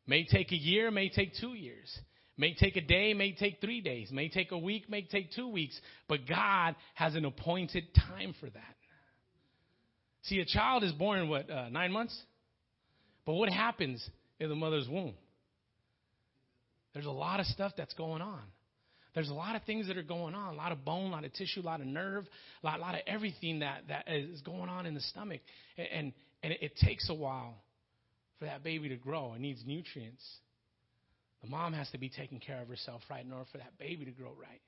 May 0.07 0.25
take 0.25 0.51
a 0.51 0.55
year, 0.57 0.91
may 0.91 1.09
take 1.09 1.33
two 1.39 1.53
years. 1.53 1.89
May 2.35 2.55
take 2.55 2.75
a 2.77 2.81
day, 2.81 3.13
may 3.13 3.33
take 3.33 3.61
three 3.61 3.81
days, 3.81 4.09
may 4.11 4.27
take 4.27 4.51
a 4.51 4.57
week, 4.57 4.89
may 4.89 5.03
take 5.03 5.31
two 5.33 5.47
weeks, 5.47 5.79
but 6.07 6.27
God 6.27 6.75
has 6.95 7.13
an 7.15 7.25
appointed 7.25 7.83
time 7.93 8.33
for 8.39 8.49
that. 8.49 8.75
See, 10.23 10.39
a 10.39 10.45
child 10.45 10.83
is 10.83 10.91
born 10.93 11.29
what, 11.29 11.49
uh, 11.49 11.69
nine 11.69 11.91
months? 11.91 12.17
But 13.25 13.33
what 13.33 13.49
happens 13.49 14.07
in 14.39 14.49
the 14.49 14.55
mother's 14.55 14.87
womb? 14.87 15.13
There's 16.93 17.05
a 17.05 17.11
lot 17.11 17.39
of 17.39 17.45
stuff 17.47 17.73
that's 17.77 17.93
going 17.93 18.21
on. 18.21 18.41
There's 19.13 19.29
a 19.29 19.33
lot 19.33 19.55
of 19.55 19.63
things 19.63 19.87
that 19.87 19.97
are 19.97 20.03
going 20.03 20.33
on, 20.33 20.53
a 20.53 20.57
lot 20.57 20.71
of 20.71 20.83
bone, 20.83 21.11
a 21.11 21.13
lot 21.13 21.23
of 21.23 21.33
tissue, 21.33 21.61
a 21.61 21.61
lot 21.61 21.81
of 21.81 21.87
nerve, 21.87 22.25
a 22.63 22.65
lot, 22.65 22.79
a 22.79 22.81
lot 22.81 22.95
of 22.95 23.01
everything 23.05 23.59
that, 23.59 23.83
that 23.89 24.07
is 24.07 24.41
going 24.41 24.69
on 24.69 24.85
in 24.85 24.95
the 24.95 25.01
stomach. 25.01 25.41
And, 25.77 25.87
and, 25.93 26.13
and 26.41 26.53
it 26.61 26.75
takes 26.77 27.09
a 27.09 27.13
while 27.13 27.55
for 28.39 28.45
that 28.45 28.63
baby 28.63 28.89
to 28.89 28.95
grow. 28.95 29.33
It 29.35 29.41
needs 29.41 29.61
nutrients. 29.65 30.23
The 31.43 31.49
mom 31.49 31.73
has 31.73 31.89
to 31.91 31.99
be 31.99 32.09
taking 32.09 32.39
care 32.39 32.61
of 32.61 32.67
herself 32.67 33.01
right 33.09 33.23
in 33.23 33.31
order 33.31 33.45
for 33.51 33.59
that 33.59 33.77
baby 33.77 34.05
to 34.05 34.11
grow 34.11 34.31
right. 34.39 34.61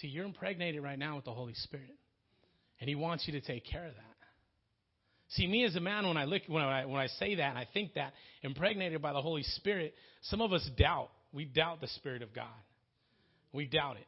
See, 0.00 0.06
you're 0.06 0.26
impregnated 0.26 0.82
right 0.82 0.98
now 0.98 1.16
with 1.16 1.24
the 1.24 1.32
Holy 1.32 1.54
Spirit, 1.54 1.96
and 2.80 2.88
He 2.88 2.94
wants 2.94 3.26
you 3.26 3.32
to 3.32 3.40
take 3.40 3.64
care 3.64 3.86
of 3.86 3.94
that. 3.94 4.17
See, 5.32 5.46
me 5.46 5.64
as 5.64 5.76
a 5.76 5.80
man, 5.80 6.06
when 6.06 6.16
I 6.16 6.24
look, 6.24 6.42
when 6.46 6.62
I, 6.62 6.86
when 6.86 7.00
I 7.00 7.06
say 7.18 7.34
that 7.34 7.50
and 7.50 7.58
I 7.58 7.66
think 7.72 7.94
that, 7.94 8.14
impregnated 8.42 9.02
by 9.02 9.12
the 9.12 9.20
Holy 9.20 9.42
Spirit, 9.42 9.94
some 10.22 10.40
of 10.40 10.52
us 10.52 10.68
doubt. 10.78 11.10
We 11.32 11.44
doubt 11.44 11.82
the 11.82 11.88
Spirit 11.88 12.22
of 12.22 12.34
God. 12.34 12.46
We 13.52 13.66
doubt 13.66 13.96
it. 13.98 14.06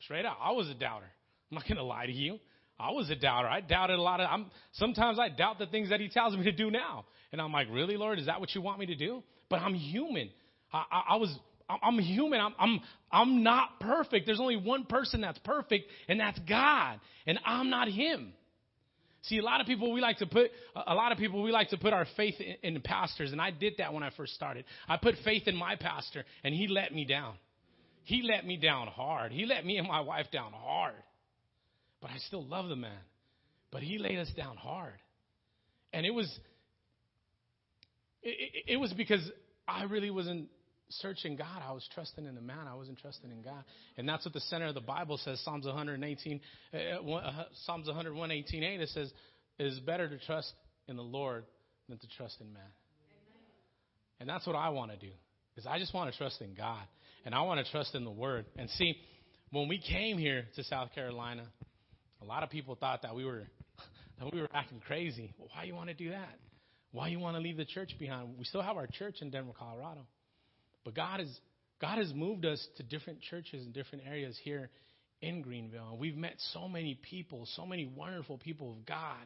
Straight 0.00 0.24
out, 0.24 0.36
I 0.42 0.52
was 0.52 0.68
a 0.68 0.74
doubter. 0.74 1.06
I'm 1.50 1.56
not 1.56 1.64
going 1.64 1.76
to 1.76 1.84
lie 1.84 2.06
to 2.06 2.12
you. 2.12 2.38
I 2.80 2.90
was 2.90 3.10
a 3.10 3.14
doubter. 3.14 3.46
I 3.46 3.60
doubted 3.60 3.98
a 3.98 4.02
lot 4.02 4.20
of. 4.20 4.28
I'm 4.30 4.46
sometimes 4.72 5.18
I 5.18 5.28
doubt 5.28 5.58
the 5.58 5.66
things 5.66 5.90
that 5.90 6.00
He 6.00 6.08
tells 6.08 6.34
me 6.34 6.44
to 6.44 6.52
do 6.52 6.70
now, 6.70 7.04
and 7.30 7.40
I'm 7.40 7.52
like, 7.52 7.68
really, 7.70 7.96
Lord, 7.96 8.18
is 8.18 8.26
that 8.26 8.40
what 8.40 8.54
you 8.54 8.62
want 8.62 8.80
me 8.80 8.86
to 8.86 8.96
do? 8.96 9.22
But 9.48 9.60
I'm 9.60 9.74
human. 9.74 10.30
I, 10.72 10.84
I, 10.90 11.02
I 11.10 11.16
was. 11.16 11.32
I'm 11.68 11.98
human. 11.98 12.40
I'm, 12.40 12.54
I'm, 12.58 12.80
I'm 13.10 13.42
not 13.42 13.80
perfect. 13.80 14.26
There's 14.26 14.40
only 14.40 14.56
one 14.56 14.84
person 14.84 15.20
that's 15.20 15.38
perfect, 15.38 15.86
and 16.08 16.18
that's 16.18 16.38
God. 16.40 16.98
And 17.26 17.38
I'm 17.46 17.70
not 17.70 17.88
Him. 17.88 18.32
See, 19.22 19.38
a 19.38 19.42
lot 19.42 19.60
of 19.60 19.66
people 19.68 19.92
we 19.92 20.00
like 20.00 20.18
to 20.18 20.26
put 20.26 20.50
a 20.74 20.94
lot 20.94 21.12
of 21.12 21.18
people 21.18 21.42
we 21.42 21.52
like 21.52 21.68
to 21.70 21.76
put 21.78 21.92
our 21.92 22.06
faith 22.16 22.34
in, 22.40 22.74
in 22.74 22.80
pastors, 22.82 23.32
and 23.32 23.40
I 23.40 23.50
did 23.52 23.74
that 23.78 23.94
when 23.94 24.02
I 24.02 24.10
first 24.16 24.34
started. 24.34 24.64
I 24.88 24.96
put 24.96 25.14
faith 25.24 25.46
in 25.46 25.54
my 25.54 25.76
pastor, 25.76 26.24
and 26.42 26.52
he 26.52 26.66
let 26.66 26.92
me 26.92 27.04
down. 27.04 27.34
he 28.04 28.22
let 28.22 28.44
me 28.44 28.56
down 28.56 28.88
hard. 28.88 29.30
He 29.30 29.46
let 29.46 29.64
me 29.64 29.78
and 29.78 29.86
my 29.86 30.00
wife 30.00 30.26
down 30.32 30.52
hard. 30.52 30.94
But 32.00 32.10
I 32.10 32.18
still 32.26 32.44
love 32.44 32.68
the 32.68 32.76
man. 32.76 32.98
But 33.70 33.82
he 33.82 33.98
laid 33.98 34.18
us 34.18 34.30
down 34.36 34.56
hard. 34.56 34.98
And 35.92 36.04
it 36.04 36.10
was 36.10 36.26
it, 38.22 38.28
it, 38.28 38.72
it 38.72 38.76
was 38.76 38.92
because 38.92 39.22
I 39.68 39.84
really 39.84 40.10
wasn't 40.10 40.48
searching 41.00 41.36
God. 41.36 41.62
I 41.66 41.72
was 41.72 41.88
trusting 41.94 42.24
in 42.24 42.34
the 42.34 42.40
man. 42.40 42.66
I 42.70 42.74
wasn't 42.74 42.98
trusting 42.98 43.30
in 43.30 43.42
God. 43.42 43.64
And 43.96 44.08
that's 44.08 44.24
what 44.24 44.34
the 44.34 44.40
center 44.40 44.66
of 44.66 44.74
the 44.74 44.80
Bible 44.80 45.18
says. 45.18 45.40
Psalms 45.44 45.66
118, 45.66 46.40
uh, 46.72 46.76
uh, 46.76 47.44
Psalms 47.64 47.86
101, 47.86 48.30
18, 48.30 48.62
8, 48.62 48.80
it 48.80 48.88
says, 48.90 49.12
it 49.58 49.66
is 49.66 49.78
better 49.80 50.08
to 50.08 50.18
trust 50.18 50.52
in 50.88 50.96
the 50.96 51.02
Lord 51.02 51.44
than 51.88 51.98
to 51.98 52.06
trust 52.16 52.40
in 52.40 52.52
man. 52.52 52.62
Amen. 52.62 53.42
And 54.20 54.28
that's 54.28 54.46
what 54.46 54.56
I 54.56 54.70
want 54.70 54.90
to 54.92 54.96
do. 54.96 55.12
Is 55.56 55.66
I 55.66 55.78
just 55.78 55.94
want 55.94 56.10
to 56.10 56.18
trust 56.18 56.40
in 56.40 56.54
God. 56.54 56.82
And 57.24 57.34
I 57.34 57.42
want 57.42 57.64
to 57.64 57.70
trust 57.70 57.94
in 57.94 58.04
the 58.04 58.10
Word. 58.10 58.46
And 58.56 58.68
see, 58.70 58.96
when 59.50 59.68
we 59.68 59.78
came 59.78 60.18
here 60.18 60.46
to 60.56 60.64
South 60.64 60.92
Carolina, 60.94 61.44
a 62.20 62.24
lot 62.24 62.42
of 62.42 62.50
people 62.50 62.74
thought 62.74 63.02
that 63.02 63.14
we 63.14 63.24
were 63.24 63.46
that 64.18 64.32
we 64.32 64.40
were 64.40 64.48
acting 64.52 64.80
crazy. 64.86 65.32
Well, 65.38 65.48
why 65.54 65.64
you 65.64 65.74
want 65.74 65.88
to 65.88 65.94
do 65.94 66.10
that? 66.10 66.38
Why 66.92 67.08
you 67.08 67.18
want 67.18 67.36
to 67.36 67.42
leave 67.42 67.56
the 67.56 67.64
church 67.64 67.92
behind? 67.98 68.36
We 68.38 68.44
still 68.44 68.62
have 68.62 68.76
our 68.76 68.86
church 68.86 69.16
in 69.20 69.30
Denver, 69.30 69.52
Colorado. 69.58 70.06
But 70.84 70.94
God 70.94 71.20
has 71.20 71.40
God 71.80 71.98
has 71.98 72.12
moved 72.14 72.44
us 72.44 72.64
to 72.76 72.82
different 72.82 73.20
churches 73.22 73.66
in 73.66 73.72
different 73.72 74.04
areas 74.06 74.38
here 74.44 74.70
in 75.20 75.42
Greenville. 75.42 75.88
And 75.90 75.98
we've 75.98 76.16
met 76.16 76.34
so 76.52 76.68
many 76.68 76.94
people, 76.94 77.46
so 77.56 77.66
many 77.66 77.86
wonderful 77.96 78.38
people 78.38 78.72
of 78.72 78.86
God. 78.86 79.18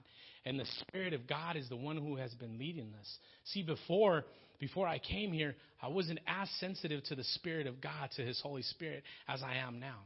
And 0.45 0.59
the 0.59 0.67
Spirit 0.81 1.13
of 1.13 1.27
God 1.27 1.57
is 1.57 1.69
the 1.69 1.77
one 1.77 1.97
who 1.97 2.17
has 2.17 2.33
been 2.35 2.59
leading 2.59 2.95
us. 2.99 3.19
See, 3.45 3.63
before 3.63 4.25
before 4.59 4.87
I 4.87 4.99
came 4.99 5.33
here, 5.33 5.55
I 5.83 5.89
wasn't 5.89 6.21
as 6.27 6.49
sensitive 6.61 7.05
to 7.05 7.15
the 7.15 7.25
Spirit 7.25 7.67
of 7.67 7.81
God, 7.81 8.11
to 8.17 8.23
His 8.23 8.41
Holy 8.41 8.63
Spirit, 8.63 9.03
as 9.29 9.43
I 9.43 9.57
am 9.57 9.81
now. 9.81 9.99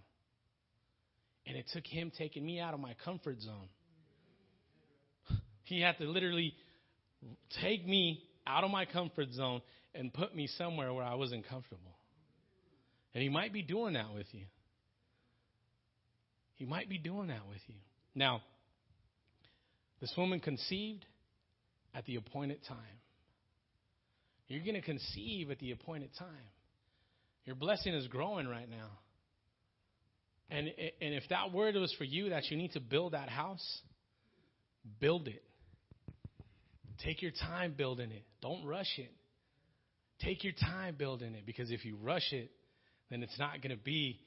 And 1.47 1.57
it 1.57 1.67
took 1.73 1.87
Him 1.87 2.11
taking 2.17 2.45
me 2.45 2.59
out 2.59 2.75
of 2.75 2.81
my 2.81 2.95
comfort 3.05 3.41
zone. 3.41 3.69
He 5.65 5.81
had 5.81 5.99
to 5.99 6.05
literally 6.05 6.53
take 7.63 7.87
me 7.87 8.25
out 8.45 8.65
of 8.65 8.73
my 8.73 8.87
comfort 8.87 9.31
zone 9.33 9.63
and 9.95 10.13
put 10.13 10.35
me 10.35 10.47
somewhere 10.59 10.93
where 10.93 11.05
I 11.05 11.15
wasn't 11.15 11.49
comfortable. 11.49 11.97
And 13.15 13.23
He 13.23 13.29
might 13.29 13.53
be 13.53 13.63
doing 13.63 13.95
that 13.95 14.13
with 14.15 14.27
you. 14.33 14.45
He 16.55 16.67
might 16.67 16.89
be 16.89 16.99
doing 16.99 17.29
that 17.29 17.47
with 17.49 17.61
you. 17.67 17.77
Now, 18.15 18.43
this 20.01 20.13
woman 20.17 20.41
conceived 20.41 21.05
at 21.95 22.05
the 22.05 22.17
appointed 22.17 22.61
time. 22.69 22.77
You're 24.49 24.63
going 24.63 24.75
to 24.75 24.83
conceive 24.83 25.51
at 25.51 25.59
the 25.59 25.73
appointed 25.73 26.11
time. 26.19 26.29
Your 27.45 27.57
blessing 27.57 27.95
is 27.95 28.07
growing 28.09 28.47
right 28.47 28.69
now. 28.69 28.91
And, 30.51 30.67
and 31.01 31.15
if 31.15 31.23
that 31.31 31.53
word 31.53 31.77
was 31.77 31.95
for 31.97 32.05
you 32.05 32.31
that 32.31 32.51
you 32.51 32.57
need 32.57 32.73
to 32.73 32.81
build 32.81 33.13
that 33.13 33.29
house, 33.29 33.81
build 34.99 35.29
it. 35.29 35.43
Take 37.05 37.23
your 37.23 37.31
time 37.31 37.75
building 37.77 38.11
it. 38.11 38.25
Don't 38.43 38.65
rush 38.67 38.99
it. 38.99 39.11
Take 40.23 40.45
your 40.45 40.53
time 40.53 40.97
building 40.97 41.35
it 41.35 41.47
because 41.47 41.71
if 41.71 41.85
you 41.85 41.97
rush 42.03 42.33
it, 42.33 42.51
then 43.11 43.23
it's 43.23 43.39
not 43.39 43.63
going 43.63 43.77
to 43.77 43.83
be 43.83 44.21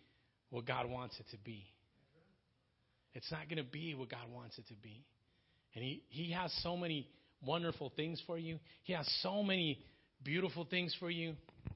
what 0.50 0.66
God 0.66 0.90
wants 0.90 1.20
it 1.20 1.26
to 1.32 1.38
be. 1.44 1.66
It's 3.14 3.32
not 3.32 3.48
going 3.48 3.64
to 3.64 3.70
be 3.70 3.94
what 3.94 4.10
God 4.10 4.32
wants 4.34 4.58
it 4.58 4.68
to 4.68 4.76
be. 4.76 5.06
And 5.76 5.84
he, 5.84 6.04
he 6.10 6.32
has 6.32 6.52
so 6.62 6.76
many 6.76 7.08
wonderful 7.46 7.92
things 7.96 8.22
for 8.26 8.38
you. 8.38 8.60
He 8.84 8.94
has 8.94 9.08
so 9.22 9.44
many 9.44 9.80
beautiful 10.24 10.66
things 10.66 10.96
for 11.00 11.10
you. 11.10 11.34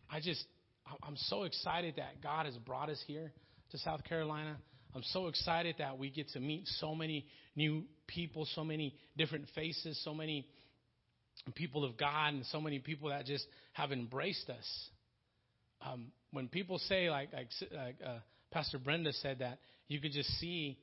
I 0.09 0.19
just, 0.19 0.43
I'm 1.03 1.17
so 1.17 1.43
excited 1.43 1.95
that 1.97 2.21
God 2.23 2.45
has 2.45 2.55
brought 2.57 2.89
us 2.89 3.01
here 3.07 3.31
to 3.71 3.77
South 3.79 4.03
Carolina. 4.03 4.57
I'm 4.95 5.03
so 5.11 5.27
excited 5.27 5.75
that 5.79 5.97
we 5.97 6.09
get 6.09 6.29
to 6.29 6.39
meet 6.39 6.67
so 6.79 6.95
many 6.95 7.25
new 7.55 7.83
people, 8.07 8.47
so 8.55 8.63
many 8.63 8.95
different 9.17 9.45
faces, 9.53 9.99
so 10.03 10.13
many 10.13 10.47
people 11.53 11.83
of 11.83 11.97
God 11.97 12.33
and 12.33 12.45
so 12.47 12.59
many 12.59 12.79
people 12.79 13.09
that 13.09 13.25
just 13.25 13.45
have 13.73 13.91
embraced 13.91 14.49
us. 14.49 14.89
Um, 15.81 16.11
when 16.31 16.47
people 16.47 16.79
say, 16.79 17.09
like, 17.09 17.29
like, 17.33 17.95
uh, 18.05 18.19
Pastor 18.51 18.79
Brenda 18.79 19.13
said, 19.13 19.39
that 19.39 19.59
you 19.87 19.99
could 19.99 20.11
just 20.11 20.29
see 20.39 20.77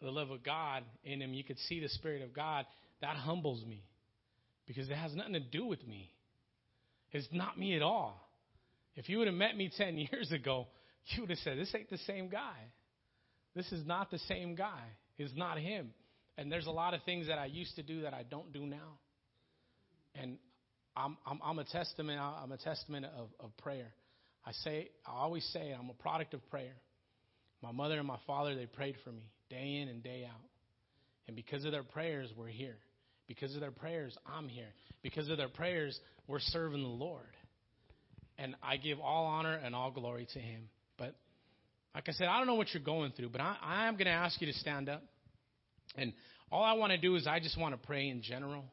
the 0.00 0.10
love 0.10 0.30
of 0.30 0.42
God 0.42 0.84
in 1.04 1.20
him, 1.20 1.34
you 1.34 1.44
could 1.44 1.58
see 1.68 1.80
the 1.80 1.88
Spirit 1.88 2.22
of 2.22 2.32
God, 2.32 2.66
that 3.00 3.16
humbles 3.16 3.64
me 3.64 3.82
because 4.66 4.88
it 4.88 4.96
has 4.96 5.14
nothing 5.14 5.34
to 5.34 5.40
do 5.40 5.64
with 5.64 5.86
me. 5.86 6.10
It's 7.12 7.28
not 7.32 7.58
me 7.58 7.74
at 7.74 7.82
all. 7.82 8.28
If 8.96 9.08
you 9.08 9.18
would 9.18 9.28
have 9.28 9.36
met 9.36 9.56
me 9.56 9.70
10 9.76 9.96
years 10.12 10.32
ago, 10.32 10.66
you 11.06 11.22
would 11.22 11.30
have 11.30 11.38
said, 11.38 11.58
This 11.58 11.74
ain't 11.74 11.90
the 11.90 11.98
same 11.98 12.28
guy. 12.28 12.56
This 13.54 13.70
is 13.72 13.86
not 13.86 14.10
the 14.10 14.18
same 14.20 14.54
guy. 14.54 14.84
It's 15.16 15.32
not 15.34 15.58
him. 15.58 15.90
And 16.36 16.52
there's 16.52 16.66
a 16.66 16.70
lot 16.70 16.94
of 16.94 17.02
things 17.02 17.26
that 17.26 17.38
I 17.38 17.46
used 17.46 17.74
to 17.76 17.82
do 17.82 18.02
that 18.02 18.14
I 18.14 18.22
don't 18.22 18.52
do 18.52 18.66
now. 18.66 18.98
And 20.20 20.38
I'm, 20.96 21.16
I'm, 21.26 21.40
I'm 21.44 21.58
a 21.58 21.64
testament. 21.64 22.20
I'm 22.20 22.52
a 22.52 22.56
testament 22.56 23.06
of, 23.06 23.28
of 23.40 23.56
prayer. 23.58 23.92
I 24.44 24.52
say, 24.64 24.88
I 25.06 25.12
always 25.12 25.48
say, 25.52 25.74
I'm 25.78 25.90
a 25.90 26.02
product 26.02 26.34
of 26.34 26.48
prayer. 26.50 26.74
My 27.62 27.72
mother 27.72 27.98
and 27.98 28.06
my 28.06 28.18
father, 28.26 28.54
they 28.54 28.66
prayed 28.66 28.96
for 29.04 29.10
me 29.10 29.30
day 29.50 29.80
in 29.82 29.88
and 29.88 30.02
day 30.02 30.26
out. 30.28 30.40
And 31.26 31.36
because 31.36 31.64
of 31.64 31.72
their 31.72 31.82
prayers, 31.82 32.30
we're 32.36 32.48
here. 32.48 32.76
Because 33.26 33.54
of 33.54 33.60
their 33.60 33.70
prayers, 33.70 34.16
I'm 34.26 34.48
here. 34.48 34.72
Because 35.02 35.28
of 35.28 35.36
their 35.36 35.48
prayers, 35.48 35.98
we're 36.26 36.40
serving 36.40 36.82
the 36.82 36.88
Lord. 36.88 37.36
And 38.38 38.54
I 38.62 38.76
give 38.76 39.00
all 39.00 39.26
honor 39.26 39.54
and 39.54 39.74
all 39.74 39.90
glory 39.90 40.26
to 40.32 40.38
Him. 40.38 40.68
But 40.96 41.14
like 41.94 42.08
I 42.08 42.12
said, 42.12 42.28
I 42.28 42.38
don't 42.38 42.46
know 42.46 42.54
what 42.54 42.72
you're 42.72 42.82
going 42.82 43.12
through, 43.12 43.28
but 43.30 43.40
I, 43.40 43.56
I 43.62 43.88
am 43.88 43.94
going 43.94 44.06
to 44.06 44.12
ask 44.12 44.40
you 44.40 44.46
to 44.46 44.58
stand 44.58 44.88
up. 44.88 45.02
And 45.96 46.12
all 46.50 46.62
I 46.62 46.72
want 46.72 46.92
to 46.92 46.98
do 46.98 47.16
is 47.16 47.26
I 47.26 47.40
just 47.40 47.58
want 47.58 47.80
to 47.80 47.86
pray 47.86 48.08
in 48.08 48.22
general. 48.22 48.64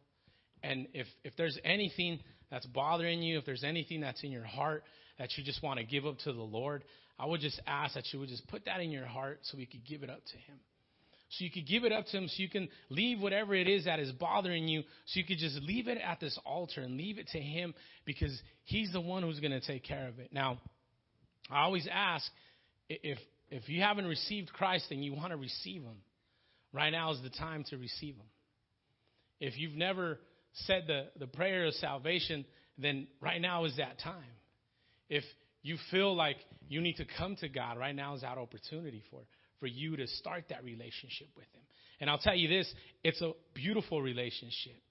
And 0.66 0.88
if, 0.94 1.06
if 1.24 1.36
there's 1.38 1.58
anything 1.64 2.20
that's 2.50 2.66
bothering 2.66 3.22
you, 3.22 3.38
if 3.38 3.46
there's 3.46 3.64
anything 3.64 4.02
that's 4.02 4.24
in 4.24 4.32
your 4.32 4.44
heart 4.44 4.84
that 5.20 5.30
you 5.38 5.44
just 5.44 5.62
want 5.62 5.80
to 5.80 5.86
give 5.86 6.06
up 6.06 6.18
to 6.20 6.34
the 6.34 6.42
Lord, 6.42 6.84
I 7.20 7.28
would 7.28 7.40
just 7.40 7.62
ask 7.68 7.94
that 7.94 8.06
you 8.12 8.20
would 8.20 8.30
just 8.30 8.48
put 8.48 8.66
that 8.66 8.82
in 8.82 8.90
your 8.90 9.06
heart 9.06 9.40
so 9.44 9.58
we 9.58 9.68
could 9.68 9.86
give 9.86 10.02
it 10.02 10.10
up 10.10 10.26
to 10.26 10.38
Him. 10.38 10.58
So 11.30 11.44
you 11.44 11.52
could 11.52 11.68
give 11.68 11.84
it 11.84 11.92
up 11.92 12.06
to 12.08 12.18
Him 12.18 12.28
so 12.28 12.34
you 12.38 12.50
can 12.50 12.68
leave 12.90 13.20
whatever 13.22 13.54
it 13.54 13.68
is 13.68 13.86
that 13.86 14.00
is 14.00 14.12
bothering 14.14 14.68
you, 14.68 14.82
so 15.06 15.20
you 15.20 15.24
could 15.24 15.38
just 15.38 15.62
leave 15.62 15.88
it 15.88 16.00
at 16.00 16.20
this 16.20 16.38
altar 16.46 16.82
and 16.82 16.98
leave 16.98 17.20
it 17.20 17.28
to 17.30 17.40
Him 17.40 17.74
because 18.06 18.42
He's 18.64 18.92
the 18.92 19.02
one 19.02 19.22
who's 19.22 19.40
going 19.40 19.52
to 19.52 19.62
take 19.62 19.84
care 19.84 20.08
of 20.08 20.18
it. 20.18 20.34
Now, 20.34 20.58
I 21.52 21.62
always 21.64 21.88
ask 21.92 22.26
if, 22.90 23.20
if 23.52 23.70
you 23.70 23.82
haven't 23.82 24.06
received 24.08 24.52
Christ 24.52 24.88
and 24.90 25.06
you 25.06 25.14
want 25.14 25.30
to 25.30 25.38
receive 25.38 25.84
Him, 25.84 25.98
right 26.74 26.90
now 26.90 27.12
is 27.12 27.22
the 27.22 27.30
time 27.30 27.64
to 27.70 27.78
receive 27.78 28.16
Him. 28.16 28.26
If 29.40 29.58
you've 29.58 29.76
never 29.76 30.20
said 30.66 30.86
the, 30.88 31.08
the 31.20 31.28
prayer 31.28 31.66
of 31.66 31.74
salvation, 31.76 32.46
then 32.78 33.08
right 33.22 33.42
now 33.42 33.66
is 33.66 33.76
that 33.78 34.00
time. 34.00 34.24
If 35.10 35.24
you 35.62 35.78
feel 35.92 36.16
like 36.16 36.38
you 36.68 36.82
need 36.82 36.98
to 36.98 37.06
come 37.18 37.36
to 37.38 37.50
God, 37.50 37.78
right 37.78 37.96
now 37.96 38.16
is 38.16 38.22
that 38.22 38.38
opportunity 38.38 39.04
for, 39.12 39.22
for 39.60 39.68
you 39.68 39.96
to 39.98 40.08
start 40.08 40.46
that 40.50 40.64
relationship 40.64 41.28
with 41.36 41.46
Him. 41.54 41.62
And 42.00 42.10
I'll 42.10 42.18
tell 42.18 42.36
you 42.36 42.48
this 42.48 42.72
it's 43.04 43.22
a 43.22 43.32
beautiful 43.54 44.02
relationship. 44.02 44.82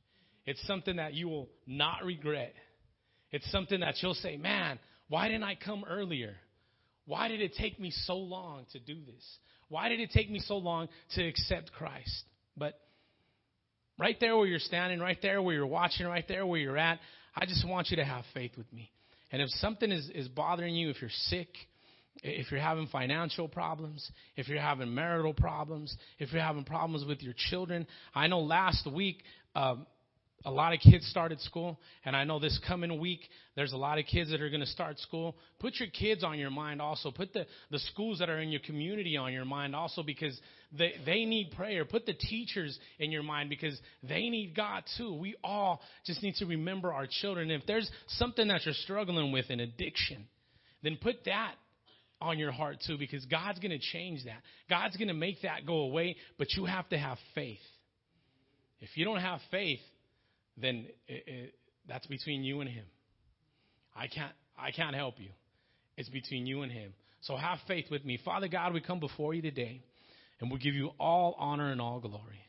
It's 0.46 0.64
something 0.66 0.96
that 0.96 1.14
you 1.14 1.28
will 1.28 1.48
not 1.66 2.04
regret. 2.04 2.54
It's 3.30 3.50
something 3.50 3.80
that 3.80 3.94
you'll 4.00 4.14
say, 4.14 4.36
man, 4.36 4.78
why 5.08 5.28
didn't 5.28 5.44
I 5.44 5.54
come 5.54 5.84
earlier? 5.88 6.34
Why 7.06 7.28
did 7.28 7.40
it 7.40 7.54
take 7.58 7.80
me 7.80 7.90
so 7.90 8.16
long 8.16 8.66
to 8.72 8.78
do 8.78 8.94
this? 8.94 9.38
Why 9.68 9.88
did 9.88 10.00
it 10.00 10.10
take 10.12 10.30
me 10.30 10.40
so 10.40 10.56
long 10.56 10.88
to 11.14 11.26
accept 11.26 11.72
Christ? 11.72 12.24
But 12.56 12.78
Right 13.98 14.16
there 14.18 14.36
where 14.36 14.46
you're 14.46 14.58
standing, 14.58 14.98
right 14.98 15.18
there 15.22 15.40
where 15.40 15.54
you're 15.54 15.66
watching, 15.66 16.06
right 16.06 16.26
there 16.26 16.46
where 16.46 16.60
you're 16.60 16.78
at, 16.78 16.98
I 17.36 17.46
just 17.46 17.66
want 17.66 17.90
you 17.90 17.96
to 17.96 18.04
have 18.04 18.24
faith 18.34 18.52
with 18.56 18.72
me. 18.72 18.90
And 19.30 19.40
if 19.40 19.48
something 19.50 19.90
is, 19.90 20.10
is 20.14 20.28
bothering 20.28 20.74
you, 20.74 20.90
if 20.90 21.00
you're 21.00 21.10
sick, 21.28 21.48
if 22.22 22.50
you're 22.50 22.60
having 22.60 22.86
financial 22.88 23.48
problems, 23.48 24.08
if 24.36 24.48
you're 24.48 24.60
having 24.60 24.94
marital 24.94 25.34
problems, 25.34 25.96
if 26.18 26.32
you're 26.32 26.42
having 26.42 26.64
problems 26.64 27.04
with 27.06 27.22
your 27.22 27.34
children, 27.50 27.86
I 28.14 28.28
know 28.28 28.40
last 28.40 28.90
week 28.90 29.22
um, 29.54 29.86
a 30.46 30.50
lot 30.50 30.74
of 30.74 30.80
kids 30.80 31.06
started 31.06 31.40
school, 31.40 31.78
and 32.04 32.14
I 32.14 32.24
know 32.24 32.38
this 32.38 32.58
coming 32.68 33.00
week 33.00 33.20
there's 33.56 33.72
a 33.72 33.76
lot 33.76 33.98
of 33.98 34.04
kids 34.04 34.30
that 34.30 34.42
are 34.42 34.50
going 34.50 34.60
to 34.60 34.66
start 34.66 34.98
school. 34.98 35.36
Put 35.58 35.76
your 35.76 35.88
kids 35.88 36.22
on 36.22 36.38
your 36.38 36.50
mind 36.50 36.82
also. 36.82 37.10
Put 37.10 37.32
the, 37.32 37.46
the 37.70 37.78
schools 37.78 38.18
that 38.18 38.28
are 38.28 38.40
in 38.40 38.50
your 38.50 38.60
community 38.60 39.16
on 39.16 39.32
your 39.32 39.46
mind 39.46 39.74
also 39.74 40.02
because 40.02 40.38
they, 40.76 40.94
they 41.06 41.24
need 41.24 41.52
prayer. 41.52 41.84
Put 41.84 42.04
the 42.04 42.12
teachers 42.12 42.78
in 42.98 43.10
your 43.10 43.22
mind 43.22 43.48
because 43.48 43.78
they 44.02 44.28
need 44.28 44.54
God 44.54 44.82
too. 44.98 45.14
We 45.14 45.34
all 45.42 45.80
just 46.04 46.22
need 46.22 46.34
to 46.36 46.46
remember 46.46 46.92
our 46.92 47.06
children. 47.08 47.50
If 47.50 47.64
there's 47.66 47.90
something 48.08 48.48
that 48.48 48.66
you're 48.66 48.74
struggling 48.74 49.32
with, 49.32 49.46
an 49.48 49.60
addiction, 49.60 50.26
then 50.82 50.98
put 51.00 51.24
that 51.24 51.54
on 52.20 52.38
your 52.38 52.52
heart 52.52 52.78
too 52.86 52.98
because 52.98 53.24
God's 53.26 53.60
going 53.60 53.70
to 53.70 53.78
change 53.78 54.24
that. 54.24 54.42
God's 54.68 54.96
going 54.96 55.08
to 55.08 55.14
make 55.14 55.42
that 55.42 55.64
go 55.66 55.80
away, 55.80 56.16
but 56.38 56.52
you 56.52 56.66
have 56.66 56.88
to 56.90 56.98
have 56.98 57.18
faith. 57.34 57.58
If 58.80 58.96
you 58.96 59.04
don't 59.04 59.20
have 59.20 59.40
faith, 59.50 59.80
then 60.56 60.86
it, 61.06 61.24
it, 61.26 61.54
that's 61.88 62.06
between 62.06 62.44
you 62.44 62.60
and 62.60 62.70
him. 62.70 62.84
I 63.94 64.08
can't 64.08 64.32
I 64.58 64.70
can't 64.70 64.94
help 64.94 65.14
you. 65.18 65.30
It's 65.96 66.08
between 66.08 66.46
you 66.46 66.62
and 66.62 66.72
him. 66.72 66.92
So 67.22 67.36
have 67.36 67.58
faith 67.66 67.86
with 67.90 68.04
me. 68.04 68.18
Father 68.24 68.48
God, 68.48 68.72
we 68.72 68.80
come 68.80 69.00
before 69.00 69.34
you 69.34 69.42
today 69.42 69.82
and 70.40 70.50
we 70.50 70.58
give 70.58 70.74
you 70.74 70.90
all 70.98 71.36
honor 71.38 71.70
and 71.70 71.80
all 71.80 72.00
glory. 72.00 72.40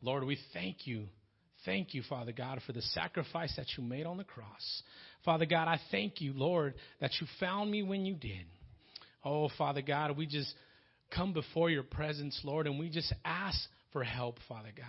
Lord, 0.00 0.24
we 0.24 0.38
thank 0.52 0.86
you. 0.86 1.06
Thank 1.64 1.94
you, 1.94 2.02
Father 2.08 2.32
God, 2.32 2.60
for 2.66 2.72
the 2.72 2.82
sacrifice 2.82 3.54
that 3.56 3.66
you 3.76 3.84
made 3.84 4.04
on 4.04 4.16
the 4.16 4.24
cross. 4.24 4.82
Father 5.24 5.46
God, 5.46 5.68
I 5.68 5.78
thank 5.90 6.20
you, 6.20 6.32
Lord, 6.34 6.74
that 7.00 7.12
you 7.20 7.26
found 7.38 7.70
me 7.70 7.82
when 7.84 8.04
you 8.04 8.14
did. 8.14 8.46
Oh, 9.24 9.48
Father 9.56 9.82
God, 9.82 10.16
we 10.16 10.26
just 10.26 10.52
come 11.14 11.32
before 11.32 11.70
your 11.70 11.84
presence, 11.84 12.40
Lord, 12.42 12.66
and 12.66 12.78
we 12.78 12.88
just 12.88 13.12
ask 13.24 13.60
for 13.92 14.02
help, 14.04 14.38
Father 14.48 14.70
God. 14.76 14.86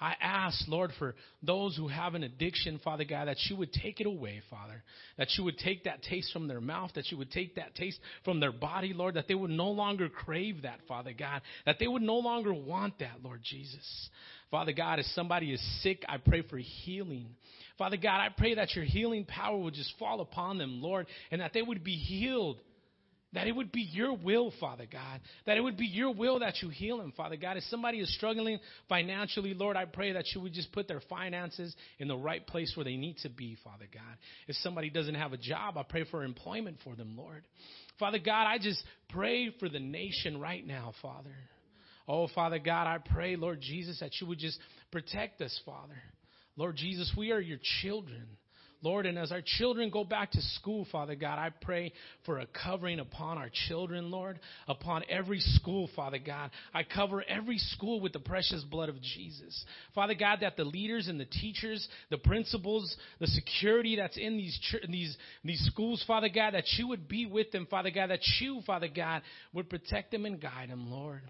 I 0.00 0.14
ask, 0.20 0.66
Lord, 0.68 0.92
for 0.98 1.14
those 1.42 1.76
who 1.76 1.88
have 1.88 2.14
an 2.14 2.22
addiction, 2.22 2.80
Father 2.84 3.04
God, 3.04 3.26
that 3.26 3.36
you 3.48 3.56
would 3.56 3.72
take 3.72 4.00
it 4.00 4.06
away, 4.06 4.42
Father. 4.48 4.82
That 5.16 5.28
you 5.36 5.44
would 5.44 5.58
take 5.58 5.84
that 5.84 6.02
taste 6.02 6.32
from 6.32 6.46
their 6.46 6.60
mouth, 6.60 6.92
that 6.94 7.10
you 7.10 7.18
would 7.18 7.32
take 7.32 7.56
that 7.56 7.74
taste 7.74 7.98
from 8.24 8.38
their 8.38 8.52
body, 8.52 8.92
Lord, 8.94 9.14
that 9.14 9.26
they 9.26 9.34
would 9.34 9.50
no 9.50 9.70
longer 9.70 10.08
crave 10.08 10.62
that, 10.62 10.80
Father 10.86 11.12
God. 11.18 11.42
That 11.66 11.76
they 11.80 11.88
would 11.88 12.02
no 12.02 12.16
longer 12.16 12.54
want 12.54 13.00
that, 13.00 13.22
Lord 13.24 13.40
Jesus. 13.42 14.08
Father 14.50 14.72
God, 14.72 14.98
if 14.98 15.06
somebody 15.14 15.52
is 15.52 15.82
sick, 15.82 16.04
I 16.08 16.18
pray 16.18 16.42
for 16.42 16.58
healing. 16.58 17.26
Father 17.76 17.96
God, 17.96 18.20
I 18.20 18.28
pray 18.36 18.54
that 18.54 18.74
your 18.74 18.84
healing 18.84 19.24
power 19.24 19.58
would 19.58 19.74
just 19.74 19.92
fall 19.98 20.20
upon 20.20 20.58
them, 20.58 20.80
Lord, 20.80 21.06
and 21.30 21.40
that 21.40 21.52
they 21.52 21.62
would 21.62 21.84
be 21.84 21.96
healed 21.96 22.60
that 23.34 23.46
it 23.46 23.54
would 23.54 23.70
be 23.70 23.82
your 23.82 24.14
will, 24.14 24.52
Father 24.58 24.86
God. 24.90 25.20
That 25.46 25.56
it 25.56 25.60
would 25.60 25.76
be 25.76 25.86
your 25.86 26.14
will 26.14 26.38
that 26.40 26.62
you 26.62 26.70
heal 26.70 27.00
him, 27.00 27.12
Father 27.16 27.36
God. 27.36 27.56
If 27.56 27.64
somebody 27.64 27.98
is 27.98 28.14
struggling 28.14 28.58
financially, 28.88 29.52
Lord, 29.54 29.76
I 29.76 29.84
pray 29.84 30.12
that 30.12 30.24
you 30.34 30.40
would 30.40 30.54
just 30.54 30.72
put 30.72 30.88
their 30.88 31.02
finances 31.08 31.74
in 31.98 32.08
the 32.08 32.16
right 32.16 32.46
place 32.46 32.72
where 32.74 32.84
they 32.84 32.96
need 32.96 33.18
to 33.18 33.28
be, 33.28 33.56
Father 33.62 33.86
God. 33.92 34.16
If 34.46 34.56
somebody 34.56 34.88
doesn't 34.88 35.14
have 35.14 35.32
a 35.32 35.38
job, 35.38 35.76
I 35.76 35.82
pray 35.82 36.04
for 36.10 36.24
employment 36.24 36.78
for 36.82 36.96
them, 36.96 37.16
Lord. 37.16 37.44
Father 37.98 38.18
God, 38.18 38.46
I 38.46 38.58
just 38.58 38.82
pray 39.10 39.50
for 39.58 39.68
the 39.68 39.80
nation 39.80 40.40
right 40.40 40.66
now, 40.66 40.92
Father. 41.02 41.34
Oh, 42.06 42.28
Father 42.34 42.58
God, 42.58 42.86
I 42.86 42.98
pray, 42.98 43.36
Lord 43.36 43.60
Jesus, 43.60 44.00
that 44.00 44.12
you 44.20 44.26
would 44.28 44.38
just 44.38 44.58
protect 44.90 45.42
us, 45.42 45.58
Father. 45.66 45.96
Lord 46.56 46.76
Jesus, 46.76 47.12
we 47.16 47.32
are 47.32 47.40
your 47.40 47.58
children. 47.82 48.26
Lord, 48.80 49.06
and 49.06 49.18
as 49.18 49.32
our 49.32 49.42
children 49.44 49.90
go 49.90 50.04
back 50.04 50.30
to 50.32 50.40
school, 50.40 50.86
Father 50.92 51.16
God, 51.16 51.38
I 51.38 51.50
pray 51.62 51.92
for 52.24 52.38
a 52.38 52.46
covering 52.46 53.00
upon 53.00 53.36
our 53.36 53.50
children, 53.66 54.10
Lord, 54.10 54.38
upon 54.68 55.02
every 55.08 55.40
school, 55.40 55.88
Father 55.96 56.18
God. 56.18 56.50
I 56.72 56.84
cover 56.84 57.24
every 57.28 57.58
school 57.58 58.00
with 58.00 58.12
the 58.12 58.20
precious 58.20 58.62
blood 58.62 58.88
of 58.88 59.00
Jesus. 59.02 59.64
Father 59.94 60.14
God, 60.14 60.38
that 60.42 60.56
the 60.56 60.64
leaders 60.64 61.08
and 61.08 61.18
the 61.18 61.24
teachers, 61.24 61.86
the 62.10 62.18
principals, 62.18 62.96
the 63.18 63.26
security 63.26 63.96
that's 63.96 64.16
in 64.16 64.36
these, 64.36 64.58
these, 64.88 65.16
these 65.44 65.64
schools, 65.72 66.04
Father 66.06 66.28
God, 66.28 66.54
that 66.54 66.64
you 66.76 66.86
would 66.88 67.08
be 67.08 67.26
with 67.26 67.50
them, 67.50 67.66
Father 67.68 67.90
God, 67.90 68.10
that 68.10 68.20
you, 68.40 68.60
Father 68.64 68.88
God, 68.88 69.22
would 69.52 69.68
protect 69.68 70.12
them 70.12 70.24
and 70.24 70.40
guide 70.40 70.70
them, 70.70 70.88
Lord. 70.88 71.22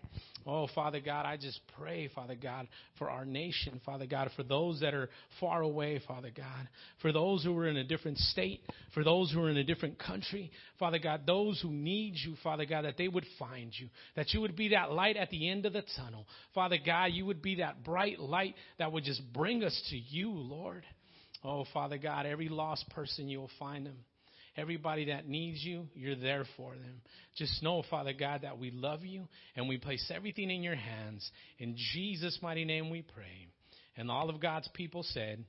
Oh, 0.51 0.67
Father 0.75 1.01
God, 1.01 1.27
I 1.27 1.37
just 1.37 1.61
pray, 1.77 2.09
Father 2.15 2.35
God, 2.35 2.69
for 2.99 3.11
our 3.11 3.27
nation, 3.27 3.83
Father 3.85 4.07
God, 4.07 4.31
for 4.35 4.43
those 4.43 4.81
that 4.81 4.95
are 4.95 5.11
far 5.41 5.61
away, 5.61 6.01
Father 6.09 6.31
God, 6.35 6.69
for 7.03 7.13
those 7.13 7.45
who 7.45 7.55
are 7.59 7.69
in 7.69 7.77
a 7.77 7.85
different 7.85 8.17
state, 8.17 8.63
for 8.95 9.05
those 9.05 9.31
who 9.31 9.43
are 9.43 9.51
in 9.51 9.59
a 9.59 9.65
different 9.65 9.99
country, 9.99 10.51
Father 10.79 10.99
God, 10.99 11.27
those 11.27 11.61
who 11.61 11.71
need 11.71 12.15
you, 12.25 12.35
Father 12.43 12.65
God, 12.65 12.87
that 12.87 12.97
they 12.97 13.09
would 13.09 13.27
find 13.39 13.73
you, 13.79 13.89
that 14.17 14.33
you 14.33 14.41
would 14.41 14.57
be 14.57 14.69
that 14.69 14.91
light 14.91 15.19
at 15.19 15.29
the 15.29 15.51
end 15.51 15.67
of 15.67 15.75
the 15.75 15.85
tunnel. 15.99 16.27
Father 16.55 16.79
God, 16.85 17.11
you 17.13 17.27
would 17.27 17.43
be 17.43 17.57
that 17.57 17.85
bright 17.85 18.19
light 18.19 18.55
that 18.79 18.91
would 18.91 19.05
just 19.05 19.21
bring 19.35 19.63
us 19.63 19.79
to 19.91 19.99
you, 19.99 20.31
Lord. 20.31 20.87
Oh, 21.45 21.67
Father 21.75 21.99
God, 21.99 22.25
every 22.25 22.49
lost 22.49 22.89
person, 22.89 23.29
you 23.29 23.39
will 23.39 23.51
find 23.59 23.85
them. 23.85 23.99
Everybody 24.57 25.07
that 25.07 25.29
needs 25.29 25.63
you, 25.63 25.87
you're 25.95 26.17
there 26.17 26.45
for 26.57 26.73
them. 26.73 27.01
Just 27.37 27.63
know, 27.63 27.83
Father 27.89 28.13
God, 28.13 28.43
that 28.43 28.59
we 28.59 28.71
love 28.71 29.05
you 29.05 29.29
and 29.55 29.69
we 29.69 29.79
place 29.79 30.11
everything 30.15 30.51
in 30.51 30.63
your 30.63 30.75
hands. 30.75 31.31
In 31.59 31.77
Jesus' 31.93 32.39
mighty 32.43 32.65
name 32.65 32.91
we 32.91 33.03
pray. 33.03 33.49
And 33.97 34.11
all 34.11 34.31
of 34.31 34.41
God's 34.41 34.69
people 34.75 35.03
said, 35.03 35.45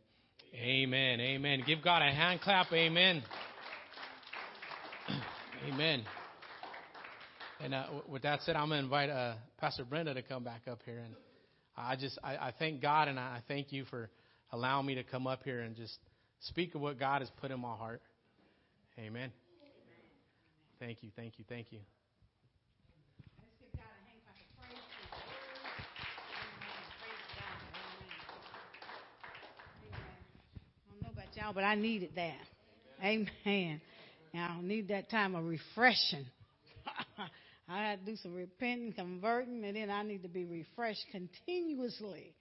Amen. 0.56 1.20
Amen. 1.20 1.64
Give 1.66 1.84
God 1.84 2.02
a 2.02 2.12
hand 2.12 2.42
clap. 2.42 2.72
Amen. 2.74 3.22
Amen. 5.68 6.04
And 7.62 7.76
uh, 7.76 7.86
with 8.08 8.24
that 8.24 8.42
said, 8.42 8.56
I'm 8.56 8.70
going 8.70 8.80
to 8.80 8.84
invite 8.86 9.10
uh, 9.10 9.34
Pastor 9.60 9.86
Brenda 9.86 10.14
to 10.14 10.22
come 10.22 10.44
back 10.44 10.62
up 10.70 10.80
here. 10.86 11.00
And 11.00 11.14
I 11.78 11.96
just, 11.96 12.18
I, 12.24 12.36
I 12.36 12.54
thank 12.58 12.82
God 12.82 13.08
and 13.08 13.20
I 13.20 13.42
thank 13.48 13.72
you 13.72 13.86
for 13.86 14.10
allowing 14.52 14.86
me 14.86 14.96
to 14.96 15.04
come 15.04 15.28
up 15.28 15.44
here 15.44 15.60
and 15.60 15.76
just 15.76 15.98
speak 16.42 16.74
of 16.74 16.82
what 16.82 17.00
God 17.00 17.22
has 17.22 17.30
put 17.42 17.52
in 17.52 17.60
my 17.60 17.76
heart. 17.76 18.02
Amen. 19.00 19.32
Thank 20.80 21.04
you, 21.04 21.10
thank 21.16 21.40
you, 21.40 21.46
thank 21.48 21.72
you. 21.72 21.80
Y'all, 31.36 31.54
but 31.54 31.64
I 31.64 31.76
needed 31.76 32.10
that. 32.16 32.36
Amen. 33.02 33.80
Now 34.34 34.58
I 34.60 34.62
need 34.62 34.90
that 34.90 35.10
time 35.10 35.36
of 35.36 35.46
refreshing. 35.46 36.26
I 37.70 37.78
had 37.78 38.06
to 38.06 38.12
do 38.12 38.18
some 38.18 38.34
repenting, 38.34 38.92
converting, 38.92 39.64
and 39.64 39.76
then 39.76 39.90
I 39.90 40.04
need 40.04 40.24
to 40.24 40.28
be 40.28 40.44
refreshed 40.44 41.06
continuously. 41.12 42.34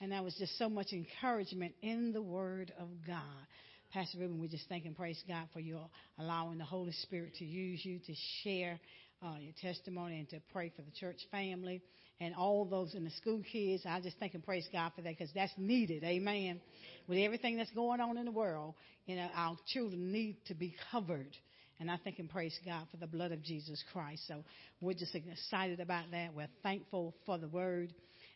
And 0.00 0.10
that 0.10 0.24
was 0.24 0.34
just 0.34 0.58
so 0.58 0.68
much 0.68 0.92
encouragement 0.92 1.74
in 1.82 2.12
the 2.12 2.22
Word 2.22 2.72
of 2.80 2.88
God. 3.06 3.46
Pastor 3.92 4.20
Ruben, 4.20 4.40
we 4.40 4.48
just 4.48 4.66
thank 4.70 4.86
and 4.86 4.96
praise 4.96 5.22
God 5.28 5.48
for 5.52 5.60
your 5.60 5.86
allowing 6.18 6.56
the 6.56 6.64
Holy 6.64 6.92
Spirit 6.92 7.34
to 7.34 7.44
use 7.44 7.84
you 7.84 7.98
to 7.98 8.14
share 8.42 8.80
uh, 9.22 9.34
your 9.38 9.52
testimony 9.60 10.18
and 10.18 10.30
to 10.30 10.40
pray 10.50 10.72
for 10.74 10.80
the 10.80 10.90
church 10.98 11.18
family 11.30 11.82
and 12.18 12.34
all 12.34 12.64
those 12.64 12.94
in 12.94 13.04
the 13.04 13.10
school 13.10 13.42
kids. 13.52 13.82
I 13.86 14.00
just 14.00 14.16
thank 14.18 14.32
and 14.32 14.42
praise 14.42 14.66
God 14.72 14.92
for 14.96 15.02
that 15.02 15.10
because 15.18 15.28
that's 15.34 15.52
needed. 15.58 16.04
Amen. 16.04 16.58
With 17.06 17.18
everything 17.18 17.58
that's 17.58 17.70
going 17.72 18.00
on 18.00 18.16
in 18.16 18.24
the 18.24 18.32
world, 18.32 18.76
you 19.04 19.16
know, 19.16 19.28
our 19.34 19.58
children 19.66 20.10
need 20.10 20.38
to 20.46 20.54
be 20.54 20.74
covered. 20.90 21.36
And 21.78 21.90
I 21.90 21.98
thank 22.02 22.18
and 22.18 22.30
praise 22.30 22.58
God 22.64 22.86
for 22.90 22.96
the 22.96 23.06
blood 23.06 23.30
of 23.30 23.42
Jesus 23.42 23.84
Christ. 23.92 24.26
So 24.26 24.42
we're 24.80 24.94
just 24.94 25.14
excited 25.14 25.80
about 25.80 26.10
that. 26.12 26.32
We're 26.34 26.48
thankful 26.62 27.14
for 27.26 27.36
the 27.36 27.48
word 27.48 27.92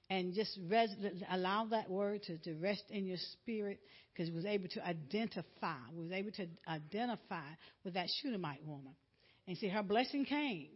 and 0.08 0.34
just 0.34 0.58
res- 0.68 0.94
allow 1.30 1.66
that 1.66 1.90
word 1.90 2.22
to, 2.24 2.38
to 2.38 2.54
rest 2.54 2.84
in 2.90 3.06
your 3.06 3.18
spirit 3.32 3.80
because 4.12 4.32
was 4.32 4.44
able 4.44 4.68
to 4.68 4.86
identify, 4.86 5.76
was 5.94 6.10
able 6.12 6.30
to 6.32 6.46
identify 6.68 7.48
with 7.84 7.94
that 7.94 8.06
Shunammite 8.20 8.64
woman. 8.64 8.94
And 9.46 9.56
see, 9.58 9.68
her 9.68 9.82
blessing 9.82 10.24
came. 10.24 10.68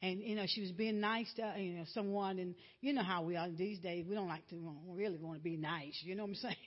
And, 0.00 0.20
you 0.20 0.36
know, 0.36 0.44
she 0.46 0.60
was 0.60 0.70
being 0.70 1.00
nice 1.00 1.26
to, 1.36 1.54
you 1.58 1.72
know, 1.74 1.84
someone. 1.92 2.38
And 2.38 2.54
you 2.80 2.92
know 2.92 3.02
how 3.02 3.22
we 3.22 3.36
are 3.36 3.48
these 3.50 3.80
days. 3.80 4.06
We 4.08 4.14
don't 4.14 4.28
like 4.28 4.46
to 4.48 4.56
really 4.88 5.18
want 5.18 5.38
to 5.38 5.42
be 5.42 5.56
nice. 5.56 6.00
You 6.04 6.14
know 6.14 6.22
what 6.22 6.30
I'm 6.30 6.34
saying? 6.36 6.56